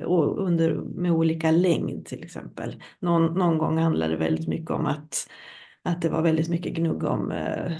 Och 0.05 0.39
under, 0.39 0.73
med 0.75 1.11
olika 1.11 1.51
längd 1.51 2.05
till 2.05 2.23
exempel. 2.23 2.83
Någon, 2.99 3.33
någon 3.33 3.57
gång 3.57 3.77
handlar 3.77 4.09
det 4.09 4.17
väldigt 4.17 4.47
mycket 4.47 4.71
om 4.71 4.85
att 4.85 5.27
att 5.87 6.01
det 6.01 6.09
var 6.09 6.21
väldigt 6.21 6.49
mycket 6.49 6.73
gnugg 6.73 7.03
om 7.03 7.31
eh, 7.31 7.71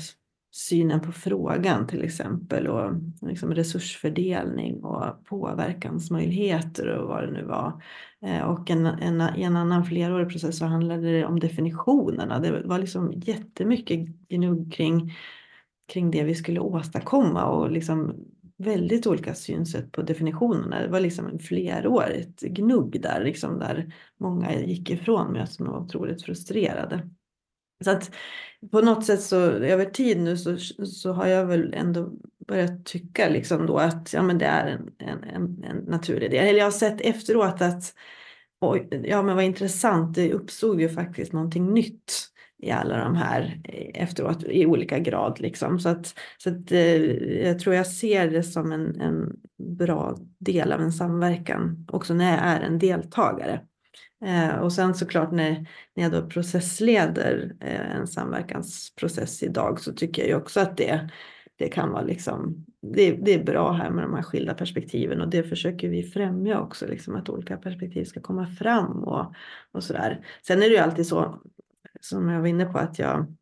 synen 0.51 0.99
på 0.99 1.11
frågan 1.11 1.87
till 1.87 2.03
exempel 2.03 2.67
och 2.67 2.91
liksom 3.21 3.53
resursfördelning 3.53 4.83
och 4.83 5.25
påverkansmöjligheter 5.25 6.87
och 6.87 7.07
vad 7.07 7.23
det 7.23 7.31
nu 7.31 7.43
var. 7.43 7.83
Eh, 8.21 8.41
och 8.41 8.69
en, 8.69 8.85
en, 8.85 9.21
i 9.35 9.43
en 9.43 9.55
annan 9.55 9.85
flerårig 9.85 10.29
process 10.29 10.57
så 10.57 10.65
handlade 10.65 11.11
det 11.11 11.25
om 11.25 11.39
definitionerna. 11.39 12.39
Det 12.39 12.61
var 12.65 12.79
liksom 12.79 13.13
jättemycket 13.15 13.99
gnugg 14.29 14.73
kring, 14.73 15.13
kring 15.87 16.11
det 16.11 16.23
vi 16.23 16.35
skulle 16.35 16.59
åstadkomma 16.59 17.45
och 17.45 17.71
liksom 17.71 18.15
väldigt 18.57 19.07
olika 19.07 19.35
synsätt 19.35 19.91
på 19.91 20.01
definitionerna. 20.01 20.81
Det 20.81 20.87
var 20.87 20.99
liksom 20.99 21.27
en 21.27 21.39
flerårigt 21.39 22.41
gnugg 22.41 23.01
där, 23.01 23.23
liksom 23.23 23.59
där 23.59 23.93
många 24.17 24.55
gick 24.55 24.89
ifrån 24.89 25.31
mig 25.31 25.41
och 25.59 25.65
var 25.65 25.79
otroligt 25.79 26.23
frustrerade. 26.23 27.09
Så 27.83 27.91
att 27.91 28.11
på 28.71 28.81
något 28.81 29.05
sätt 29.05 29.21
så 29.21 29.39
över 29.41 29.85
tid 29.85 30.21
nu 30.21 30.37
så, 30.37 30.57
så 30.85 31.13
har 31.13 31.27
jag 31.27 31.45
väl 31.45 31.73
ändå 31.73 32.11
börjat 32.47 32.85
tycka 32.85 33.29
liksom 33.29 33.65
då 33.65 33.77
att 33.77 34.13
ja, 34.13 34.21
men 34.21 34.37
det 34.37 34.45
är 34.45 34.67
en, 34.67 34.89
en, 34.97 35.23
en, 35.23 35.63
en 35.63 35.77
naturlig 35.77 36.31
del. 36.31 36.47
Eller 36.47 36.59
jag 36.59 36.65
har 36.65 36.71
sett 36.71 37.01
efteråt 37.01 37.61
att 37.61 37.93
oj, 38.61 38.87
ja 39.03 39.21
men 39.23 39.35
vad 39.35 39.45
intressant, 39.45 40.15
det 40.15 40.33
uppstod 40.33 40.81
ju 40.81 40.89
faktiskt 40.89 41.33
någonting 41.33 41.73
nytt 41.73 42.13
i 42.59 42.71
alla 42.71 42.97
de 42.97 43.15
här 43.15 43.61
eh, 43.63 44.03
efteråt 44.03 44.43
i 44.43 44.65
olika 44.65 44.99
grad 44.99 45.39
liksom. 45.39 45.79
Så 45.79 45.89
att, 45.89 46.13
så 46.37 46.49
att 46.49 46.71
eh, 46.71 47.03
jag 47.47 47.59
tror 47.59 47.75
jag 47.75 47.87
ser 47.87 48.29
det 48.29 48.43
som 48.43 48.71
en, 48.71 49.01
en 49.01 49.35
bra 49.77 50.17
del 50.39 50.71
av 50.71 50.81
en 50.81 50.91
samverkan 50.91 51.87
också 51.91 52.13
när 52.13 52.31
jag 52.31 52.45
är 52.45 52.61
en 52.61 52.79
deltagare. 52.79 53.61
Eh, 54.25 54.55
och 54.55 54.73
sen 54.73 54.95
såklart 54.95 55.31
när, 55.31 55.67
när 55.95 56.03
jag 56.03 56.11
då 56.11 56.29
processleder 56.29 57.55
eh, 57.59 57.95
en 57.95 58.07
samverkansprocess 58.07 59.43
idag 59.43 59.79
så 59.79 59.93
tycker 59.93 60.21
jag 60.21 60.29
ju 60.29 60.35
också 60.35 60.59
att 60.59 60.77
det, 60.77 61.09
det 61.55 61.67
kan 61.67 61.91
vara 61.91 62.01
liksom, 62.01 62.65
det, 62.81 63.11
det 63.11 63.33
är 63.33 63.43
bra 63.43 63.71
här 63.71 63.89
med 63.89 64.03
de 64.03 64.13
här 64.13 64.23
skilda 64.23 64.53
perspektiven 64.53 65.21
och 65.21 65.29
det 65.29 65.43
försöker 65.43 65.89
vi 65.89 66.03
främja 66.03 66.59
också, 66.59 66.87
liksom 66.87 67.15
att 67.15 67.29
olika 67.29 67.57
perspektiv 67.57 68.05
ska 68.05 68.21
komma 68.21 68.47
fram 68.47 69.03
och, 69.03 69.33
och 69.71 69.83
sådär. 69.83 70.25
Sen 70.47 70.57
är 70.57 70.69
det 70.69 70.75
ju 70.75 70.77
alltid 70.77 71.07
så, 71.07 71.41
som 72.01 72.29
jag 72.29 72.39
var 72.39 72.47
inne 72.47 72.65
på, 72.65 72.77
att 72.77 72.99
jag 72.99 73.35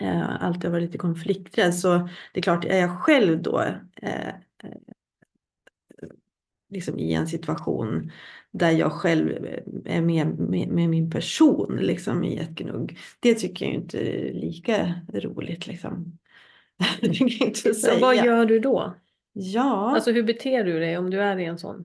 eh, 0.00 0.44
alltid 0.44 0.64
har 0.64 0.70
varit 0.70 0.84
lite 0.84 0.98
konflikträdd 0.98 1.74
så 1.74 2.08
det 2.32 2.40
är 2.40 2.42
klart, 2.42 2.64
är 2.64 2.80
jag 2.80 3.02
själv 3.02 3.42
då 3.42 3.60
eh, 4.02 4.28
eh 4.28 4.34
liksom 6.70 6.98
i 6.98 7.14
en 7.14 7.26
situation 7.26 8.10
där 8.52 8.70
jag 8.70 8.92
själv 8.92 9.46
är 9.84 10.00
med, 10.00 10.38
med, 10.38 10.68
med, 10.68 10.88
min 10.88 11.10
person 11.10 11.76
liksom 11.76 12.24
i 12.24 12.38
ett 12.38 12.50
gnugg. 12.50 12.98
Det 13.20 13.34
tycker 13.34 13.66
jag 13.66 13.74
inte 13.74 13.98
är 13.98 14.32
lika 14.32 14.94
roligt 15.12 15.66
liksom. 15.66 16.18
det 17.00 17.20
inte 17.20 17.74
säga. 17.74 18.00
Vad 18.00 18.16
gör 18.16 18.46
du 18.46 18.58
då? 18.58 18.94
Ja. 19.32 19.94
Alltså 19.94 20.12
hur 20.12 20.22
beter 20.22 20.64
du 20.64 20.78
dig 20.78 20.98
om 20.98 21.10
du 21.10 21.20
är 21.22 21.38
i 21.38 21.44
en 21.44 21.58
sån? 21.58 21.84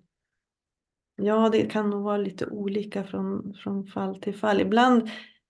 Ja, 1.16 1.50
det 1.50 1.62
kan 1.62 1.90
nog 1.90 2.04
vara 2.04 2.18
lite 2.18 2.46
olika 2.46 3.04
från, 3.04 3.54
från 3.54 3.86
fall 3.88 4.22
till 4.22 4.36
fall. 4.36 4.62
Ibland, 4.62 5.02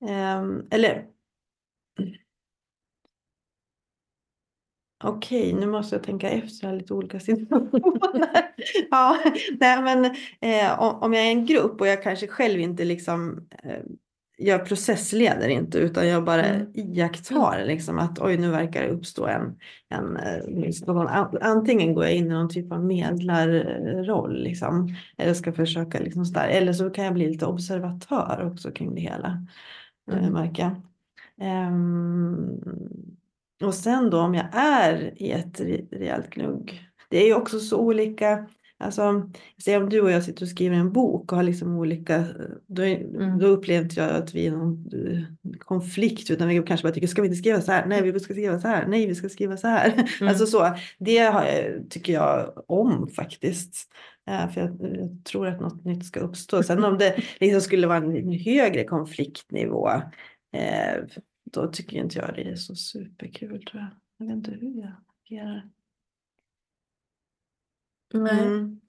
eh, 0.10 0.44
eller 0.72 1.06
Okej, 5.04 5.54
nu 5.54 5.68
måste 5.68 5.96
jag 5.96 6.04
tänka 6.04 6.30
efter 6.30 6.68
här 6.68 6.76
lite 6.76 6.94
olika 6.94 7.20
situationer. 7.20 8.30
ja, 8.92 9.20
nej, 9.60 9.82
men 9.82 10.06
eh, 10.42 10.80
om 10.80 11.14
jag 11.14 11.24
är 11.24 11.32
en 11.32 11.46
grupp 11.46 11.82
och 11.82 11.88
jag 11.88 12.04
kanske 12.04 12.28
själv 12.28 12.60
inte 12.60 12.86
liksom 12.86 13.48
eh, 13.64 13.80
jag 14.38 14.66
processleder 14.66 15.50
inte 15.50 15.78
utan 15.78 16.08
jag 16.08 16.24
bara 16.24 16.46
mm. 16.46 16.68
iakttar 16.74 17.66
liksom 17.66 18.00
att 18.00 18.20
oj 18.20 18.38
nu 18.38 18.52
verkar 18.52 18.82
det 18.82 18.90
uppstå 18.90 19.28
en, 19.28 19.56
en, 19.90 20.18
en 20.18 21.18
antingen 21.42 21.94
går 21.94 22.04
jag 22.04 22.14
in 22.14 22.26
i 22.26 22.30
någon 22.30 22.50
typ 22.50 22.72
av 22.72 22.86
medlarroll 22.86 24.44
liksom 24.44 24.96
eller 25.18 25.34
ska 25.34 25.54
försöka 25.54 26.00
liksom 26.00 26.24
där, 26.24 26.48
eller 26.48 26.74
så 26.74 26.90
kan 26.90 27.06
jag 27.06 27.14
bli 27.14 27.28
lite 27.28 27.46
observatör 27.46 28.52
också 28.52 28.72
kring 28.72 28.96
det 28.96 29.02
hela 29.02 29.48
eh, 30.12 30.18
mm. 30.18 30.34
märka. 30.34 30.82
Um, 31.42 32.62
och 33.66 33.74
sen 33.74 34.10
då 34.10 34.20
om 34.20 34.34
jag 34.34 34.46
är 34.54 35.14
i 35.16 35.32
ett 35.32 35.62
rejält 35.92 36.30
gnugg. 36.30 36.90
Det 37.10 37.18
är 37.18 37.26
ju 37.26 37.34
också 37.34 37.60
så 37.60 37.78
olika. 37.78 38.48
Alltså, 38.84 39.30
säg 39.64 39.78
om 39.78 39.90
du 39.90 40.02
och 40.02 40.12
jag 40.12 40.24
sitter 40.24 40.46
och 40.46 40.50
skriver 40.50 40.76
en 40.76 40.92
bok 40.92 41.32
och 41.32 41.38
har 41.38 41.44
liksom 41.44 41.78
olika, 41.78 42.26
då, 42.68 42.84
mm. 42.84 43.40
då 43.40 43.48
upplever 43.48 43.84
inte 43.84 44.00
jag 44.00 44.10
att 44.10 44.36
vi 44.36 44.48
är 44.48 44.52
någon 44.52 44.90
eh, 44.94 45.56
konflikt 45.58 46.32
utan 46.32 46.48
vi 46.48 46.64
kanske 46.64 46.88
bara 46.88 46.94
tycker, 46.94 47.08
ska 47.08 47.22
vi 47.22 47.28
inte 47.28 47.38
skriva 47.38 47.62
så 47.62 47.72
här? 47.72 47.86
Nej, 47.86 48.02
vi 48.02 48.20
ska 48.20 48.34
skriva 48.34 48.60
så 48.60 48.68
här. 48.68 48.88
Nej, 48.88 49.08
vi 49.08 49.16
ska 49.16 49.30
skriva 49.30 49.58
så 49.58 49.68
här. 49.68 49.94
Mm. 50.20 50.30
Alltså 50.30 50.46
så, 50.46 50.76
det 51.00 51.34
tycker 51.90 52.14
jag 52.14 52.64
om 52.68 53.08
faktiskt. 53.08 53.88
Uh, 54.30 54.52
för 54.52 54.62
jag, 54.62 54.78
jag, 54.82 55.24
tror 55.24 55.48
att 55.48 55.62
något 55.62 55.86
nytt 55.86 56.06
ska 56.06 56.20
uppstå. 56.20 56.64
Sen 56.64 56.84
om 56.84 56.98
det 56.98 57.16
liksom 57.40 57.62
skulle 57.62 57.88
vara 57.88 57.98
en 57.98 58.32
högre 58.32 58.84
konfliktnivå, 58.84 59.90
uh, 59.90 61.06
då 61.54 61.68
tycker 61.68 61.98
inte 61.98 62.20
jag 62.20 62.36
det 62.36 62.42
är 62.42 62.56
så 62.56 62.76
superkul 62.76 63.66
tror 63.66 63.82
jag. 63.82 63.90
Jag 64.18 64.26
vet 64.26 64.36
inte 64.36 64.52
hur 64.52 64.82
jag 64.82 64.92
agerar. 65.26 65.70
Nej. 68.14 68.46
Mm. 68.46 68.82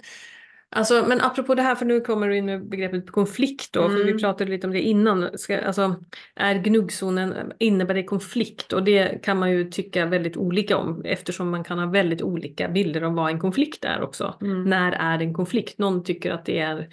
Alltså, 0.77 1.05
men 1.09 1.21
apropå 1.21 1.55
det 1.55 1.63
här, 1.63 1.75
för 1.75 1.87
nu 1.87 2.01
kommer 2.01 2.29
du 2.29 2.37
in 2.37 2.45
med 2.47 2.69
begreppet 2.69 3.11
konflikt 3.11 3.73
då, 3.73 3.81
mm. 3.81 3.93
för 3.93 4.05
vi 4.05 4.11
mm. 4.11 4.21
pratade 4.21 4.51
lite 4.51 4.67
om 4.67 4.73
det 4.73 4.81
innan. 4.81 5.39
Ska, 5.39 5.61
alltså, 5.61 6.05
är 6.35 6.55
gnuggzonen, 6.55 7.53
innebär 7.59 7.95
det 7.95 8.05
konflikt? 8.05 8.73
Och 8.73 8.85
det 8.85 9.23
kan 9.23 9.39
man 9.39 9.51
ju 9.51 9.71
tycka 9.71 10.07
väldigt 10.07 10.37
olika 10.37 10.77
om 10.77 11.03
eftersom 11.05 11.51
man 11.51 11.65
kan 11.65 11.79
ha 11.79 11.87
väldigt 11.87 12.23
olika 12.23 12.69
bilder 12.69 13.05
om 13.05 13.15
vad 13.15 13.31
en 13.31 13.41
konflikt 13.41 13.85
är 13.85 14.03
också. 14.03 14.39
Mm. 14.41 14.65
När 14.65 14.93
är 14.93 15.19
en 15.19 15.35
konflikt? 15.35 15.79
Någon 15.79 16.05
tycker 16.05 16.33
att 16.33 16.45
det 16.45 16.59
är 16.59 16.89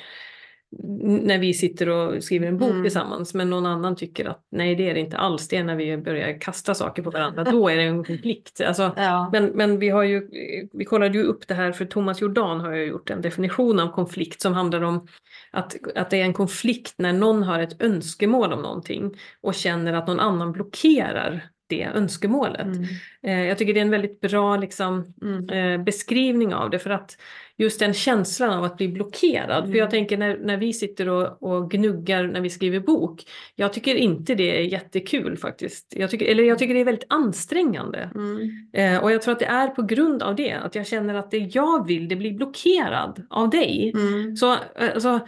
när 0.79 1.37
vi 1.37 1.53
sitter 1.53 1.89
och 1.89 2.23
skriver 2.23 2.47
en 2.47 2.57
bok 2.57 2.69
mm. 2.69 2.83
tillsammans 2.83 3.33
men 3.33 3.49
någon 3.49 3.65
annan 3.65 3.95
tycker 3.95 4.25
att 4.25 4.47
nej 4.51 4.75
det 4.75 4.89
är 4.89 4.93
det 4.93 4.99
inte 4.99 5.17
alls, 5.17 5.47
det 5.47 5.57
är 5.57 5.63
när 5.63 5.75
vi 5.75 5.97
börjar 5.97 6.41
kasta 6.41 6.75
saker 6.75 7.03
på 7.03 7.09
varandra, 7.09 7.43
då 7.43 7.69
är 7.69 7.77
det 7.77 7.83
en 7.83 8.03
konflikt. 8.03 8.61
Alltså, 8.61 8.91
ja. 8.97 9.29
men, 9.31 9.45
men 9.45 9.79
vi 9.79 9.89
har 9.89 10.03
ju, 10.03 10.29
vi 10.73 10.85
kollade 10.85 11.17
ju 11.17 11.23
upp 11.23 11.47
det 11.47 11.53
här 11.53 11.71
för 11.71 11.85
Thomas 11.85 12.21
Jordan 12.21 12.59
har 12.59 12.73
ju 12.73 12.85
gjort 12.85 13.09
en 13.09 13.21
definition 13.21 13.79
av 13.79 13.87
konflikt 13.87 14.41
som 14.41 14.53
handlar 14.53 14.81
om 14.81 15.07
att, 15.51 15.75
att 15.95 16.09
det 16.09 16.21
är 16.21 16.25
en 16.25 16.33
konflikt 16.33 16.93
när 16.97 17.13
någon 17.13 17.43
har 17.43 17.59
ett 17.59 17.81
önskemål 17.81 18.53
om 18.53 18.61
någonting 18.61 19.11
och 19.41 19.55
känner 19.55 19.93
att 19.93 20.07
någon 20.07 20.19
annan 20.19 20.51
blockerar 20.51 21.49
det 21.71 21.83
önskemålet. 21.83 22.65
Mm. 22.65 22.85
Eh, 23.23 23.47
jag 23.47 23.57
tycker 23.57 23.73
det 23.73 23.79
är 23.79 23.85
en 23.85 23.89
väldigt 23.91 24.21
bra 24.21 24.57
liksom, 24.57 25.13
mm. 25.21 25.49
eh, 25.49 25.83
beskrivning 25.83 26.53
av 26.53 26.69
det 26.69 26.79
för 26.79 26.89
att 26.89 27.17
just 27.57 27.79
den 27.79 27.93
känslan 27.93 28.49
av 28.49 28.63
att 28.63 28.77
bli 28.77 28.87
blockerad. 28.87 29.59
Mm. 29.59 29.71
För 29.71 29.77
jag 29.77 29.85
mm. 29.85 29.91
tänker 29.91 30.17
när, 30.17 30.37
när 30.37 30.57
vi 30.57 30.73
sitter 30.73 31.09
och, 31.09 31.43
och 31.43 31.71
gnuggar 31.71 32.23
när 32.23 32.41
vi 32.41 32.49
skriver 32.49 32.79
bok. 32.79 33.23
Jag 33.55 33.73
tycker 33.73 33.95
inte 33.95 34.35
det 34.35 34.59
är 34.59 34.63
jättekul 34.63 35.37
faktiskt. 35.37 35.93
Jag 35.97 36.09
tycker, 36.09 36.25
eller 36.25 36.43
jag 36.43 36.59
tycker 36.59 36.73
det 36.73 36.79
är 36.79 36.85
väldigt 36.85 37.05
ansträngande. 37.09 38.09
Mm. 38.15 38.49
Eh, 38.73 39.03
och 39.03 39.11
jag 39.11 39.21
tror 39.21 39.31
att 39.31 39.39
det 39.39 39.45
är 39.45 39.67
på 39.67 39.81
grund 39.81 40.23
av 40.23 40.35
det. 40.35 40.51
Att 40.51 40.75
jag 40.75 40.87
känner 40.87 41.13
att 41.13 41.31
det 41.31 41.37
jag 41.37 41.87
vill 41.87 42.07
det 42.07 42.15
blir 42.15 42.33
blockerad 42.33 43.27
av 43.29 43.49
dig. 43.49 43.91
Mm. 43.95 44.35
Så, 44.35 44.55
alltså, 44.93 45.19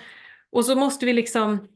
och 0.51 0.65
så 0.65 0.75
måste 0.75 1.06
vi 1.06 1.13
liksom 1.13 1.67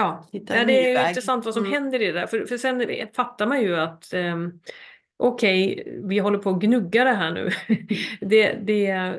Ja, 0.00 0.28
ja 0.30 0.64
det 0.64 0.92
är 0.92 1.08
intressant 1.08 1.44
vad 1.44 1.54
som 1.54 1.64
mm. 1.64 1.72
händer 1.72 2.02
i 2.02 2.06
det 2.06 2.12
där. 2.12 2.26
För, 2.26 2.44
för 2.44 2.56
sen 2.56 2.86
fattar 3.16 3.46
man 3.46 3.62
ju 3.62 3.76
att 3.76 4.14
um, 4.14 4.60
okej, 5.18 5.80
okay, 5.80 6.00
vi 6.04 6.18
håller 6.18 6.38
på 6.38 6.50
att 6.50 6.60
gnugga 6.60 7.04
det 7.04 7.12
här 7.12 7.30
nu. 7.30 7.50
det, 8.20 8.52
det, 8.52 9.14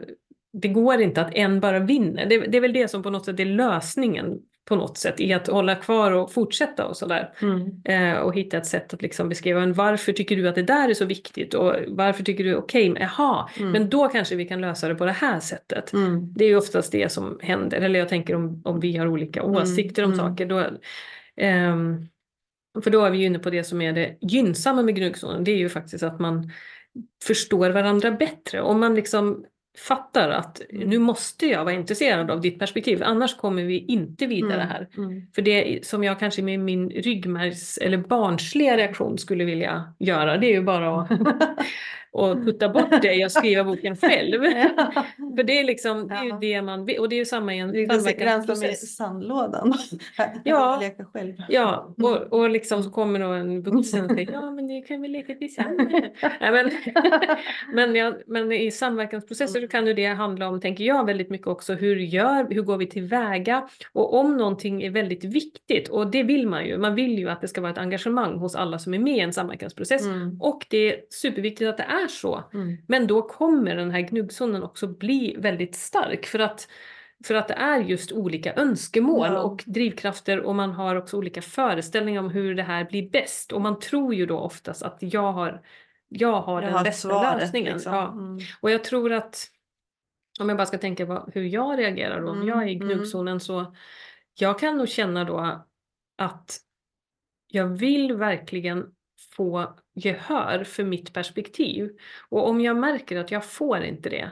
det 0.53 0.67
går 0.67 1.01
inte 1.01 1.21
att 1.21 1.33
en 1.33 1.59
bara 1.59 1.79
vinner. 1.79 2.25
Det, 2.25 2.37
det, 2.37 2.57
är 2.57 2.61
väl 2.61 2.73
det 2.73 2.87
som 2.87 3.03
på 3.03 3.09
något 3.09 3.25
sätt 3.25 3.39
är 3.39 3.45
lösningen 3.45 4.39
på 4.65 4.75
något 4.75 4.97
sätt 4.97 5.19
i 5.19 5.33
att 5.33 5.47
hålla 5.47 5.75
kvar 5.75 6.11
och 6.11 6.31
fortsätta 6.31 6.87
och 6.87 6.97
sådär. 6.97 7.33
Mm. 7.41 7.81
Eh, 7.85 8.19
och 8.19 8.35
hitta 8.35 8.57
ett 8.57 8.65
sätt 8.65 8.93
att 8.93 9.01
liksom 9.01 9.29
beskriva 9.29 9.59
men 9.59 9.73
varför 9.73 10.13
tycker 10.13 10.35
du 10.35 10.47
att 10.47 10.55
det 10.55 10.63
där 10.63 10.89
är 10.89 10.93
så 10.93 11.05
viktigt 11.05 11.53
och 11.53 11.75
varför 11.87 12.23
tycker 12.23 12.43
du 12.43 12.55
okej, 12.55 12.91
okay, 12.91 13.03
jaha, 13.03 13.49
mm. 13.59 13.71
men 13.71 13.89
då 13.89 14.07
kanske 14.07 14.35
vi 14.35 14.45
kan 14.45 14.61
lösa 14.61 14.87
det 14.87 14.95
på 14.95 15.05
det 15.05 15.11
här 15.11 15.39
sättet. 15.39 15.93
Mm. 15.93 16.33
Det 16.33 16.45
är 16.45 16.49
ju 16.49 16.57
oftast 16.57 16.91
det 16.91 17.11
som 17.11 17.39
händer, 17.41 17.81
eller 17.81 17.99
jag 17.99 18.09
tänker 18.09 18.35
om, 18.35 18.61
om 18.65 18.79
vi 18.79 18.97
har 18.97 19.07
olika 19.07 19.39
mm. 19.39 19.55
åsikter 19.55 20.03
om 20.03 20.13
mm. 20.13 20.25
saker. 20.25 20.45
Då, 20.45 20.65
ehm, 21.37 22.07
för 22.83 22.91
då 22.91 23.05
är 23.05 23.11
vi 23.11 23.17
ju 23.17 23.25
inne 23.25 23.39
på 23.39 23.49
det 23.49 23.63
som 23.63 23.81
är 23.81 23.93
det 23.93 24.17
gynnsamma 24.21 24.81
med 24.81 24.95
gnuggzonen, 24.95 25.43
det 25.43 25.51
är 25.51 25.57
ju 25.57 25.69
faktiskt 25.69 26.03
att 26.03 26.19
man 26.19 26.51
förstår 27.23 27.69
varandra 27.69 28.11
bättre. 28.11 28.61
Om 28.61 28.79
man 28.79 28.95
liksom 28.95 29.45
fattar 29.77 30.29
att 30.29 30.61
mm. 30.69 30.89
nu 30.89 30.99
måste 30.99 31.47
jag 31.47 31.63
vara 31.65 31.75
intresserad 31.75 32.31
av 32.31 32.41
ditt 32.41 32.59
perspektiv, 32.59 33.03
annars 33.03 33.37
kommer 33.37 33.63
vi 33.63 33.85
inte 33.85 34.27
vidare 34.27 34.53
mm, 34.53 34.67
här. 34.67 34.87
Mm. 34.97 35.27
För 35.35 35.41
det 35.41 35.85
som 35.85 36.03
jag 36.03 36.19
kanske 36.19 36.41
med 36.41 36.59
min 36.59 36.89
ryggmärgs 36.89 37.77
eller 37.77 37.97
barnsliga 37.97 38.77
reaktion 38.77 39.17
skulle 39.17 39.43
vilja 39.43 39.93
göra, 39.99 40.37
det 40.37 40.47
är 40.47 40.53
ju 40.53 40.63
bara 40.63 41.01
att 41.01 41.09
och 42.13 42.45
putta 42.45 42.69
bort 42.69 43.01
det 43.01 43.25
och 43.25 43.31
skriva 43.31 43.63
boken 43.63 43.97
själv. 43.97 44.41
För 45.35 45.43
det 45.43 45.59
är 45.59 45.63
liksom, 45.63 46.07
det 46.07 46.15
är 46.15 46.23
ju 46.23 46.31
det 46.41 46.61
man 46.61 46.85
vill. 46.85 46.99
Och 46.99 47.09
det 47.09 47.15
är 47.15 47.17
ju 47.17 47.25
samma 47.25 47.55
i 47.55 47.59
en 47.59 47.89
samverkansprocess. 47.89 48.83
i 48.83 48.87
sandlådan. 48.87 49.73
ja, 50.43 50.81
själv. 51.13 51.33
Ja, 51.49 51.95
och, 51.97 52.39
och 52.39 52.49
liksom 52.49 52.83
så 52.83 52.89
kommer 52.89 53.19
då 53.19 53.27
en 53.27 53.61
vuxen 53.61 54.05
och 54.05 54.11
säger 54.11 54.31
ja 54.31 54.51
men 54.51 54.67
det 54.67 54.81
kan 54.81 55.01
vi 55.01 55.07
leka 55.07 55.35
tillsammans. 55.35 55.93
Nej, 56.41 56.51
men, 56.51 56.71
men, 57.73 57.95
ja, 57.95 58.13
men 58.27 58.51
i 58.51 58.71
samverkansprocesser 58.71 59.61
så 59.61 59.67
kan 59.67 59.87
ju 59.87 59.93
det 59.93 60.05
handla 60.05 60.49
om, 60.49 60.61
tänker 60.61 60.83
jag, 60.83 61.05
väldigt 61.05 61.29
mycket 61.29 61.47
också 61.47 61.73
hur 61.73 61.95
gör, 61.95 62.47
hur 62.49 62.61
går 62.61 62.77
vi 62.77 62.87
tillväga 62.87 63.69
och 63.93 64.13
om 64.13 64.37
någonting 64.37 64.83
är 64.83 64.89
väldigt 64.89 65.23
viktigt 65.23 65.89
och 65.89 66.11
det 66.11 66.23
vill 66.23 66.47
man 66.47 66.65
ju, 66.65 66.77
man 66.77 66.95
vill 66.95 67.19
ju 67.19 67.29
att 67.29 67.41
det 67.41 67.47
ska 67.47 67.61
vara 67.61 67.71
ett 67.71 67.77
engagemang 67.77 68.37
hos 68.37 68.55
alla 68.55 68.79
som 68.79 68.93
är 68.93 68.99
med 68.99 69.17
i 69.17 69.19
en 69.19 69.33
samverkansprocess 69.33 70.05
mm. 70.05 70.41
och 70.41 70.65
det 70.69 70.77
är 70.77 71.01
superviktigt 71.09 71.69
att 71.69 71.77
det 71.77 71.83
är 71.83 72.00
så. 72.07 72.43
Mm. 72.53 72.77
Men 72.87 73.07
då 73.07 73.21
kommer 73.21 73.75
den 73.75 73.91
här 73.91 74.01
gnuggzonen 74.01 74.63
också 74.63 74.87
bli 74.87 75.35
väldigt 75.39 75.75
stark 75.75 76.25
för 76.25 76.39
att 76.39 76.67
för 77.23 77.35
att 77.35 77.47
det 77.47 77.53
är 77.53 77.79
just 77.79 78.11
olika 78.11 78.53
önskemål 78.53 79.27
ja. 79.33 79.41
och 79.41 79.63
drivkrafter 79.65 80.39
och 80.39 80.55
man 80.55 80.71
har 80.71 80.95
också 80.95 81.17
olika 81.17 81.41
föreställningar 81.41 82.21
om 82.21 82.29
hur 82.29 82.55
det 82.55 82.63
här 82.63 82.85
blir 82.85 83.09
bäst. 83.09 83.51
Och 83.51 83.61
man 83.61 83.79
tror 83.79 84.13
ju 84.13 84.25
då 84.25 84.39
oftast 84.39 84.83
att 84.83 84.97
jag 84.99 85.31
har, 85.31 85.61
jag 86.07 86.41
har 86.41 86.61
jag 86.61 86.69
den 86.69 86.77
har 86.77 86.83
bästa 86.83 87.09
svaret, 87.09 87.41
lösningen. 87.41 87.73
Liksom. 87.73 87.93
Ja. 87.93 88.11
Mm. 88.11 88.39
Och 88.61 88.71
jag 88.71 88.83
tror 88.83 89.11
att, 89.11 89.47
om 90.39 90.49
jag 90.49 90.57
bara 90.57 90.65
ska 90.65 90.77
tänka 90.77 91.05
på 91.05 91.29
hur 91.33 91.43
jag 91.43 91.79
reagerar 91.79 92.21
då, 92.21 92.29
om 92.29 92.35
mm. 92.35 92.47
jag 92.47 92.63
är 92.63 92.67
i 92.67 92.75
mm. 92.75 92.87
gnuggzonen 92.87 93.39
så 93.39 93.75
jag 94.33 94.59
kan 94.59 94.77
nog 94.77 94.89
känna 94.89 95.23
då 95.23 95.65
att 96.17 96.59
jag 97.47 97.67
vill 97.67 98.13
verkligen 98.13 98.85
få 99.35 99.75
gehör 99.93 100.63
för 100.63 100.83
mitt 100.83 101.13
perspektiv. 101.13 101.89
Och 102.29 102.49
om 102.49 102.61
jag 102.61 102.77
märker 102.77 103.17
att 103.17 103.31
jag 103.31 103.45
får 103.45 103.83
inte 103.83 104.09
det, 104.09 104.31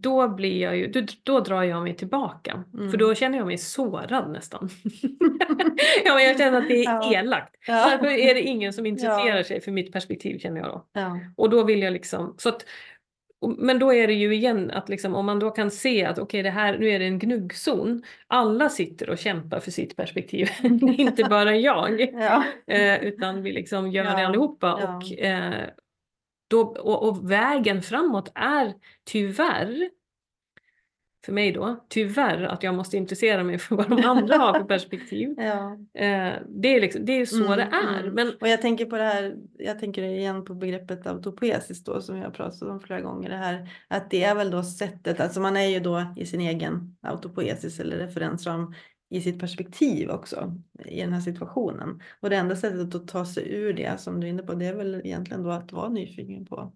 då, 0.00 0.28
blir 0.28 0.62
jag 0.62 0.76
ju, 0.76 0.86
då, 0.86 1.02
då 1.22 1.40
drar 1.40 1.62
jag 1.62 1.82
mig 1.82 1.96
tillbaka. 1.96 2.64
Mm. 2.74 2.90
För 2.90 2.98
då 2.98 3.14
känner 3.14 3.38
jag 3.38 3.46
mig 3.46 3.58
sårad 3.58 4.30
nästan. 4.30 4.68
ja, 6.04 6.14
men 6.14 6.24
jag 6.24 6.38
känner 6.38 6.58
att 6.58 6.68
det 6.68 6.84
är 6.84 6.84
ja. 6.84 7.12
elakt. 7.12 7.54
Ja. 7.66 7.88
Varför 7.90 8.06
är 8.06 8.34
det 8.34 8.40
ingen 8.40 8.72
som 8.72 8.86
intresserar 8.86 9.36
ja. 9.36 9.44
sig 9.44 9.60
för 9.60 9.72
mitt 9.72 9.92
perspektiv 9.92 10.38
känner 10.38 10.60
jag 10.60 10.68
då. 10.68 10.86
Ja. 10.92 11.20
Och 11.36 11.50
då 11.50 11.64
vill 11.64 11.82
jag 11.82 11.92
liksom, 11.92 12.34
så 12.38 12.48
att, 12.48 12.66
men 13.48 13.78
då 13.78 13.94
är 13.94 14.06
det 14.06 14.12
ju 14.12 14.34
igen 14.34 14.70
att 14.70 14.88
liksom, 14.88 15.14
om 15.14 15.26
man 15.26 15.38
då 15.38 15.50
kan 15.50 15.70
se 15.70 16.04
att 16.04 16.18
okej 16.18 16.22
okay, 16.22 16.42
det 16.42 16.50
här, 16.50 16.78
nu 16.78 16.90
är 16.90 16.98
det 16.98 17.04
en 17.04 17.18
gnuggzon. 17.18 18.02
Alla 18.26 18.68
sitter 18.68 19.10
och 19.10 19.18
kämpar 19.18 19.60
för 19.60 19.70
sitt 19.70 19.96
perspektiv, 19.96 20.48
inte 20.98 21.24
bara 21.24 21.56
jag. 21.56 22.00
Ja. 22.12 22.44
Eh, 22.66 23.04
utan 23.04 23.42
vi 23.42 23.52
liksom 23.52 23.90
gör 23.90 24.04
ja. 24.04 24.16
det 24.16 24.26
allihopa. 24.26 24.78
Ja. 24.80 24.96
Och, 24.96 25.18
eh, 25.18 25.68
då, 26.50 26.60
och, 26.60 27.08
och, 27.08 27.30
vägen 27.30 27.82
framåt 27.82 28.32
är 28.34 28.74
tyvärr, 29.04 29.90
för 31.24 31.32
mig 31.32 31.52
då, 31.52 31.84
tyvärr 31.88 32.42
att 32.42 32.62
jag 32.62 32.74
måste 32.74 32.96
intressera 32.96 33.44
mig 33.44 33.58
för 33.58 33.76
vad 33.76 33.90
de 33.90 34.04
andra 34.04 34.36
har 34.36 34.54
för 34.58 34.64
perspektiv. 34.68 35.34
Ja. 35.36 35.72
Eh, 35.94 36.32
det, 36.48 36.68
är 36.76 36.80
liksom, 36.80 37.04
det 37.04 37.12
är 37.12 37.26
så 37.26 37.44
mm, 37.44 37.56
det 37.56 37.76
är. 37.76 38.00
Mm. 38.00 38.14
Men... 38.14 38.32
Och 38.40 38.48
jag 38.48 38.62
tänker 38.62 38.86
på 38.86 38.96
det 38.96 39.04
här, 39.04 39.36
jag 39.58 39.78
tänker 39.78 40.02
igen 40.02 40.44
på 40.44 40.54
begreppet 40.54 41.06
autopoesis 41.06 41.84
då 41.84 42.00
som 42.00 42.16
jag 42.16 42.24
har 42.24 42.30
pratat 42.30 42.62
om 42.62 42.80
flera 42.80 43.00
gånger. 43.00 43.30
Det 43.30 43.36
här, 43.36 43.68
att 43.88 44.10
det 44.10 44.24
är 44.24 44.34
väl 44.34 44.50
då 44.50 44.62
sättet, 44.62 45.20
alltså 45.20 45.40
man 45.40 45.56
är 45.56 45.66
ju 45.66 45.80
då 45.80 46.14
i 46.16 46.26
sin 46.26 46.40
egen 46.40 46.96
autopoesis 47.02 47.80
eller 47.80 47.96
referensram 47.96 48.74
i 49.10 49.20
sitt 49.20 49.40
perspektiv 49.40 50.10
också 50.10 50.54
i 50.84 51.00
den 51.00 51.12
här 51.12 51.20
situationen. 51.20 52.02
Och 52.20 52.30
det 52.30 52.36
enda 52.36 52.56
sättet 52.56 52.94
att 52.94 53.08
ta 53.08 53.24
sig 53.24 53.54
ur 53.54 53.72
det 53.72 54.00
som 54.00 54.20
du 54.20 54.26
är 54.26 54.30
inne 54.30 54.42
på 54.42 54.54
det 54.54 54.66
är 54.66 54.74
väl 54.74 55.00
egentligen 55.04 55.42
då 55.42 55.50
att 55.50 55.72
vara 55.72 55.88
nyfiken 55.88 56.46
på 56.46 56.72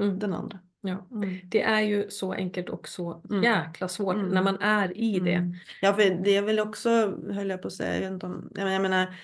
mm. 0.00 0.18
den 0.18 0.34
andra. 0.34 0.58
Ja. 0.88 1.06
Mm. 1.16 1.38
Det 1.44 1.62
är 1.62 1.80
ju 1.80 2.10
så 2.10 2.32
enkelt 2.32 2.68
och 2.68 2.88
så 2.88 3.22
mm. 3.30 3.42
jäkla 3.42 3.88
svårt 3.88 4.14
mm. 4.14 4.28
när 4.28 4.42
man 4.42 4.60
är 4.60 4.98
i 4.98 5.20
det. 5.20 5.32
Mm. 5.32 5.54
Ja, 5.80 5.92
för 5.92 6.22
det 6.24 6.36
är 6.36 6.42
väl 6.42 6.60
också, 6.60 6.90
höll 7.30 7.50
jag 7.50 7.62
på 7.62 7.68
att 7.68 7.74
säga, 7.74 8.10
jag, 8.10 8.24
om, 8.24 8.50
jag 8.54 8.82
menar 8.82 9.14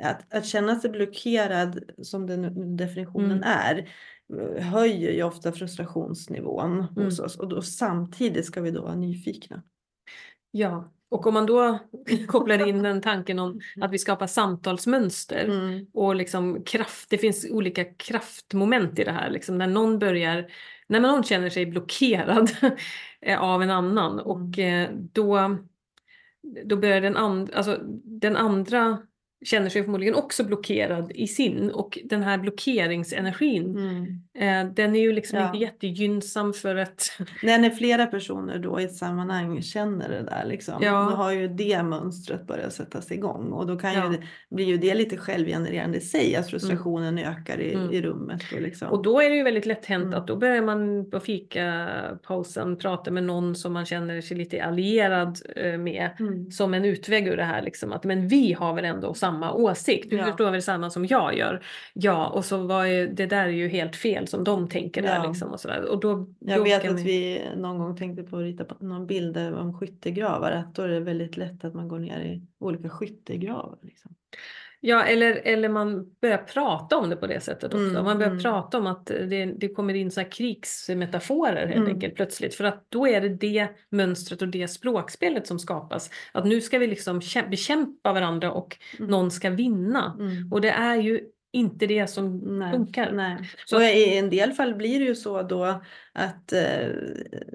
att, 0.00 0.34
att 0.34 0.46
känna 0.46 0.80
sig 0.80 0.90
blockerad 0.90 1.80
som 2.02 2.26
den 2.26 2.76
definitionen 2.76 3.42
mm. 3.42 3.42
är 3.42 3.88
höjer 4.60 5.12
ju 5.12 5.22
ofta 5.22 5.52
frustrationsnivån 5.52 6.80
hos 6.80 7.20
oss 7.20 7.36
och 7.36 7.48
då 7.48 7.62
samtidigt 7.62 8.46
ska 8.46 8.60
vi 8.60 8.70
då 8.70 8.82
vara 8.82 8.94
nyfikna. 8.94 9.62
Ja, 10.50 10.92
och 11.08 11.26
om 11.26 11.34
man 11.34 11.46
då 11.46 11.78
kopplar 12.26 12.68
in 12.68 12.82
den 12.82 13.00
tanken 13.00 13.38
om 13.38 13.60
att 13.80 13.90
vi 13.90 13.98
skapar 13.98 14.26
samtalsmönster 14.26 15.44
mm. 15.44 15.86
och 15.92 16.16
liksom 16.16 16.64
kraft, 16.64 17.10
det 17.10 17.18
finns 17.18 17.46
olika 17.50 17.84
kraftmoment 17.84 18.98
i 18.98 19.04
det 19.04 19.12
här. 19.12 19.30
Liksom 19.30 19.58
när 19.58 19.66
någon 19.66 19.98
börjar, 19.98 20.46
när 20.92 21.00
någon 21.00 21.24
känner 21.24 21.50
sig 21.50 21.66
blockerad 21.66 22.50
av 23.38 23.62
en 23.62 23.70
annan 23.70 24.20
och 24.20 24.58
mm. 24.58 24.82
eh, 24.82 24.90
då, 25.12 25.58
då 26.64 26.76
börjar 26.76 27.00
den, 27.00 27.16
and, 27.16 27.54
alltså, 27.54 27.78
den 28.04 28.36
andra 28.36 28.98
känner 29.44 29.68
sig 29.68 29.82
förmodligen 29.82 30.14
också 30.14 30.44
blockerad 30.44 31.12
i 31.14 31.26
sin 31.26 31.70
och 31.70 31.98
den 32.04 32.22
här 32.22 32.38
blockeringsenergin 32.38 33.76
mm. 33.76 34.68
eh, 34.68 34.74
den 34.74 34.96
är 34.96 35.00
ju 35.00 35.12
liksom 35.12 35.38
ja. 35.38 35.46
inte 35.46 35.58
jättegynnsam 35.58 36.52
för 36.52 36.76
att... 36.76 37.20
Nej, 37.42 37.58
när 37.58 37.70
flera 37.70 38.06
personer 38.06 38.58
då 38.58 38.80
i 38.80 38.84
ett 38.84 38.94
sammanhang 38.94 39.62
känner 39.62 40.08
det 40.08 40.22
där 40.22 40.44
liksom, 40.46 40.82
ja. 40.82 41.08
då 41.10 41.16
har 41.16 41.32
ju 41.32 41.48
det 41.48 41.82
mönstret 41.82 42.46
börjat 42.46 42.72
sättas 42.72 43.12
igång 43.12 43.52
och 43.52 43.66
då 43.66 43.78
kan 43.78 43.92
ja. 43.92 44.12
ju, 44.12 44.18
blir 44.50 44.66
ju 44.66 44.76
det 44.76 44.94
lite 44.94 45.16
självgenererande 45.16 45.98
i 45.98 46.00
sig 46.00 46.36
att 46.36 46.50
frustrationen 46.50 47.18
mm. 47.18 47.32
ökar 47.32 47.60
i, 47.60 47.74
mm. 47.74 47.92
i 47.92 48.02
rummet. 48.02 48.42
Och, 48.54 48.62
liksom. 48.62 48.88
och 48.88 49.02
då 49.02 49.20
är 49.20 49.30
det 49.30 49.36
ju 49.36 49.42
väldigt 49.42 49.66
lätt 49.66 49.86
hänt 49.86 50.04
mm. 50.04 50.18
att 50.18 50.26
då 50.26 50.36
börjar 50.36 50.62
man 50.62 51.10
på 51.10 51.20
fikapausen 51.20 52.76
prata 52.76 53.10
med 53.10 53.24
någon 53.24 53.54
som 53.54 53.72
man 53.72 53.86
känner 53.86 54.20
sig 54.20 54.36
lite 54.36 54.64
allierad 54.64 55.38
eh, 55.56 55.78
med 55.78 56.10
mm. 56.18 56.50
som 56.50 56.74
en 56.74 56.84
utväg 56.84 57.28
ur 57.28 57.36
det 57.36 57.44
här 57.44 57.62
liksom 57.62 57.92
att 57.92 58.04
men 58.04 58.28
vi 58.28 58.52
har 58.52 58.74
väl 58.74 58.84
ändå 58.84 59.14
samma 59.14 59.31
samma 59.32 59.52
åsikt. 59.52 60.10
Du 60.10 60.16
ja. 60.16 60.24
förstår 60.24 60.50
väl 60.50 60.62
samma 60.62 60.90
som 60.90 61.06
jag 61.06 61.36
gör. 61.36 61.64
Ja, 61.92 62.26
och 62.26 62.44
så 62.44 62.66
var 62.66 62.84
ju, 62.84 63.06
det 63.06 63.26
där 63.26 63.44
är 63.44 63.48
ju 63.48 63.68
helt 63.68 63.96
fel 63.96 64.28
som 64.28 64.44
de 64.44 64.68
tänker 64.68 65.02
där 65.02 65.28
liksom 65.28 65.50
och 65.50 65.60
sådär. 65.60 65.84
Och 65.84 66.00
då, 66.00 66.26
jag 66.38 66.62
vet 66.62 66.90
att 66.90 67.00
vi... 67.00 67.02
vi 67.02 67.42
någon 67.56 67.78
gång 67.78 67.96
tänkte 67.96 68.22
på 68.22 68.36
att 68.36 68.42
rita 68.42 68.64
på 68.64 68.84
någon 68.84 69.06
bild 69.06 69.36
om 69.36 69.78
skyttegravar. 69.78 70.52
Att 70.52 70.74
då 70.74 70.82
är 70.82 70.88
det 70.88 71.00
väldigt 71.00 71.36
lätt 71.36 71.64
att 71.64 71.74
man 71.74 71.88
går 71.88 71.98
ner 71.98 72.20
i 72.20 72.42
olika 72.58 72.88
skyttegravar. 72.88 73.78
Liksom. 73.82 74.14
Ja, 74.84 75.04
eller, 75.04 75.40
eller 75.44 75.68
man 75.68 76.14
börjar 76.20 76.38
prata 76.38 76.96
om 76.96 77.10
det 77.10 77.16
på 77.16 77.26
det 77.26 77.40
sättet 77.40 77.74
också. 77.74 77.88
Mm, 77.88 78.04
man 78.04 78.18
börjar 78.18 78.30
mm. 78.30 78.42
prata 78.42 78.78
om 78.78 78.86
att 78.86 79.06
det, 79.06 79.44
det 79.44 79.68
kommer 79.68 79.94
in 79.94 80.10
så 80.10 80.24
krigsmetaforer 80.24 81.66
helt 81.66 81.76
mm. 81.76 81.88
enkelt 81.88 82.14
plötsligt. 82.14 82.54
För 82.54 82.64
att 82.64 82.86
då 82.88 83.08
är 83.08 83.20
det 83.20 83.28
det 83.28 83.68
mönstret 83.88 84.42
och 84.42 84.48
det 84.48 84.68
språkspelet 84.68 85.46
som 85.46 85.58
skapas. 85.58 86.10
Att 86.32 86.44
nu 86.44 86.60
ska 86.60 86.78
vi 86.78 86.86
liksom 86.86 87.20
bekämpa 87.50 88.12
varandra 88.12 88.52
och 88.52 88.76
mm. 88.98 89.10
någon 89.10 89.30
ska 89.30 89.50
vinna. 89.50 90.16
Mm. 90.20 90.52
Och 90.52 90.60
det 90.60 90.70
är 90.70 90.96
ju 90.96 91.20
inte 91.52 91.86
det 91.86 92.06
som 92.06 92.38
nej, 92.58 92.72
funkar. 92.72 93.12
Nej. 93.12 93.50
Så 93.66 93.76
och 93.76 93.82
i 93.82 94.18
en 94.18 94.30
del 94.30 94.52
fall 94.52 94.74
blir 94.74 95.00
det 95.00 95.04
ju 95.04 95.14
så 95.14 95.42
då 95.42 95.82
att 96.12 96.52
eh, 96.52 96.88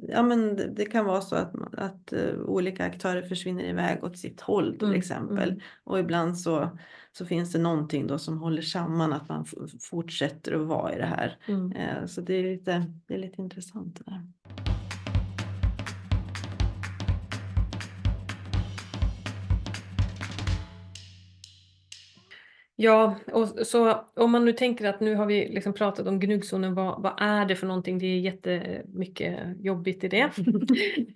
ja, 0.08 0.24
men 0.24 0.56
det, 0.76 0.86
kan 0.86 1.06
vara 1.06 1.22
så 1.22 1.36
att, 1.36 1.54
att 1.78 2.14
uh, 2.14 2.40
olika 2.40 2.86
aktörer 2.86 3.22
försvinner 3.22 3.64
iväg 3.64 4.04
åt 4.04 4.18
sitt 4.18 4.42
håll 4.42 4.78
till 4.78 4.88
mm, 4.88 5.00
exempel. 5.00 5.50
Mm. 5.50 5.62
Och 5.84 6.00
ibland 6.00 6.40
så, 6.40 6.78
så 7.12 7.26
finns 7.26 7.52
det 7.52 7.60
någonting 7.60 8.08
då 8.08 8.18
som 8.18 8.38
håller 8.38 8.62
samman 8.62 9.14
att 9.14 9.30
man 9.30 9.46
fortsätter 9.82 10.54
att 10.54 10.68
vara 10.68 10.94
i 10.94 10.98
det 10.98 11.06
här. 11.06 11.38
Mm. 11.48 11.72
Eh, 11.72 12.06
så 12.06 12.22
det 12.22 12.34
är, 12.34 12.44
lite, 12.44 12.86
det 13.08 13.14
är 13.14 13.20
lite 13.20 13.42
intressant. 13.42 13.96
Det 13.96 14.12
där. 14.12 14.77
Ja, 22.80 23.16
och 23.34 23.48
så 23.48 24.06
om 24.16 24.32
man 24.32 24.46
nu 24.46 24.54
tänker 24.54 24.86
att 24.86 25.00
nu 25.00 25.16
har 25.16 25.26
vi 25.26 25.50
liksom 25.50 25.74
pratat 25.74 26.08
om 26.08 26.20
gnuggzonen, 26.20 26.76
vad, 26.76 27.02
vad 27.02 27.14
är 27.22 27.46
det 27.46 27.56
för 27.56 27.68
någonting? 27.68 28.00
Det 28.00 28.06
är 28.06 28.20
jättemycket 28.20 29.40
jobbigt 29.60 30.04
i 30.04 30.08
det. 30.08 30.32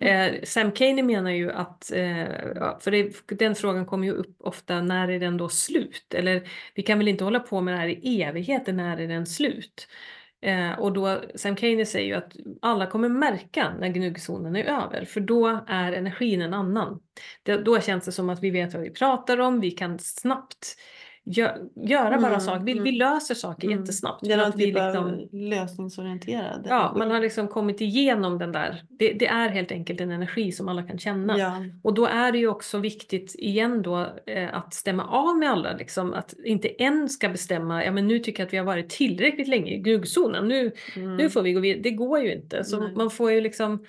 eh, 0.00 0.42
Sam 0.44 0.72
Caney 0.72 1.02
menar 1.02 1.30
ju 1.30 1.52
att, 1.52 1.92
eh, 1.92 2.26
för 2.80 2.90
det, 2.90 3.12
den 3.26 3.54
frågan 3.54 3.86
kommer 3.86 4.06
ju 4.06 4.12
upp 4.12 4.36
ofta, 4.38 4.80
när 4.80 5.08
är 5.08 5.20
den 5.20 5.36
då 5.36 5.48
slut? 5.48 6.14
Eller 6.14 6.48
vi 6.74 6.82
kan 6.82 6.98
väl 6.98 7.08
inte 7.08 7.24
hålla 7.24 7.40
på 7.40 7.60
med 7.60 7.74
det 7.74 7.78
här 7.78 7.88
i 7.88 8.22
evigheter, 8.22 8.72
när 8.72 8.96
är 8.96 9.08
den 9.08 9.26
slut? 9.26 9.88
Eh, 10.40 10.78
och 10.78 10.92
då, 10.92 11.20
Sam 11.34 11.56
Caney 11.56 11.86
säger 11.86 12.06
ju 12.06 12.14
att 12.14 12.36
alla 12.62 12.86
kommer 12.86 13.08
märka 13.08 13.74
när 13.80 13.88
gnuggzonen 13.88 14.56
är 14.56 14.64
över, 14.64 15.04
för 15.04 15.20
då 15.20 15.64
är 15.66 15.92
energin 15.92 16.42
en 16.42 16.54
annan. 16.54 17.00
Det, 17.42 17.56
då 17.56 17.80
känns 17.80 18.04
det 18.04 18.12
som 18.12 18.30
att 18.30 18.42
vi 18.42 18.50
vet 18.50 18.74
vad 18.74 18.82
vi 18.82 18.90
pratar 18.90 19.40
om, 19.40 19.60
vi 19.60 19.70
kan 19.70 19.98
snabbt 19.98 20.76
gö 21.24 21.50
göra 21.76 22.16
bara 22.18 22.26
Mm, 22.28 22.40
saker. 22.40 22.64
Vi, 22.64 22.72
mm. 22.72 22.84
vi 22.84 22.92
löser 22.92 23.34
saker 23.34 23.66
Mm. 23.68 23.78
jättesnabbt. 23.80 24.20
Det 24.24 24.32
är 24.32 24.36
någon 24.36 24.52
typ 24.52 24.60
liksom- 24.74 25.28
lösningsorienterad. 25.32 26.66
Ja, 26.68 26.94
man 26.98 27.10
har 27.10 27.20
liksom 27.20 27.48
kommit 27.48 27.80
igenom 27.80 28.38
den 28.38 28.52
där. 28.52 28.82
Det, 28.88 29.12
det 29.12 29.26
är 29.26 29.48
helt 29.48 29.72
enkelt 29.72 30.00
en 30.00 30.10
energi 30.10 30.52
som 30.52 30.68
alla 30.68 30.82
kan 30.82 30.98
känna. 30.98 31.38
Ja. 31.38 31.56
Och 31.82 31.94
då 31.94 32.06
är 32.06 32.32
det 32.32 32.38
ju 32.38 32.48
också 32.48 32.78
viktigt 32.78 33.34
igen 33.38 33.82
då 33.82 34.06
eh, 34.26 34.54
att 34.56 34.74
stämma 34.74 35.04
av 35.04 35.36
med 35.38 35.50
alla. 35.50 35.72
Liksom, 35.76 36.12
att 36.14 36.34
inte 36.44 36.68
en 36.68 37.08
ska 37.08 37.28
bestämma, 37.28 37.84
ja 37.84 37.90
men 37.92 38.08
nu 38.08 38.18
tycker 38.18 38.40
jag 38.42 38.46
att 38.46 38.52
vi 38.52 38.56
har 38.58 38.64
varit 38.64 38.88
tillräckligt 38.90 39.48
länge 39.48 39.72
i 39.72 39.78
gnuggzonen, 39.78 40.48
nu, 40.48 40.72
Mm. 40.96 41.16
nu 41.16 41.30
får 41.30 41.42
vi 41.42 41.52
gå 41.52 41.60
vidare. 41.60 41.82
Det 41.82 41.90
går 41.90 42.20
ju 42.20 42.32
inte. 42.34 42.64
Så 42.64 42.80
Nej. 42.80 42.92
man 42.96 43.10
får 43.10 43.32
ju 43.32 43.40
liksom 43.40 43.84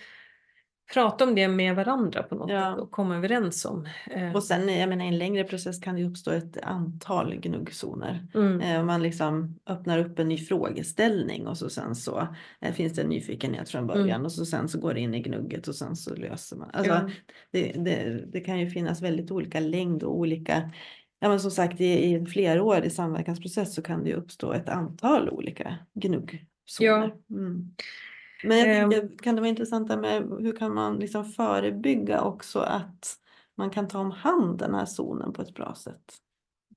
prata 0.93 1.23
om 1.23 1.35
det 1.35 1.47
med 1.47 1.75
varandra 1.75 2.23
på 2.23 2.35
något 2.35 2.49
Ja. 2.51 2.71
sätt 2.73 2.81
och 2.81 2.91
komma 2.91 3.15
överens 3.17 3.65
om. 3.65 3.87
eh, 4.11 4.35
Och 4.35 4.43
sen 4.43 4.69
jag 4.79 4.89
menar, 4.89 5.05
i 5.05 5.07
en 5.07 5.17
längre 5.17 5.43
process 5.43 5.79
kan 5.79 5.95
det 5.95 6.03
uppstå 6.03 6.31
ett 6.31 6.57
antal 6.63 7.35
gnuggzoner. 7.35 8.27
mm, 8.33 8.61
Eh, 8.61 8.83
man 8.85 9.03
liksom 9.03 9.59
öppnar 9.67 9.97
upp 9.99 10.19
en 10.19 10.29
ny 10.29 10.37
frågeställning 10.37 11.47
och 11.47 11.57
så 11.57 11.69
sen 11.69 11.95
så 11.95 12.27
eh, 12.61 12.73
finns 12.73 12.93
det 12.93 13.01
en 13.01 13.09
nyfikenhet 13.09 13.69
från 13.69 13.87
början 13.87 14.09
Mm. 14.09 14.25
och 14.25 14.31
så 14.31 14.45
sen 14.45 14.69
så 14.69 14.79
går 14.79 14.93
det 14.93 14.99
in 14.99 15.13
i 15.13 15.19
gnugget 15.21 15.67
och 15.67 15.75
sen 15.75 15.95
så 15.95 16.15
löser 16.15 16.55
man. 16.57 16.69
Alltså, 16.73 16.93
ja. 16.93 17.09
det, 17.51 17.71
det, 17.71 18.23
det 18.33 18.39
kan 18.39 18.59
ju 18.59 18.69
finnas 18.69 19.01
väldigt 19.01 19.31
olika 19.31 19.59
längd 19.59 20.03
och 20.03 20.17
olika 20.17 20.71
Ja 21.19 21.29
men 21.29 21.39
som 21.39 21.51
sagt 21.51 21.81
i, 21.81 21.85
i 21.85 22.13
en 22.13 22.25
flerårig 22.25 22.91
samverkansprocess 22.91 23.75
så 23.75 23.81
kan 23.81 24.03
det 24.03 24.09
ju 24.09 24.15
uppstå 24.15 24.53
ett 24.53 24.69
antal 24.69 25.29
olika 25.29 25.75
gnuggzoner. 25.93 26.43
Ja. 26.79 27.11
Men 28.43 28.57
jag 28.59 28.67
Ehm. 28.67 28.89
tänker, 28.89 29.17
kan 29.23 29.35
det 29.35 29.41
vara 29.41 29.49
intressant 29.49 29.87
med 29.99 30.23
hur 30.39 30.55
kan 30.55 30.73
man 30.73 30.95
liksom 30.97 31.25
förebygga 31.25 32.21
också 32.21 32.59
att 32.59 33.15
man 33.57 33.69
kan 33.69 33.87
ta 33.87 33.99
om 33.99 34.11
hand 34.11 34.59
den 34.59 34.75
här 34.75 34.85
zonen 34.85 35.33
på 35.33 35.41
ett 35.41 35.53
bra 35.53 35.75
sätt? 35.75 36.01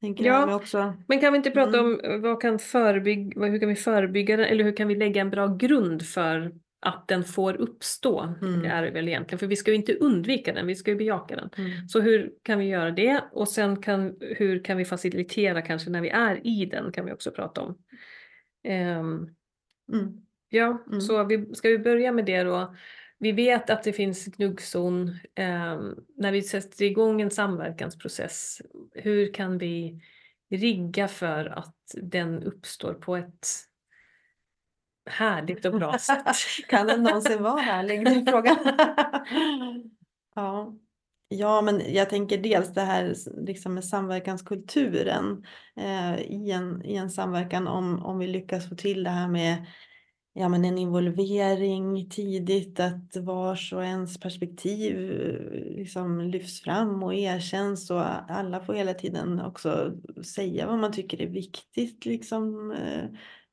Tänker 0.01 0.25
Ja. 0.25 0.55
också, 0.55 0.95
Men 1.09 1.21
kan 1.21 1.33
vi 1.33 1.37
inte 1.37 1.51
prata 1.51 1.79
Mm. 1.79 2.01
om 2.15 2.23
vad 2.23 2.41
kan 2.43 2.59
förebygga, 2.59 3.47
hur 3.47 3.59
kan 3.59 3.69
vi 3.69 3.75
förebygga 3.75 4.37
den 4.37 4.47
eller 4.47 4.65
hur 4.65 4.77
kan 4.77 4.89
vi 4.89 4.95
lägga 4.95 5.21
en 5.21 5.31
bra 5.31 5.47
grund 5.47 6.03
för 6.03 6.53
att 6.81 7.09
den 7.09 7.25
får 7.25 7.55
uppstå? 7.57 8.35
Mm. 8.43 8.63
Det 8.63 8.69
är 8.69 8.83
det 8.83 8.91
väl 8.91 9.09
egentligen, 9.09 9.39
för 9.39 9.47
vi 9.47 9.57
ska 9.57 9.71
ju 9.71 9.77
inte 9.77 9.95
undvika 9.95 10.53
den, 10.53 10.67
vi 10.67 10.75
ska 10.75 10.91
ju 10.91 10.97
bejaka 10.97 11.37
den. 11.37 11.51
mm, 11.59 11.89
Så 11.89 12.01
hur 12.01 12.33
kan 12.43 12.59
vi 12.59 12.65
göra 12.65 12.91
det? 12.91 13.25
Och 13.33 13.49
sen 13.49 13.83
kan, 13.83 14.17
hur 14.21 14.65
kan 14.65 14.77
vi 14.77 14.85
facilitera 14.85 15.63
kanske 15.63 15.91
när 15.91 16.01
vi 16.01 16.09
är 16.09 16.47
i 16.47 16.67
den 16.67 16.93
kan 16.93 17.05
vi 17.07 17.13
också 17.13 17.31
prata 17.31 17.61
om. 17.61 17.79
Ehm, 18.65 19.29
mm, 19.93 20.26
ja, 20.49 20.79
Mm. 20.87 21.01
så 21.01 21.25
vi, 21.25 21.55
ska 21.55 21.69
vi 21.69 21.79
börja 21.79 22.13
med 22.13 22.25
det 22.25 22.43
då? 22.43 22.75
Vi 23.19 23.33
vet 23.33 23.71
att 23.71 23.83
det 23.83 23.93
finns 23.93 24.25
knuggzon. 24.25 25.19
ehm, 25.35 25.95
när 26.17 26.33
vi 26.33 26.43
sätter 26.43 26.85
igång 26.85 27.21
en 27.21 27.31
samverkansprocess, 27.31 28.63
hur 28.95 29.33
kan 29.35 29.59
vi 29.59 30.01
rigga 30.51 31.09
för 31.09 31.47
att 31.47 31.77
den 32.03 32.43
uppstår 32.43 32.95
på 32.95 33.17
ett 33.17 33.49
härligt 35.11 35.65
och 35.65 35.75
bra 35.79 35.99
sätt? 35.99 36.27
kan 36.69 36.87
den 36.87 37.03
någonsin 37.03 37.43
vara 37.43 37.61
härlig? 37.61 38.05
Det 38.05 38.11
är 38.11 38.27
frågan. 38.31 38.57
ja. 40.35 40.75
ja, 41.29 41.63
men 41.63 41.95
jag 41.95 42.11
tänker 42.11 42.39
dels 42.39 42.75
det 42.75 42.81
här 42.81 43.15
liksom 43.47 43.75
med 43.75 43.85
samverkanskulturen 43.85 45.45
eh, 45.77 46.21
i, 46.21 46.51
en, 46.51 46.85
i 46.85 46.97
en 46.97 47.11
samverkan 47.11 47.69
om, 47.69 48.05
om 48.05 48.19
vi 48.19 48.27
lyckas 48.27 48.69
få 48.69 48.75
till 48.75 49.05
det 49.05 49.11
här 49.11 49.29
med 49.29 49.67
ja, 50.39 50.49
men 50.49 50.65
en 50.65 50.79
involvering 50.79 52.11
tidigt, 52.11 52.81
att 52.81 53.17
vars 53.17 53.73
och 53.73 53.85
ens 53.85 54.21
perspektiv 54.21 55.11
eh, 55.11 55.77
liksom 55.77 56.21
lyfts 56.21 56.61
fram 56.61 57.03
och 57.03 57.15
erkänns 57.15 57.91
och 57.91 58.31
alla 58.31 58.61
får 58.61 58.75
hela 58.75 58.95
tiden 58.95 59.41
också 59.41 59.93
säga 60.25 60.67
vad 60.67 60.79
man 60.79 60.93
tycker 60.93 61.23
är 61.23 61.27
viktigt. 61.27 62.07
Liksom, 62.07 62.71
eh, 62.71 63.05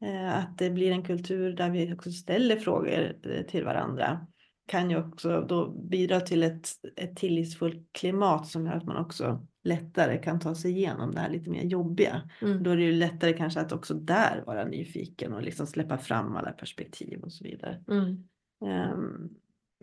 eh, 0.10 0.38
att 0.38 0.58
det 0.58 0.70
blir 0.70 0.92
en 0.92 1.04
kultur 1.04 1.54
där 1.54 1.70
vi 1.70 1.94
också 1.94 2.12
ställer 2.12 2.56
frågor 2.56 3.14
till 3.48 3.66
varandra 3.66 4.28
kan 4.68 4.90
ju 4.90 4.98
också 4.98 5.42
då 5.42 5.70
bidra 5.70 6.20
till 6.22 6.44
ett, 6.44 6.68
ett 6.96 7.16
tillitsfullt 7.16 7.90
klimat 7.92 8.48
som 8.48 8.66
gör 8.66 8.74
att 8.74 8.86
man 8.86 8.98
också 8.98 9.48
lättare 9.64 10.18
kan 10.18 10.40
ta 10.40 10.56
sig 10.56 10.72
igenom 10.72 11.12
det 11.12 11.20
här 11.20 11.30
lite 11.30 11.50
mer 11.50 11.64
jobbiga. 11.64 12.22
Mm. 12.42 12.64
Då 12.64 12.70
är 12.70 12.78
det 12.78 12.84
ju 12.84 12.92
lättare 12.92 13.34
kanske 13.34 13.60
att 13.60 13.72
också 13.72 13.94
där 13.94 14.44
vara 14.46 14.66
nyfiken 14.66 15.34
och 15.34 15.44
liksom 15.44 15.68
släppa 15.68 15.98
fram 15.98 16.36
alla 16.36 16.52
perspektiv 16.52 17.20
och 17.24 17.32
så 17.32 17.44
vidare. 17.44 17.84
Mm. 17.88 18.24
Ehm, 18.66 19.30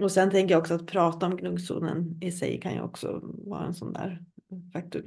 och 0.03 0.13
sen 0.13 0.31
tänker 0.31 0.55
jag 0.55 0.61
också 0.61 0.75
att 0.75 0.87
prata 0.87 1.27
om 1.27 1.37
gnuggzonen 1.37 2.19
i 2.23 2.33
sig 2.33 2.61
kan 2.61 2.75
ju 2.75 2.81
också 2.81 3.21
vara 3.23 3.67
en 3.67 3.75
sån 3.75 3.93
där 3.93 4.25
faktor. 4.73 5.03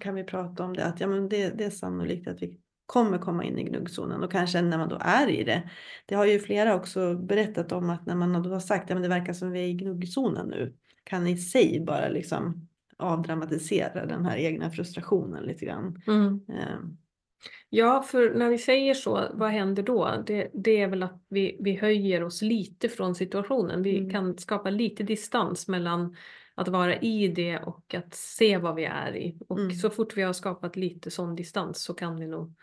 Kan 0.00 0.14
vi 0.14 0.24
prata 0.24 0.64
om 0.64 0.76
det 0.76 0.84
att 0.84 1.00
ja, 1.00 1.06
men 1.06 1.28
det, 1.28 1.48
det 1.58 1.64
är 1.64 1.70
sannolikt 1.70 2.28
att 2.28 2.42
vi 2.42 2.58
kommer 2.86 3.18
komma 3.18 3.44
in 3.44 3.58
i 3.58 3.64
gnuggzonen 3.64 4.22
och 4.22 4.32
kanske 4.32 4.62
när 4.62 4.78
man 4.78 4.88
då 4.88 4.98
är 5.00 5.28
i 5.28 5.44
det. 5.44 5.70
Det 6.06 6.14
har 6.14 6.26
ju 6.26 6.38
flera 6.38 6.74
också 6.74 7.14
berättat 7.14 7.72
om 7.72 7.90
att 7.90 8.06
när 8.06 8.14
man 8.14 8.42
då 8.42 8.50
har 8.50 8.60
sagt 8.60 8.84
att 8.84 8.90
ja, 8.90 9.02
det 9.02 9.08
verkar 9.08 9.32
som 9.32 9.50
vi 9.50 9.60
är 9.60 9.68
i 9.68 9.74
gnuggzonen 9.74 10.48
nu 10.48 10.74
kan 11.04 11.26
i 11.26 11.36
sig 11.36 11.84
bara 11.86 12.08
liksom 12.08 12.68
avdramatisera 12.98 14.06
den 14.06 14.24
här 14.24 14.36
egna 14.36 14.70
frustrationen 14.70 15.44
lite 15.44 15.64
grann. 15.64 16.02
Mm. 16.06 16.40
Ehm, 16.48 16.98
Ja, 17.70 18.02
för 18.02 18.34
när 18.34 18.48
vi 18.50 18.58
säger 18.58 18.94
så, 18.94 19.28
vad 19.34 19.50
händer 19.50 19.82
då? 19.82 20.22
Det, 20.26 20.50
det 20.54 20.80
är 20.80 20.88
väl 20.88 21.02
att 21.02 21.22
vi, 21.28 21.56
vi 21.60 21.76
höjer 21.76 22.22
oss 22.22 22.42
lite 22.42 22.88
från 22.88 23.14
situationen. 23.14 23.82
Vi 23.82 23.98
Mm. 23.98 24.10
kan 24.10 24.38
skapa 24.38 24.70
lite 24.70 25.02
distans 25.02 25.68
mellan 25.68 26.16
att 26.54 26.68
vara 26.68 26.96
i 26.96 27.28
det 27.28 27.58
och 27.58 27.94
att 27.94 28.14
se 28.14 28.56
vad 28.58 28.74
vi 28.74 28.84
är 28.84 29.16
i. 29.16 29.38
Och 29.48 29.58
Mm. 29.58 29.70
så 29.72 29.90
fort 29.90 30.16
vi 30.16 30.22
har 30.22 30.32
skapat 30.32 30.76
lite 30.76 31.10
sån 31.10 31.34
distans 31.36 31.82
så 31.82 31.94
kan 31.94 32.16
vi 32.20 32.26
nog 32.26 32.54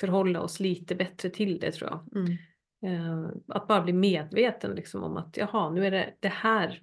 förhålla 0.00 0.40
oss 0.40 0.60
lite 0.60 0.94
bättre 0.94 1.30
till 1.30 1.60
det 1.60 1.72
tror 1.72 1.90
jag. 1.90 2.16
mm. 2.16 2.36
Eh, 2.82 3.30
att 3.48 3.68
bara 3.68 3.82
bli 3.82 3.92
medveten 3.92 4.70
liksom 4.70 5.02
om 5.02 5.16
att 5.16 5.36
jaha, 5.36 5.70
nu 5.70 5.86
är 5.86 5.90
det 5.90 6.14
det 6.20 6.28
här. 6.28 6.82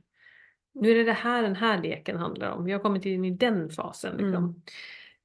Nu 0.75 0.91
är 0.91 0.95
det 0.95 1.03
det 1.03 1.13
här 1.13 1.41
den 1.41 1.55
här 1.55 1.81
leken 1.81 2.17
handlar 2.17 2.49
om. 2.49 2.65
Vi 2.65 2.71
har 2.71 2.79
kommit 2.79 3.05
in 3.05 3.25
i 3.25 3.31
den 3.31 3.69
fasen. 3.69 4.17
Liksom. 4.17 4.61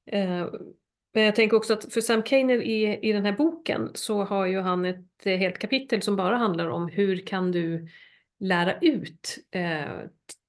Eh, 0.05 0.47
men 1.13 1.23
jag 1.23 1.35
tänker 1.35 1.57
också 1.57 1.73
att 1.73 1.93
för 1.93 2.01
Sam 2.01 2.23
Kainer 2.23 2.61
i, 2.61 2.99
i 3.01 3.11
den 3.11 3.25
här 3.25 3.33
boken 3.33 3.89
så 3.93 4.23
har 4.23 4.45
ju 4.45 4.59
han 4.59 4.85
ett 4.85 5.25
eh, 5.25 5.37
helt 5.37 5.57
kapitel 5.57 6.01
som 6.01 6.15
bara 6.15 6.37
handlar 6.37 6.67
om 6.67 6.87
hur 6.87 7.25
kan 7.25 7.51
du 7.51 7.87
lära 8.39 8.79
ut 8.79 9.37
eh, 9.51 9.91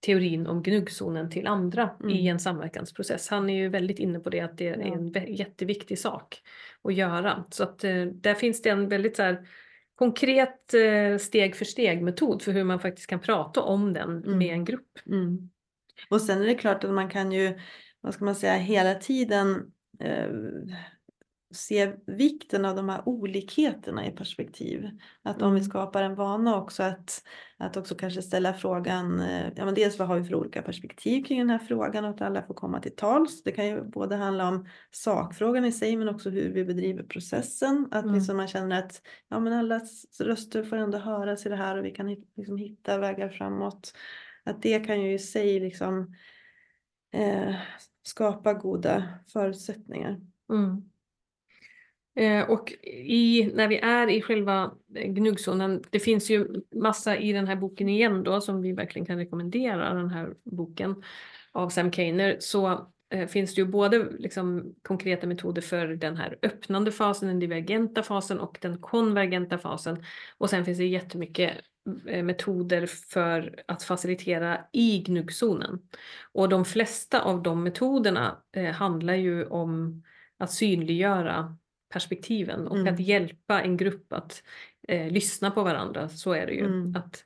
teorin 0.06 0.46
om 0.46 0.62
gnuggzonen 0.62 1.30
till 1.30 1.46
andra 1.46 1.90
Mm. 2.00 2.16
i 2.16 2.28
en 2.28 2.40
samverkansprocess. 2.40 3.28
Han 3.28 3.50
är 3.50 3.56
ju 3.56 3.68
väldigt 3.68 3.98
inne 3.98 4.20
på 4.20 4.30
det 4.30 4.40
att 4.40 4.58
det 4.58 4.68
är 4.68 4.78
en 4.78 5.12
jätteviktig 5.34 5.98
sak 5.98 6.42
att 6.84 6.94
göra. 6.94 7.44
Så 7.50 7.62
att 7.62 7.84
eh, 7.84 8.04
där 8.04 8.34
finns 8.34 8.62
det 8.62 8.70
en 8.70 8.88
väldigt 8.88 9.16
så 9.16 9.22
här, 9.22 9.48
konkret 10.02 10.74
eh, 10.74 11.18
steg 11.18 11.56
för 11.56 11.64
steg 11.64 12.02
metod 12.02 12.42
för 12.42 12.52
hur 12.52 12.64
man 12.64 12.80
faktiskt 12.80 13.06
kan 13.06 13.20
prata 13.20 13.60
om 13.60 13.92
den 13.92 14.24
Mm. 14.24 14.38
med 14.38 14.54
en 14.54 14.64
grupp. 14.64 14.98
Mm. 15.06 15.50
Och 16.10 16.20
sen 16.20 16.42
är 16.42 16.46
det 16.46 16.54
klart 16.54 16.84
att 16.84 16.90
man 16.90 17.10
kan 17.10 17.32
ju, 17.32 17.58
vad 18.00 18.14
ska 18.14 18.24
man 18.24 18.34
säga, 18.34 18.54
hela 18.54 18.94
tiden 18.94 19.72
eh, 20.00 20.28
se 21.52 21.92
vikten 22.06 22.64
av 22.64 22.76
de 22.76 22.88
här 22.88 23.02
olikheterna 23.08 24.06
i 24.06 24.10
perspektiv. 24.10 24.90
Att 25.22 25.42
om 25.42 25.52
vi 25.54 25.58
Mm. 25.60 25.70
skapar 25.70 26.02
en 26.02 26.14
vana 26.14 26.56
också 26.56 26.82
att, 26.82 27.22
att 27.58 27.76
också 27.76 27.94
kanske 27.94 28.22
ställa 28.22 28.54
frågan, 28.54 29.20
eh, 29.20 29.48
ja 29.56 29.64
men 29.64 29.74
dels 29.74 29.98
vad 29.98 30.08
har 30.08 30.18
vi 30.18 30.24
för 30.24 30.34
olika 30.34 30.62
perspektiv 30.62 31.24
kring 31.24 31.38
den 31.38 31.50
här 31.50 31.58
frågan 31.58 32.04
och 32.04 32.10
att 32.10 32.20
alla 32.22 32.42
får 32.42 32.54
komma 32.54 32.80
till 32.80 32.96
tals. 32.96 33.42
Det 33.42 33.52
kan 33.52 33.66
ju 33.66 33.82
både 33.84 34.16
handla 34.16 34.48
om 34.48 34.66
sakfrågan 34.90 35.64
i 35.64 35.72
sig 35.72 35.96
men 35.96 36.08
också 36.08 36.30
hur 36.30 36.52
vi 36.52 36.64
bedriver 36.64 37.02
processen. 37.02 37.88
Att 37.90 38.04
Mm. 38.04 38.14
liksom 38.14 38.36
man 38.36 38.48
känner 38.48 38.78
att 38.78 39.02
ja 39.28 39.40
men 39.40 39.52
allas 39.52 40.20
röster 40.20 40.64
får 40.64 40.76
ändå 40.76 40.98
höras 40.98 41.46
i 41.46 41.48
det 41.48 41.56
här 41.56 41.78
och 41.78 41.84
vi 41.84 41.90
kan 41.90 42.16
liksom 42.36 42.56
hitta 42.56 42.98
vägar 42.98 43.28
framåt. 43.28 43.92
Att 44.44 44.62
det 44.62 44.80
kan 44.80 45.02
ju 45.02 45.12
i 45.14 45.18
sig 45.18 45.60
liksom 45.60 46.14
eh, 47.12 47.54
skapa 48.02 48.54
goda 48.54 49.04
förutsättningar. 49.32 50.20
Mm. 50.52 50.82
Eh, 52.14 52.50
och 52.50 52.72
i, 52.92 53.50
när 53.54 53.68
vi 53.68 53.78
är 53.78 54.10
i 54.10 54.22
själva 54.22 54.74
eh, 54.94 55.08
gnuggzonen, 55.08 55.82
det 55.90 56.00
finns 56.00 56.30
ju 56.30 56.62
massa 56.74 57.16
i 57.16 57.32
den 57.32 57.46
här 57.46 57.56
boken 57.56 57.88
igen 57.88 58.22
då 58.22 58.40
som 58.40 58.62
vi 58.62 58.72
verkligen 58.72 59.06
kan 59.06 59.18
rekommendera 59.18 59.94
den 59.94 60.10
här 60.10 60.34
boken 60.44 61.02
av 61.52 61.68
Sam 61.68 61.90
Kainer 61.90 62.36
så 62.40 62.92
eh, 63.10 63.26
finns 63.28 63.54
det 63.54 63.60
ju 63.60 63.66
både 63.66 64.10
liksom 64.18 64.74
konkreta 64.82 65.26
metoder 65.26 65.62
för 65.62 65.86
den 65.86 66.16
här 66.16 66.38
öppnande 66.42 66.92
fasen, 66.92 67.28
den 67.28 67.38
divergenta 67.38 68.02
fasen 68.02 68.40
och 68.40 68.58
den 68.60 68.78
konvergenta 68.78 69.58
fasen. 69.58 70.04
Och 70.38 70.50
sen 70.50 70.64
finns 70.64 70.78
det 70.78 70.86
jättemycket 70.86 71.52
metoder 72.22 72.86
för 72.86 73.62
att 73.66 73.82
facilitera 73.82 74.60
i 74.72 74.98
gnuggzonen. 74.98 75.78
Och 76.32 76.48
de 76.48 76.64
flesta 76.64 77.22
av 77.22 77.42
de 77.42 77.62
metoderna 77.62 78.42
handlar 78.74 79.14
ju 79.14 79.46
om 79.46 80.02
att 80.38 80.52
synliggöra 80.52 81.56
perspektiven 81.92 82.66
och 82.68 82.78
Mm. 82.78 82.94
att 82.94 83.00
hjälpa 83.00 83.62
en 83.62 83.76
grupp 83.76 84.12
att 84.12 84.42
eh, 84.88 85.10
lyssna 85.12 85.50
på 85.50 85.62
varandra. 85.62 86.08
Så 86.08 86.32
är 86.32 86.46
det 86.46 86.52
ju. 86.52 86.64
Mm. 86.66 86.96
Att 86.96 87.24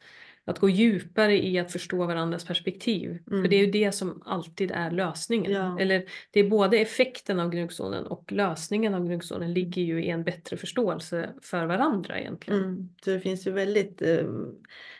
att 0.48 0.58
gå 0.58 0.68
djupare 0.68 1.46
i 1.46 1.58
att 1.58 1.72
förstå 1.72 2.06
varandras 2.06 2.44
perspektiv. 2.44 3.18
Mm. 3.30 3.42
För 3.42 3.48
det 3.50 3.56
är 3.56 3.64
ju 3.66 3.70
det 3.70 3.92
som 3.92 4.22
alltid 4.26 4.70
är 4.70 4.90
lösningen. 4.90 5.52
Ja. 5.52 5.80
Eller 5.80 6.04
det 6.30 6.40
är 6.40 6.48
både 6.50 6.78
effekten 6.78 7.40
av 7.40 7.50
gnuggzonen 7.50 8.06
och 8.06 8.32
lösningen 8.32 8.94
av 8.94 9.04
gnuggzonen 9.04 9.54
ligger 9.54 9.82
ju 9.82 10.04
i 10.04 10.08
en 10.08 10.24
bättre 10.24 10.56
förståelse 10.56 11.30
för 11.42 11.66
varandra 11.66 12.20
egentligen. 12.20 12.64
Mm. 12.64 12.88
Så 13.04 13.10
det 13.10 13.20
finns 13.20 13.46
ju 13.46 13.50
väldigt 13.50 14.02
eh, 14.02 14.24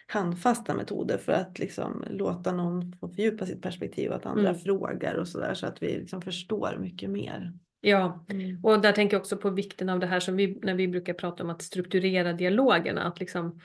handfasta 0.07 0.75
metoder 0.75 1.19
för 1.19 1.33
att 1.33 1.59
liksom 1.59 2.05
låta 2.11 2.53
någon 2.53 2.93
få 3.01 3.09
fördjupa 3.09 3.47
sitt 3.47 3.63
perspektiv 3.63 4.11
och 4.11 4.17
att 4.17 4.27
andra 4.27 4.49
Mm. 4.49 4.61
frågar 4.61 5.15
och 5.15 5.29
sådär 5.29 5.55
så 5.55 5.67
att 5.67 5.83
vi 5.83 5.87
liksom 5.99 6.23
förstår 6.23 6.77
mycket 6.81 7.11
mer. 7.11 7.53
Ja, 7.89 8.25
Mm. 8.29 8.65
och 8.65 8.81
där 8.81 8.93
tänker 8.93 9.15
jag 9.17 9.21
också 9.21 9.37
på 9.37 9.51
vikten 9.51 9.89
av 9.89 10.01
det 10.01 10.07
här 10.07 10.21
som 10.21 10.37
vi, 10.37 10.59
när 10.63 10.75
vi 10.75 10.89
brukar 10.89 11.15
prata 11.15 11.43
om 11.43 11.51
att 11.51 11.63
strukturera 11.63 12.33
dialogerna, 12.33 13.03
att 13.03 13.21
liksom 13.21 13.61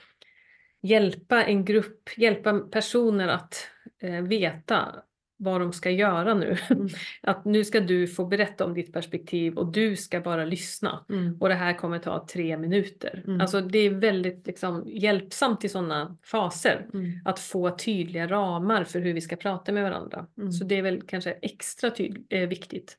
hjälpa 0.82 1.44
en 1.44 1.66
grupp, 1.66 2.10
hjälpa 2.18 2.60
personer 2.60 3.28
att 3.28 3.68
eh, 4.02 4.22
veta 4.22 4.96
vad 5.38 5.62
de 5.62 5.74
ska 5.74 5.90
göra 5.92 6.34
nu. 6.34 6.58
Mm. 6.70 6.88
Att 7.22 7.46
nu 7.46 7.64
ska 7.64 7.80
du 7.80 8.08
få 8.08 8.26
berätta 8.26 8.66
om 8.66 8.74
ditt 8.74 8.94
perspektiv 8.94 9.58
och 9.58 9.72
du 9.72 9.96
ska 9.96 10.20
bara 10.22 10.46
lyssna. 10.46 11.06
Mm. 11.10 11.38
Och 11.40 11.50
det 11.50 11.56
här 11.56 11.74
kommer 11.74 12.00
ta 12.00 12.28
tre 12.34 12.58
minuter. 12.58 13.24
Mm. 13.28 13.42
Alltså 13.42 13.62
det 13.62 13.80
är 13.80 13.90
väldigt 13.90 14.48
liksom, 14.48 14.84
hjälpsamt 14.88 15.64
i 15.66 15.70
sådana 15.70 16.18
faser. 16.24 16.88
Mm. 16.94 17.12
Att 17.26 17.40
få 17.40 17.70
tydliga 17.78 18.28
ramar 18.28 18.84
för 18.84 19.00
hur 19.00 19.14
vi 19.14 19.22
ska 19.22 19.36
prata 19.36 19.72
med 19.72 19.84
varandra. 19.84 20.28
Så 20.60 20.64
det 20.66 20.76
är 20.78 20.82
väl 20.82 21.02
kanske 21.02 21.32
extra 21.32 21.90
tyd- 21.90 22.26
eh, 22.30 22.48
viktigt 22.48 22.98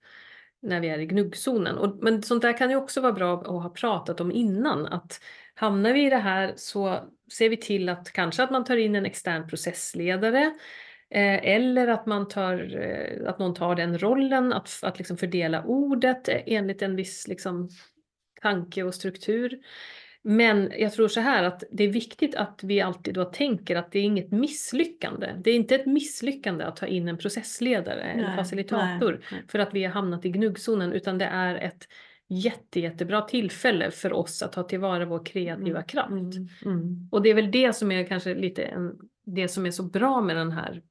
när 0.63 0.81
vi 0.81 0.89
är 0.89 0.99
i 0.99 1.07
gnuggzonen. 1.07 1.79
Och, 1.79 1.97
men 2.03 2.23
sånt 2.23 2.43
där 2.43 2.59
kan 2.59 2.71
ju 2.71 2.77
också 2.77 3.01
vara 3.01 3.13
bra 3.13 3.41
att 3.41 3.47
ha 3.47 3.69
pratat 3.69 4.21
om 4.21 4.33
innan. 4.33 4.87
Att 4.87 5.21
hamnar 5.55 5.93
vi 5.93 6.07
i 6.07 6.11
det 6.11 6.17
här 6.17 6.53
så 6.57 7.01
ser 7.33 7.49
vi 7.49 7.57
till 7.57 7.89
att 7.89 8.13
kanske 8.13 8.43
att 8.43 8.51
man 8.51 8.65
tar 8.65 8.77
in 8.77 8.95
en 8.95 9.07
extern 9.07 9.49
processledare. 9.49 10.55
Eh, 11.11 11.47
eller 11.55 11.89
att, 11.89 12.07
man 12.07 12.29
tar, 12.29 12.77
eh, 12.77 13.29
att 13.29 13.39
någon 13.39 13.55
tar 13.55 13.75
den 13.75 13.99
rollen 13.99 14.53
att, 14.53 14.79
att 14.83 14.99
liksom 14.99 15.17
fördela 15.17 15.65
ordet 15.65 16.29
enligt 16.29 16.83
en 16.83 16.97
viss 16.97 17.29
liksom, 17.29 17.69
tanke 18.43 18.83
och 18.83 18.95
struktur. 18.95 19.59
Men 20.25 20.73
jag 20.79 20.93
tror 20.93 21.09
så 21.09 21.21
här 21.21 21.43
att 21.45 21.65
det 21.71 21.85
är 21.85 21.89
viktigt 21.89 22.35
att 22.35 22.61
vi 22.63 22.81
alltid 22.81 23.15
då 23.15 23.25
tänker 23.25 23.77
att 23.77 23.93
det 23.93 23.99
är 23.99 24.03
inget 24.03 24.31
misslyckande. 24.31 25.35
Det 25.39 25.51
är 25.51 25.55
inte 25.55 25.75
ett 25.75 25.87
misslyckande 25.87 26.65
att 26.65 26.77
ta 26.77 26.87
in 26.87 27.09
en 27.09 27.19
processledare 27.19 28.13
Nej, 28.17 28.37
facilitator 28.37 29.21
nej, 29.33 29.43
för 29.49 29.59
att 29.59 29.75
vi 29.75 29.85
har 29.85 29.93
hamnat 29.93 30.25
i 30.25 30.29
gnuggzonen 30.29 30.93
utan 30.93 31.19
det 31.19 31.25
är 31.25 31.55
ett 31.55 31.89
jätte, 32.29 32.81
jättebra 32.81 33.23
tillfälle 33.23 33.91
för 33.91 34.13
oss 34.13 34.43
att 34.43 34.53
ta 34.53 34.63
tillvara 34.63 35.05
vår 35.05 35.25
kreativa 35.25 35.83
kraft. 35.83 36.11
Mm. 36.11 36.49
Mm. 36.65 37.09
Och 37.13 37.23
det 37.23 37.31
är 37.31 37.35
väl 37.35 37.51
det 37.51 37.73
som 37.73 37.93
är 37.93 38.05
kanske 38.05 38.35
lite 38.35 38.63
en, 38.63 38.99
det 39.25 39.49
som 39.49 39.67
är 39.67 39.71
så 39.71 39.83
bra 39.83 40.21
med 40.21 40.37
den 40.37 40.53
här 40.53 40.83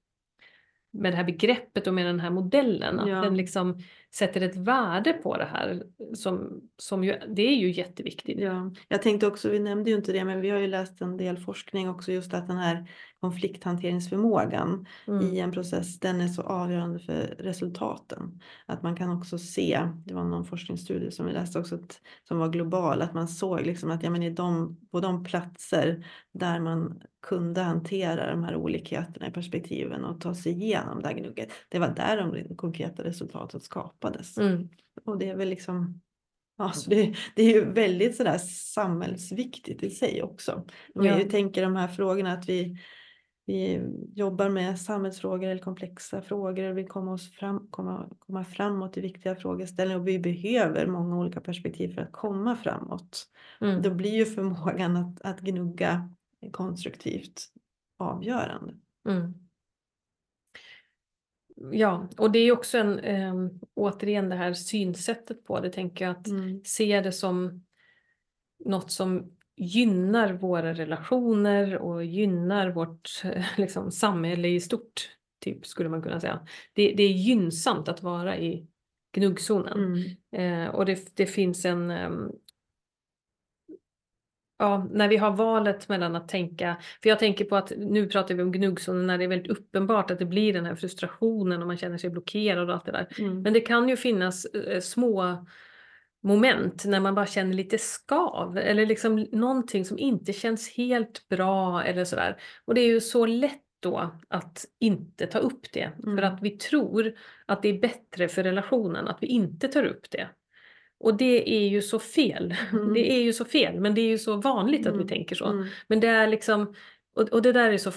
med 0.93 1.11
det 1.11 1.15
här 1.15 1.23
begreppet 1.23 1.87
och 1.87 1.93
med 1.93 2.05
den 2.05 2.19
här 2.19 2.29
modellen. 2.29 2.99
Att 2.99 3.09
Ja. 3.09 3.21
den 3.21 3.37
liksom 3.37 3.79
sätter 4.13 4.41
ett 4.41 4.55
värde 4.55 5.13
på 5.13 5.37
det 5.37 5.45
här. 5.45 5.83
Som, 6.13 6.61
som 6.77 7.03
ju, 7.03 7.15
det 7.27 7.41
är 7.41 7.55
ju 7.55 7.71
jätteviktigt. 7.71 8.39
Ja, 8.39 8.71
jag 8.87 9.01
tänkte 9.01 9.27
också, 9.27 9.49
vi 9.49 9.59
nämnde 9.59 9.89
ju 9.89 9.95
inte 9.95 10.11
det, 10.11 10.25
men 10.25 10.41
vi 10.41 10.49
har 10.49 10.59
ju 10.59 10.67
läst 10.67 11.01
en 11.01 11.17
del 11.17 11.37
forskning 11.37 11.89
också 11.89 12.11
just 12.11 12.33
att 12.33 12.47
den 12.47 12.57
här 12.57 12.87
konflikthanteringsförmågan 13.19 14.85
Mm. 15.07 15.25
i 15.25 15.39
en 15.39 15.51
process, 15.51 15.99
den 15.99 16.21
är 16.21 16.27
så 16.27 16.41
avgörande 16.41 16.99
för 16.99 17.35
resultaten. 17.39 18.41
Att 18.65 18.83
man 18.83 18.95
kan 18.95 19.17
också 19.17 19.37
se, 19.37 19.81
det 20.05 20.13
var 20.13 20.23
någon 20.23 20.45
forskningsstudie 20.45 21.11
som 21.11 21.25
vi 21.25 21.33
läste 21.33 21.59
också, 21.59 21.75
att, 21.75 22.01
som 22.27 22.37
var 22.37 22.49
global, 22.49 23.01
att 23.01 23.13
man 23.13 23.27
såg 23.27 23.61
liksom 23.61 23.91
att 23.91 24.03
ja, 24.03 24.09
men 24.09 24.23
i 24.23 24.29
de, 24.29 24.77
på 24.91 24.99
de 24.99 25.23
platser 25.23 26.05
där 26.31 26.59
man 26.59 27.01
kunde 27.21 27.61
hantera 27.61 28.31
de 28.31 28.43
här 28.43 28.55
olikheterna 28.55 29.27
i 29.27 29.31
perspektiven 29.31 30.05
och 30.05 30.21
ta 30.21 30.35
sig 30.35 30.51
igenom 30.51 31.01
det 31.01 31.07
här 31.07 31.15
gnugget, 31.15 31.49
det 31.69 31.79
var 31.79 31.89
där 31.89 32.17
de 32.17 32.55
konkreta 32.55 33.03
resultaten 33.03 33.59
skapades. 33.59 34.00
Mm. 34.37 34.69
Och 35.05 35.17
det 35.17 35.29
är 35.29 35.35
väl 35.35 35.49
liksom 35.49 36.01
Ja, 36.61 36.71
så 36.71 36.89
det, 36.89 37.15
det 37.35 37.43
är 37.43 37.53
ju 37.53 37.71
väldigt 37.71 38.15
sådär 38.15 38.37
samhällsviktigt 38.73 39.83
i 39.83 39.89
sig 39.89 40.23
också. 40.23 40.65
Om 40.95 41.05
Ja. 41.05 41.19
tänker 41.29 41.61
de 41.61 41.75
här 41.75 41.87
frågorna 41.87 42.33
att 42.33 42.49
vi, 42.49 42.77
vi 43.45 43.81
jobbar 44.15 44.49
med 44.49 44.79
samhällsfrågor 44.79 45.47
eller 45.47 45.61
komplexa 45.61 46.21
frågor 46.21 46.63
och 46.63 46.77
vill 46.77 46.87
komma, 46.87 47.13
oss 47.13 47.31
fram, 47.31 47.67
komma, 47.69 48.09
komma 48.19 48.43
framåt 48.43 48.97
i 48.97 49.01
viktiga 49.01 49.35
frågeställningar 49.35 49.99
och 49.99 50.07
vi 50.07 50.19
behöver 50.19 50.87
många 50.87 51.17
olika 51.17 51.41
perspektiv 51.41 51.93
för 51.93 52.01
att 52.01 52.11
komma 52.11 52.55
framåt. 52.55 53.27
Mm. 53.61 53.81
Då 53.81 53.91
blir 53.91 54.11
ju 54.11 54.25
förmågan 54.25 54.97
att, 54.97 55.21
att 55.21 55.39
gnugga 55.39 56.09
konstruktivt 56.51 57.47
avgörande. 57.97 58.73
Mm. 59.09 59.33
Ja, 61.71 62.09
och 62.17 62.31
det 62.31 62.39
är 62.39 62.51
också 62.51 62.77
en, 62.77 62.99
eh, 62.99 63.33
återigen 63.73 64.29
det 64.29 64.35
här 64.35 64.53
synsättet 64.53 65.45
på 65.45 65.59
det, 65.59 65.69
tänker 65.69 66.05
jag 66.05 66.11
att 66.11 66.27
Mm. 66.27 66.61
se 66.63 67.01
det 67.01 67.11
som 67.11 67.65
något 68.65 68.91
som 68.91 69.31
gynnar 69.57 70.33
våra 70.33 70.73
relationer 70.73 71.77
och 71.77 72.05
gynnar 72.05 72.69
vårt 72.69 73.09
liksom, 73.57 73.91
samhälle 73.91 74.47
i 74.47 74.59
stort, 74.59 75.09
typ 75.39 75.65
skulle 75.65 75.89
man 75.89 76.01
kunna 76.01 76.19
säga. 76.19 76.47
Det, 76.73 76.93
det 76.97 77.03
är 77.03 77.11
gynnsamt 77.11 77.87
att 77.87 78.03
vara 78.03 78.37
i 78.37 78.67
gnuggzonen. 79.15 79.77
Mm. 80.31 80.65
Eh, 80.65 80.75
och 80.75 80.85
det, 80.85 81.15
det 81.15 81.25
finns 81.25 81.65
en... 81.65 81.91
ja, 84.61 84.87
när 84.91 85.07
vi 85.07 85.17
har 85.17 85.31
valet 85.31 85.89
mellan 85.89 86.15
att 86.15 86.27
tänka... 86.27 86.77
För 87.03 87.09
jag 87.09 87.19
tänker 87.19 87.45
på 87.45 87.55
att 87.55 87.71
nu 87.77 88.07
pratar 88.07 88.35
vi 88.35 88.43
om 88.43 88.51
gnuggzonen 88.51 89.07
när 89.07 89.17
det 89.17 89.23
är 89.23 89.27
väldigt 89.27 89.51
uppenbart 89.51 90.11
att 90.11 90.19
det 90.19 90.25
blir 90.25 90.53
den 90.53 90.65
här 90.65 90.75
frustrationen 90.75 91.61
och 91.61 91.67
man 91.67 91.77
känner 91.77 91.97
sig 91.97 92.09
blockerad 92.09 92.69
och 92.69 92.75
allt 92.75 92.85
det 92.85 92.91
där. 92.91 93.07
Mm. 93.19 93.41
Men 93.41 93.53
det 93.53 93.59
kan 93.59 93.89
ju 93.89 93.97
finnas 93.97 94.45
eh, 94.45 94.79
små 94.79 95.45
moment 96.23 96.85
när 96.85 96.99
man 96.99 97.15
bara 97.15 97.25
känner 97.25 97.53
lite 97.53 97.77
skav 97.77 98.57
eller 98.57 98.85
liksom 98.85 99.27
någonting 99.31 99.85
som 99.85 99.99
inte 99.99 100.33
känns 100.33 100.69
helt 100.69 101.27
bra 101.29 101.83
eller 101.83 102.05
sådär. 102.05 102.37
Och 102.65 102.75
det 102.75 102.81
är 102.81 102.87
ju 102.87 103.01
så 103.01 103.25
lätt 103.25 103.61
då 103.79 104.11
att 104.27 104.65
inte 104.79 105.27
ta 105.27 105.39
upp 105.39 105.71
det 105.73 105.91
för 106.03 106.11
Mm. 106.11 106.33
att 106.33 106.41
vi 106.41 106.49
tror 106.57 107.13
att 107.45 107.61
det 107.61 107.69
är 107.69 107.79
bättre 107.79 108.27
för 108.27 108.43
relationen 108.43 109.07
att 109.07 109.17
vi 109.21 109.27
inte 109.27 109.67
tar 109.67 109.83
upp 109.83 110.11
det. 110.11 110.29
Och 111.03 111.17
det 111.17 111.49
är 111.63 111.67
ju 111.69 111.81
så 111.81 111.99
fel. 111.99 112.55
Mm. 112.71 112.93
Det 112.93 113.11
är 113.11 113.21
ju 113.23 113.33
så 113.33 113.45
fel 113.45 113.79
men 113.79 113.95
det 113.95 114.01
är 114.01 114.07
ju 114.07 114.17
så 114.17 114.35
vanligt 114.35 114.87
att 114.87 114.93
vi 114.93 114.95
Mm. 114.95 115.07
tänker 115.07 115.35
så. 115.35 115.45
Mm. 115.45 115.67
Men 115.87 115.99
det 115.99 116.07
är 116.07 116.27
liksom, 116.27 116.73
och, 117.15 117.29
och 117.29 117.41
det 117.41 117.51
där 117.51 117.71
är 117.73 117.77
så, 117.77 117.91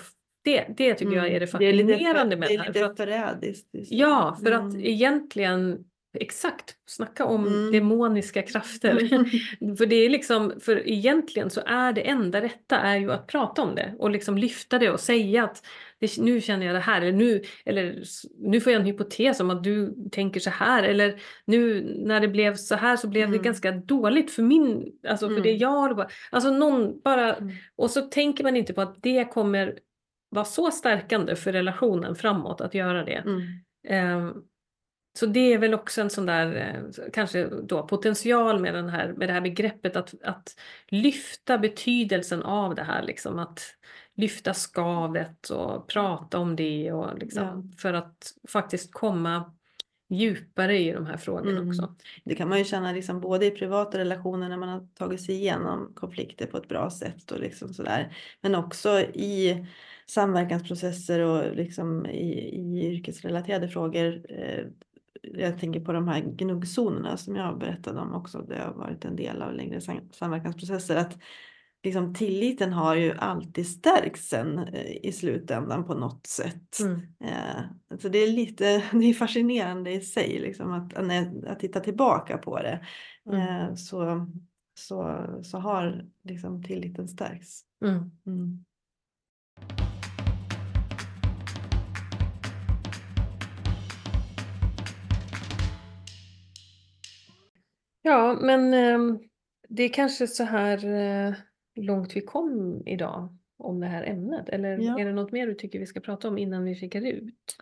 det, 0.44 0.64
det 0.76 0.94
tycker 0.94 1.12
jag 1.16 1.26
är 1.26 1.30
det 1.30 1.36
Mm. 1.36 1.48
fascinerande 1.48 2.36
med 2.36 2.48
det 2.48 2.57
det 2.57 2.62
här. 2.62 2.68
är 2.68 2.72
för 2.72 2.80
lite 2.88 2.94
förrädiskt. 2.96 3.68
Ja, 3.72 4.38
för 4.44 4.52
att 4.52 4.61
Mm. 4.74 4.80
egentligen 4.84 5.84
Exakt, 6.20 6.74
snacka 6.86 7.24
om 7.24 7.46
Mm. 7.46 7.72
demoniska 7.72 8.42
krafter. 8.42 8.98
för 9.76 9.86
det 9.86 9.96
är 9.96 10.10
liksom, 10.10 10.52
för 10.60 10.88
egentligen 10.88 11.50
så 11.50 11.60
är 11.66 11.92
det 11.92 12.00
enda 12.08 12.40
rätta 12.40 12.76
är 12.78 12.96
ju 12.96 13.12
att 13.12 13.26
prata 13.26 13.62
om 13.62 13.74
det 13.74 13.94
och 13.98 14.10
liksom 14.10 14.38
lyfta 14.38 14.78
det 14.78 14.90
och 14.90 15.00
säga 15.00 15.44
att 15.44 15.62
det, 16.00 16.18
nu 16.18 16.40
känner 16.40 16.66
jag 16.66 16.74
det 16.74 16.80
här 16.80 17.00
eller 17.00 17.12
nu, 17.12 17.42
eller 17.64 18.02
nu 18.38 18.60
får 18.60 18.72
jag 18.72 18.80
en 18.80 18.86
hypotes 18.86 19.40
om 19.40 19.50
att 19.50 19.64
du 19.64 19.94
tänker 20.12 20.40
så 20.40 20.50
här 20.50 20.82
eller 20.82 21.20
nu 21.44 21.92
när 22.06 22.20
det 22.20 22.28
blev 22.28 22.54
så 22.56 22.74
här 22.74 22.96
så 22.96 23.08
blev 23.08 23.28
det 23.30 23.34
Mm. 23.36 23.44
ganska 23.44 23.70
dåligt 23.72 24.30
för 24.30 24.42
min, 24.42 24.92
alltså 25.08 25.28
för 25.28 25.40
det 25.40 25.48
Mm. 25.50 25.58
jag 25.60 25.70
håller 25.80 25.94
på. 25.94 26.06
Alltså 26.30 26.50
någon 26.50 27.00
bara, 27.04 27.34
Mm. 27.34 27.54
och 27.76 27.90
så 27.90 28.00
tänker 28.02 28.44
man 28.44 28.56
inte 28.56 28.74
på 28.74 28.80
att 28.80 29.02
det 29.02 29.24
kommer 29.24 29.78
vara 30.28 30.44
så 30.44 30.70
stärkande 30.70 31.36
för 31.36 31.52
relationen 31.52 32.14
framåt 32.14 32.60
att 32.60 32.74
göra 32.74 33.04
det. 33.04 33.22
Mm. 33.26 34.32
Så 35.18 35.26
det 35.26 35.52
är 35.52 35.58
väl 35.58 35.74
också 35.74 36.00
en 36.00 36.10
sån 36.10 36.26
där 36.26 36.56
eh, 36.56 37.04
kanske 37.12 37.46
då 37.62 37.86
potential 37.86 38.60
med, 38.60 38.74
den 38.74 38.88
här, 38.88 39.12
med 39.12 39.28
det 39.28 39.32
här 39.32 39.40
begreppet 39.40 39.96
att, 39.96 40.14
att 40.22 40.56
lyfta 40.88 41.58
betydelsen 41.58 42.42
av 42.42 42.74
det 42.74 42.82
här 42.82 43.02
liksom 43.02 43.38
att 43.38 43.60
lyfta 44.16 44.54
skavet 44.54 45.48
och 45.48 45.88
prata 45.88 46.38
om 46.38 46.56
det 46.56 46.92
och 46.92 47.18
liksom 47.18 47.42
Ja. 47.44 47.62
för 47.78 47.92
att 47.94 48.32
faktiskt 48.48 48.92
komma 48.92 49.54
djupare 50.08 50.78
i 50.78 50.92
de 50.92 51.06
här 51.06 51.16
frågorna 51.16 51.50
Mm. 51.50 51.68
också. 51.68 51.94
Det 52.24 52.34
kan 52.34 52.48
man 52.48 52.58
ju 52.58 52.64
känna 52.64 52.92
liksom 52.92 53.20
både 53.20 53.46
i 53.46 53.50
privata 53.50 53.98
relationer 53.98 54.48
när 54.48 54.56
man 54.56 54.68
har 54.68 54.88
tagit 54.94 55.24
sig 55.24 55.34
igenom 55.34 55.92
konflikter 55.94 56.46
på 56.46 56.56
ett 56.56 56.68
bra 56.68 56.90
sätt 56.90 57.30
och 57.30 57.40
liksom 57.40 57.74
sådär. 57.74 58.16
Men 58.40 58.54
också 58.54 59.00
i 59.00 59.66
samverkansprocesser 60.06 61.20
och 61.20 61.56
liksom 61.56 62.06
i, 62.06 62.32
i 62.56 62.86
yrkesrelaterade 62.86 63.68
frågor. 63.68 64.26
Eh, 64.28 64.64
jag 65.32 65.58
tänker 65.58 65.80
på 65.80 65.92
de 65.92 66.08
här 66.08 66.20
gnuggzonerna 66.20 67.16
som 67.16 67.36
jag 67.36 67.58
berättade 67.58 68.00
om 68.00 68.14
också. 68.14 68.38
Det 68.38 68.58
har 68.58 68.74
varit 68.74 69.04
en 69.04 69.16
del 69.16 69.42
av 69.42 69.54
längre 69.54 69.80
sam- 69.80 70.10
samverkansprocesser. 70.12 70.96
Att 70.96 71.18
liksom 71.84 72.14
tilliten 72.14 72.72
har 72.72 72.94
ju 72.94 73.12
alltid 73.12 73.66
stärkts 73.66 74.28
sen 74.28 74.58
eh, 74.58 75.06
i 75.06 75.12
slutändan 75.12 75.84
på 75.84 75.94
något 75.94 76.26
sätt. 76.26 76.78
Mm. 76.80 77.00
Eh, 77.24 77.98
så 77.98 78.08
det 78.08 78.18
är 78.18 78.32
lite 78.32 78.64
det 78.92 79.04
är 79.04 79.14
fascinerande 79.14 79.90
i 79.90 80.00
sig 80.00 80.38
liksom 80.40 80.72
att, 80.72 80.94
att 81.46 81.60
titta 81.60 81.80
tillbaka 81.80 82.38
på 82.38 82.62
det. 82.62 82.80
Mm. 83.30 83.40
Eh, 83.40 83.74
så, 83.74 84.26
så, 84.74 85.26
så 85.42 85.58
har 85.58 86.04
liksom 86.22 86.62
tilliten 86.62 87.08
stärkts. 87.08 87.62
Mm. 87.84 88.10
Mm. 88.26 88.64
Ja, 98.07 98.38
men 98.40 98.74
eh, 98.74 99.18
det 99.68 99.82
är 99.82 99.88
kanske 99.88 100.26
så 100.26 100.44
här 100.44 100.86
eh, 100.86 101.34
långt 101.74 102.16
vi 102.16 102.20
kom 102.20 102.82
idag 102.86 103.36
om 103.57 103.80
det 103.80 103.86
här 103.86 104.05
ämnet. 104.05 104.48
Eller 104.48 104.78
Ja. 104.78 104.98
är 104.98 105.05
det 105.05 105.12
något 105.12 105.32
mer 105.32 105.46
du 105.46 105.55
tycker 105.55 105.78
vi 105.78 105.86
ska 105.86 106.00
prata 106.00 106.28
om 106.28 106.38
innan 106.38 106.64
vi 106.64 106.74
skickar 106.74 107.02
ut? 107.07 107.57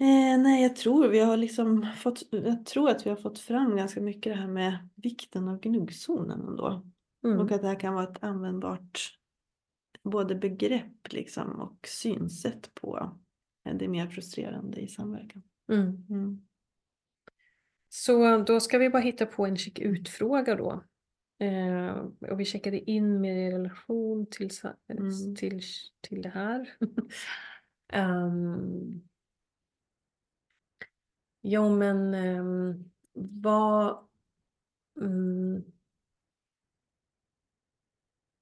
Eh, 0.00 0.38
nej, 0.42 0.62
jag 0.62 0.76
tror 0.76 1.08
vi 1.08 1.20
har 1.20 1.36
liksom 1.36 1.86
fått, 1.96 2.22
jag 2.30 2.66
tror 2.66 2.90
att 2.90 3.06
vi 3.06 3.10
har 3.10 3.16
fått 3.16 3.38
fram 3.38 3.76
ganska 3.76 4.00
mycket 4.00 4.32
det 4.32 4.40
här 4.40 4.48
med 4.48 4.88
vikten 4.94 5.48
av 5.48 5.60
gnuggzonen 5.60 6.40
ändå. 6.48 6.82
Mm. 7.24 7.40
Och 7.40 7.52
att 7.52 7.62
det 7.62 7.68
här 7.68 7.80
kan 7.80 7.94
vara 7.94 8.08
ett 8.10 8.22
användbart 8.24 9.18
både 10.02 10.34
begrepp 10.34 11.12
liksom 11.12 11.60
och 11.60 11.88
synsätt 11.88 12.74
på 12.74 13.16
eh, 13.66 13.74
det 13.74 13.88
mer 13.88 14.06
frustrerande 14.06 14.80
i 14.80 14.88
samverkan. 14.88 15.42
Mm. 15.72 16.06
Mm. 16.10 16.46
Så 17.94 18.38
då 18.38 18.60
ska 18.60 18.78
vi 18.78 18.90
bara 18.90 19.02
hitta 19.02 19.26
på 19.26 19.46
en 19.46 19.56
check 19.56 19.78
ut-fråga 19.78 20.54
då. 20.54 20.84
Eh, 21.38 21.90
och 22.30 22.40
vi 22.40 22.44
checkade 22.44 22.90
in 22.90 23.20
med 23.20 23.46
i 23.46 23.50
relation 23.50 24.26
till, 24.26 24.50
Mm. 24.90 25.36
till, 25.36 25.60
till 26.00 26.22
det 26.22 26.28
här. 26.28 26.76
um, 28.26 29.08
jo 31.42 31.76
men 31.76 32.14
um, 32.14 32.90
vad... 33.42 34.08
mm, 35.00 35.64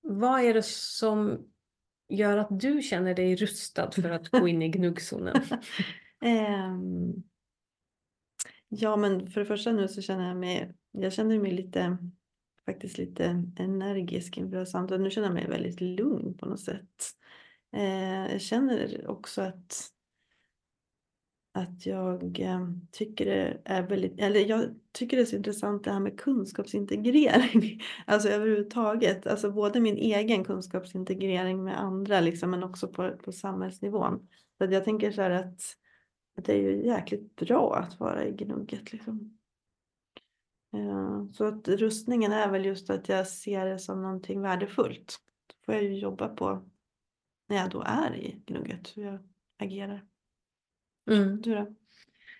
vad 0.00 0.40
är 0.40 0.54
det 0.54 0.66
som 0.66 1.48
gör 2.08 2.36
att 2.36 2.60
du 2.60 2.82
känner 2.82 3.14
dig 3.14 3.36
rustad 3.36 3.90
för 3.90 4.10
att 4.10 4.28
gå 4.28 4.48
in 4.48 4.62
i 4.62 4.68
gnuggzonen? 4.72 5.42
Ehm, 6.20 7.29
ja, 8.70 8.96
men 8.96 9.30
för 9.30 9.40
det 9.40 9.46
första 9.46 9.72
nu 9.72 9.88
så 9.88 10.02
känner 10.02 10.28
jag 10.28 10.36
mig, 10.36 10.74
jag 10.90 11.12
känner 11.12 11.38
mig 11.38 11.52
lite, 11.52 11.96
faktiskt 12.66 12.98
lite 12.98 13.44
energisk 13.56 14.36
inför 14.36 14.50
det 14.50 14.58
här 14.58 14.64
samtalet. 14.64 15.00
Nu 15.00 15.10
känner 15.10 15.28
jag 15.28 15.34
mig 15.34 15.48
väldigt 15.48 15.80
lugn 15.80 16.36
på 16.38 16.46
något 16.46 16.60
sätt. 16.60 17.10
Eh, 17.76 18.32
jag 18.32 18.40
känner 18.40 19.06
också 19.08 19.42
att 19.42 19.90
att 21.52 21.86
jag 21.86 22.40
eh, 22.40 22.68
tycker 22.90 23.26
det 23.26 23.60
är 23.64 23.82
väldigt, 23.82 24.20
eller 24.20 24.40
jag 24.40 24.74
tycker 24.92 25.16
det 25.16 25.22
är 25.22 25.26
så 25.26 25.36
intressant 25.36 25.84
det 25.84 25.92
här 25.92 26.00
med 26.00 26.20
kunskapsintegrering. 26.20 27.82
Alltså 28.06 28.28
överhuvudtaget, 28.28 29.26
alltså 29.26 29.50
både 29.50 29.80
min 29.80 29.96
egen 29.96 30.44
kunskapsintegrering 30.44 31.64
med 31.64 31.80
andra 31.80 32.20
liksom, 32.20 32.50
men 32.50 32.64
också 32.64 32.88
på, 32.88 33.10
på 33.10 33.32
samhällsnivån. 33.32 34.28
Så 34.58 34.64
att 34.64 34.72
jag 34.72 34.84
tänker 34.84 35.12
så 35.12 35.22
här 35.22 35.30
att, 35.30 35.44
att 35.44 35.60
det 36.34 36.52
är 36.52 36.56
ju 36.56 36.86
jäkligt 36.86 37.36
bra 37.36 37.76
att 37.76 38.00
vara 38.00 38.24
i 38.24 38.32
gnugget 38.32 38.92
liksom. 38.92 39.38
Eh, 40.74 41.30
Så 41.32 41.44
att 41.44 41.68
rustningen 41.68 42.32
är 42.32 42.50
väl 42.50 42.64
just 42.64 42.90
att 42.90 43.08
jag 43.08 43.28
ser 43.28 43.66
det 43.66 43.78
som 43.78 44.02
någonting 44.02 44.40
värdefullt. 44.40 45.18
Det 45.46 45.54
får 45.64 45.74
jag 45.74 45.84
ju 45.84 45.98
jobba 45.98 46.28
på 46.28 46.68
när 47.48 47.56
jag 47.56 47.70
då 47.70 47.82
är 47.86 48.16
i 48.16 48.42
gnugget, 48.46 48.96
hur 48.96 49.04
jag 49.04 49.18
agerar. 49.58 50.04
Mm. 51.10 51.40
Du 51.40 51.54
då? 51.54 51.74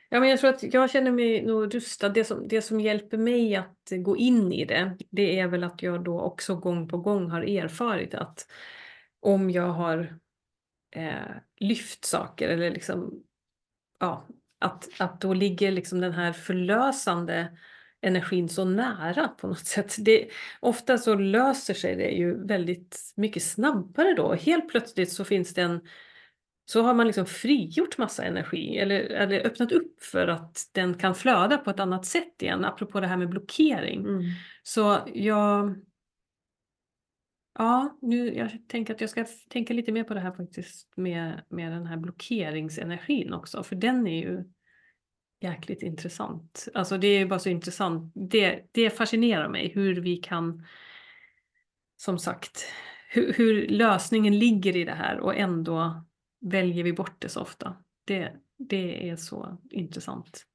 Ja, 0.08 0.20
men 0.20 0.28
jag 0.28 0.40
tror 0.40 0.50
att 0.50 0.62
jag 0.62 0.90
känner 0.90 1.10
mig 1.12 1.46
nog 1.46 1.74
rustad. 1.74 2.08
Det 2.08 2.24
som, 2.24 2.48
det 2.48 2.62
som 2.62 2.80
hjälper 2.80 3.18
mig 3.18 3.56
att 3.56 3.90
gå 3.90 4.16
in 4.16 4.52
i 4.52 4.64
det, 4.64 4.96
det 5.10 5.38
är 5.38 5.48
väl 5.48 5.64
att 5.64 5.82
jag 5.82 6.04
då 6.04 6.20
också 6.20 6.56
gång 6.56 6.88
på 6.88 6.98
gång 6.98 7.30
har 7.30 7.42
erfarit 7.42 8.14
att 8.14 8.46
om 9.20 9.50
jag 9.50 9.68
har 9.68 10.18
eh, 10.90 11.34
lyft 11.56 12.04
saker 12.04 12.48
eller 12.48 12.70
liksom, 12.70 13.22
ja, 14.00 14.26
att, 14.60 14.88
att 14.98 15.20
då 15.20 15.34
ligger 15.34 15.70
liksom 15.70 16.00
den 16.00 16.12
här 16.12 16.32
förlösande 16.32 17.48
energin 18.02 18.48
så 18.48 18.64
nära 18.64 19.28
på 19.28 19.46
något 19.46 19.66
sätt. 19.66 19.96
Det, 19.98 20.28
ofta 20.60 20.98
så 20.98 21.14
löser 21.14 21.74
sig 21.74 21.96
det 21.96 22.10
ju 22.10 22.46
väldigt 22.46 23.12
mycket 23.16 23.42
snabbare 23.42 24.14
då. 24.14 24.34
Helt 24.34 24.68
plötsligt 24.68 25.12
så 25.12 25.24
finns 25.24 25.54
det 25.54 25.62
en 25.62 25.80
så 26.70 26.82
har 26.82 26.94
man 26.94 27.06
liksom 27.06 27.26
frigjort 27.26 27.98
massa 27.98 28.24
energi 28.24 28.78
eller, 28.78 29.00
eller 29.00 29.46
öppnat 29.46 29.72
upp 29.72 30.02
för 30.02 30.28
att 30.28 30.68
den 30.72 30.94
kan 30.94 31.14
flöda 31.14 31.58
på 31.58 31.70
ett 31.70 31.80
annat 31.80 32.06
sätt 32.06 32.42
igen, 32.42 32.64
apropå 32.64 33.00
det 33.00 33.06
här 33.06 33.16
med 33.16 33.28
blockering. 33.28 34.00
Mm. 34.00 34.22
Så 34.62 34.98
jag... 35.14 35.76
Ja, 37.58 37.98
nu, 38.02 38.34
jag 38.34 38.68
tänker 38.68 38.94
att 38.94 39.00
jag 39.00 39.10
ska 39.10 39.26
tänka 39.48 39.74
lite 39.74 39.92
mer 39.92 40.04
på 40.04 40.14
det 40.14 40.20
här 40.20 40.32
faktiskt 40.32 40.96
med, 40.96 41.44
med 41.48 41.72
den 41.72 41.86
här 41.86 41.96
blockeringsenergin 41.96 43.32
också, 43.32 43.62
för 43.62 43.76
den 43.76 44.06
är 44.06 44.20
ju 44.22 44.44
jäkligt 45.40 45.82
intressant. 45.82 46.68
Alltså 46.74 46.98
det 46.98 47.06
är 47.06 47.26
bara 47.26 47.38
så 47.38 47.48
intressant. 47.48 48.12
Det, 48.14 48.62
det 48.72 48.90
fascinerar 48.90 49.48
mig 49.48 49.72
hur 49.74 50.00
vi 50.00 50.16
kan, 50.16 50.66
som 51.96 52.18
sagt, 52.18 52.66
hur, 53.10 53.32
hur 53.32 53.68
lösningen 53.68 54.38
ligger 54.38 54.76
i 54.76 54.84
det 54.84 54.94
här 54.94 55.20
och 55.20 55.36
ändå 55.36 56.04
väljer 56.40 56.84
vi 56.84 56.92
bort 56.92 57.20
det 57.20 57.28
så 57.28 57.40
ofta. 57.40 57.76
Det, 58.04 58.32
det 58.58 59.08
är 59.08 59.16
så 59.16 59.58
intressant. 59.70 60.46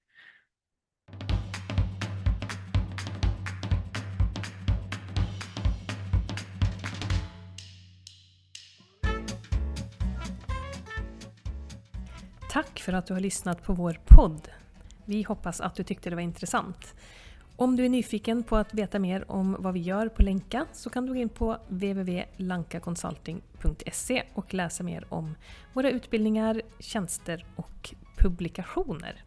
Tack 12.56 12.80
för 12.80 12.94
att 12.94 13.08
du 13.08 13.14
har 13.14 13.22
lyssnat 13.22 13.64
på 13.64 13.74
vår 13.74 14.00
podd. 14.06 14.50
Vi 15.06 15.24
hoppas 15.24 15.62
att 15.62 15.76
du 15.76 15.84
tyckte 15.84 16.10
det 16.10 16.16
var 16.16 16.24
intressant. 16.24 16.96
Om 17.56 17.76
du 17.76 17.86
är 17.86 17.90
nyfiken 17.90 18.44
på 18.44 18.56
att 18.56 18.74
veta 18.74 19.00
mer 19.00 19.32
om 19.32 19.56
vad 19.60 19.74
vi 19.74 19.80
gör 19.80 20.10
på 20.10 20.22
Länka 20.22 20.66
så 20.74 20.90
kan 20.90 21.06
du 21.06 21.14
gå 21.14 21.20
in 21.20 21.30
på 21.30 21.58
www.lankaconsulting.se 21.68 24.24
och 24.34 24.54
läsa 24.54 24.84
mer 24.84 25.06
om 25.10 25.36
våra 25.74 25.90
utbildningar, 25.90 26.62
tjänster 26.80 27.46
och 27.56 27.94
publikationer. 28.18 29.24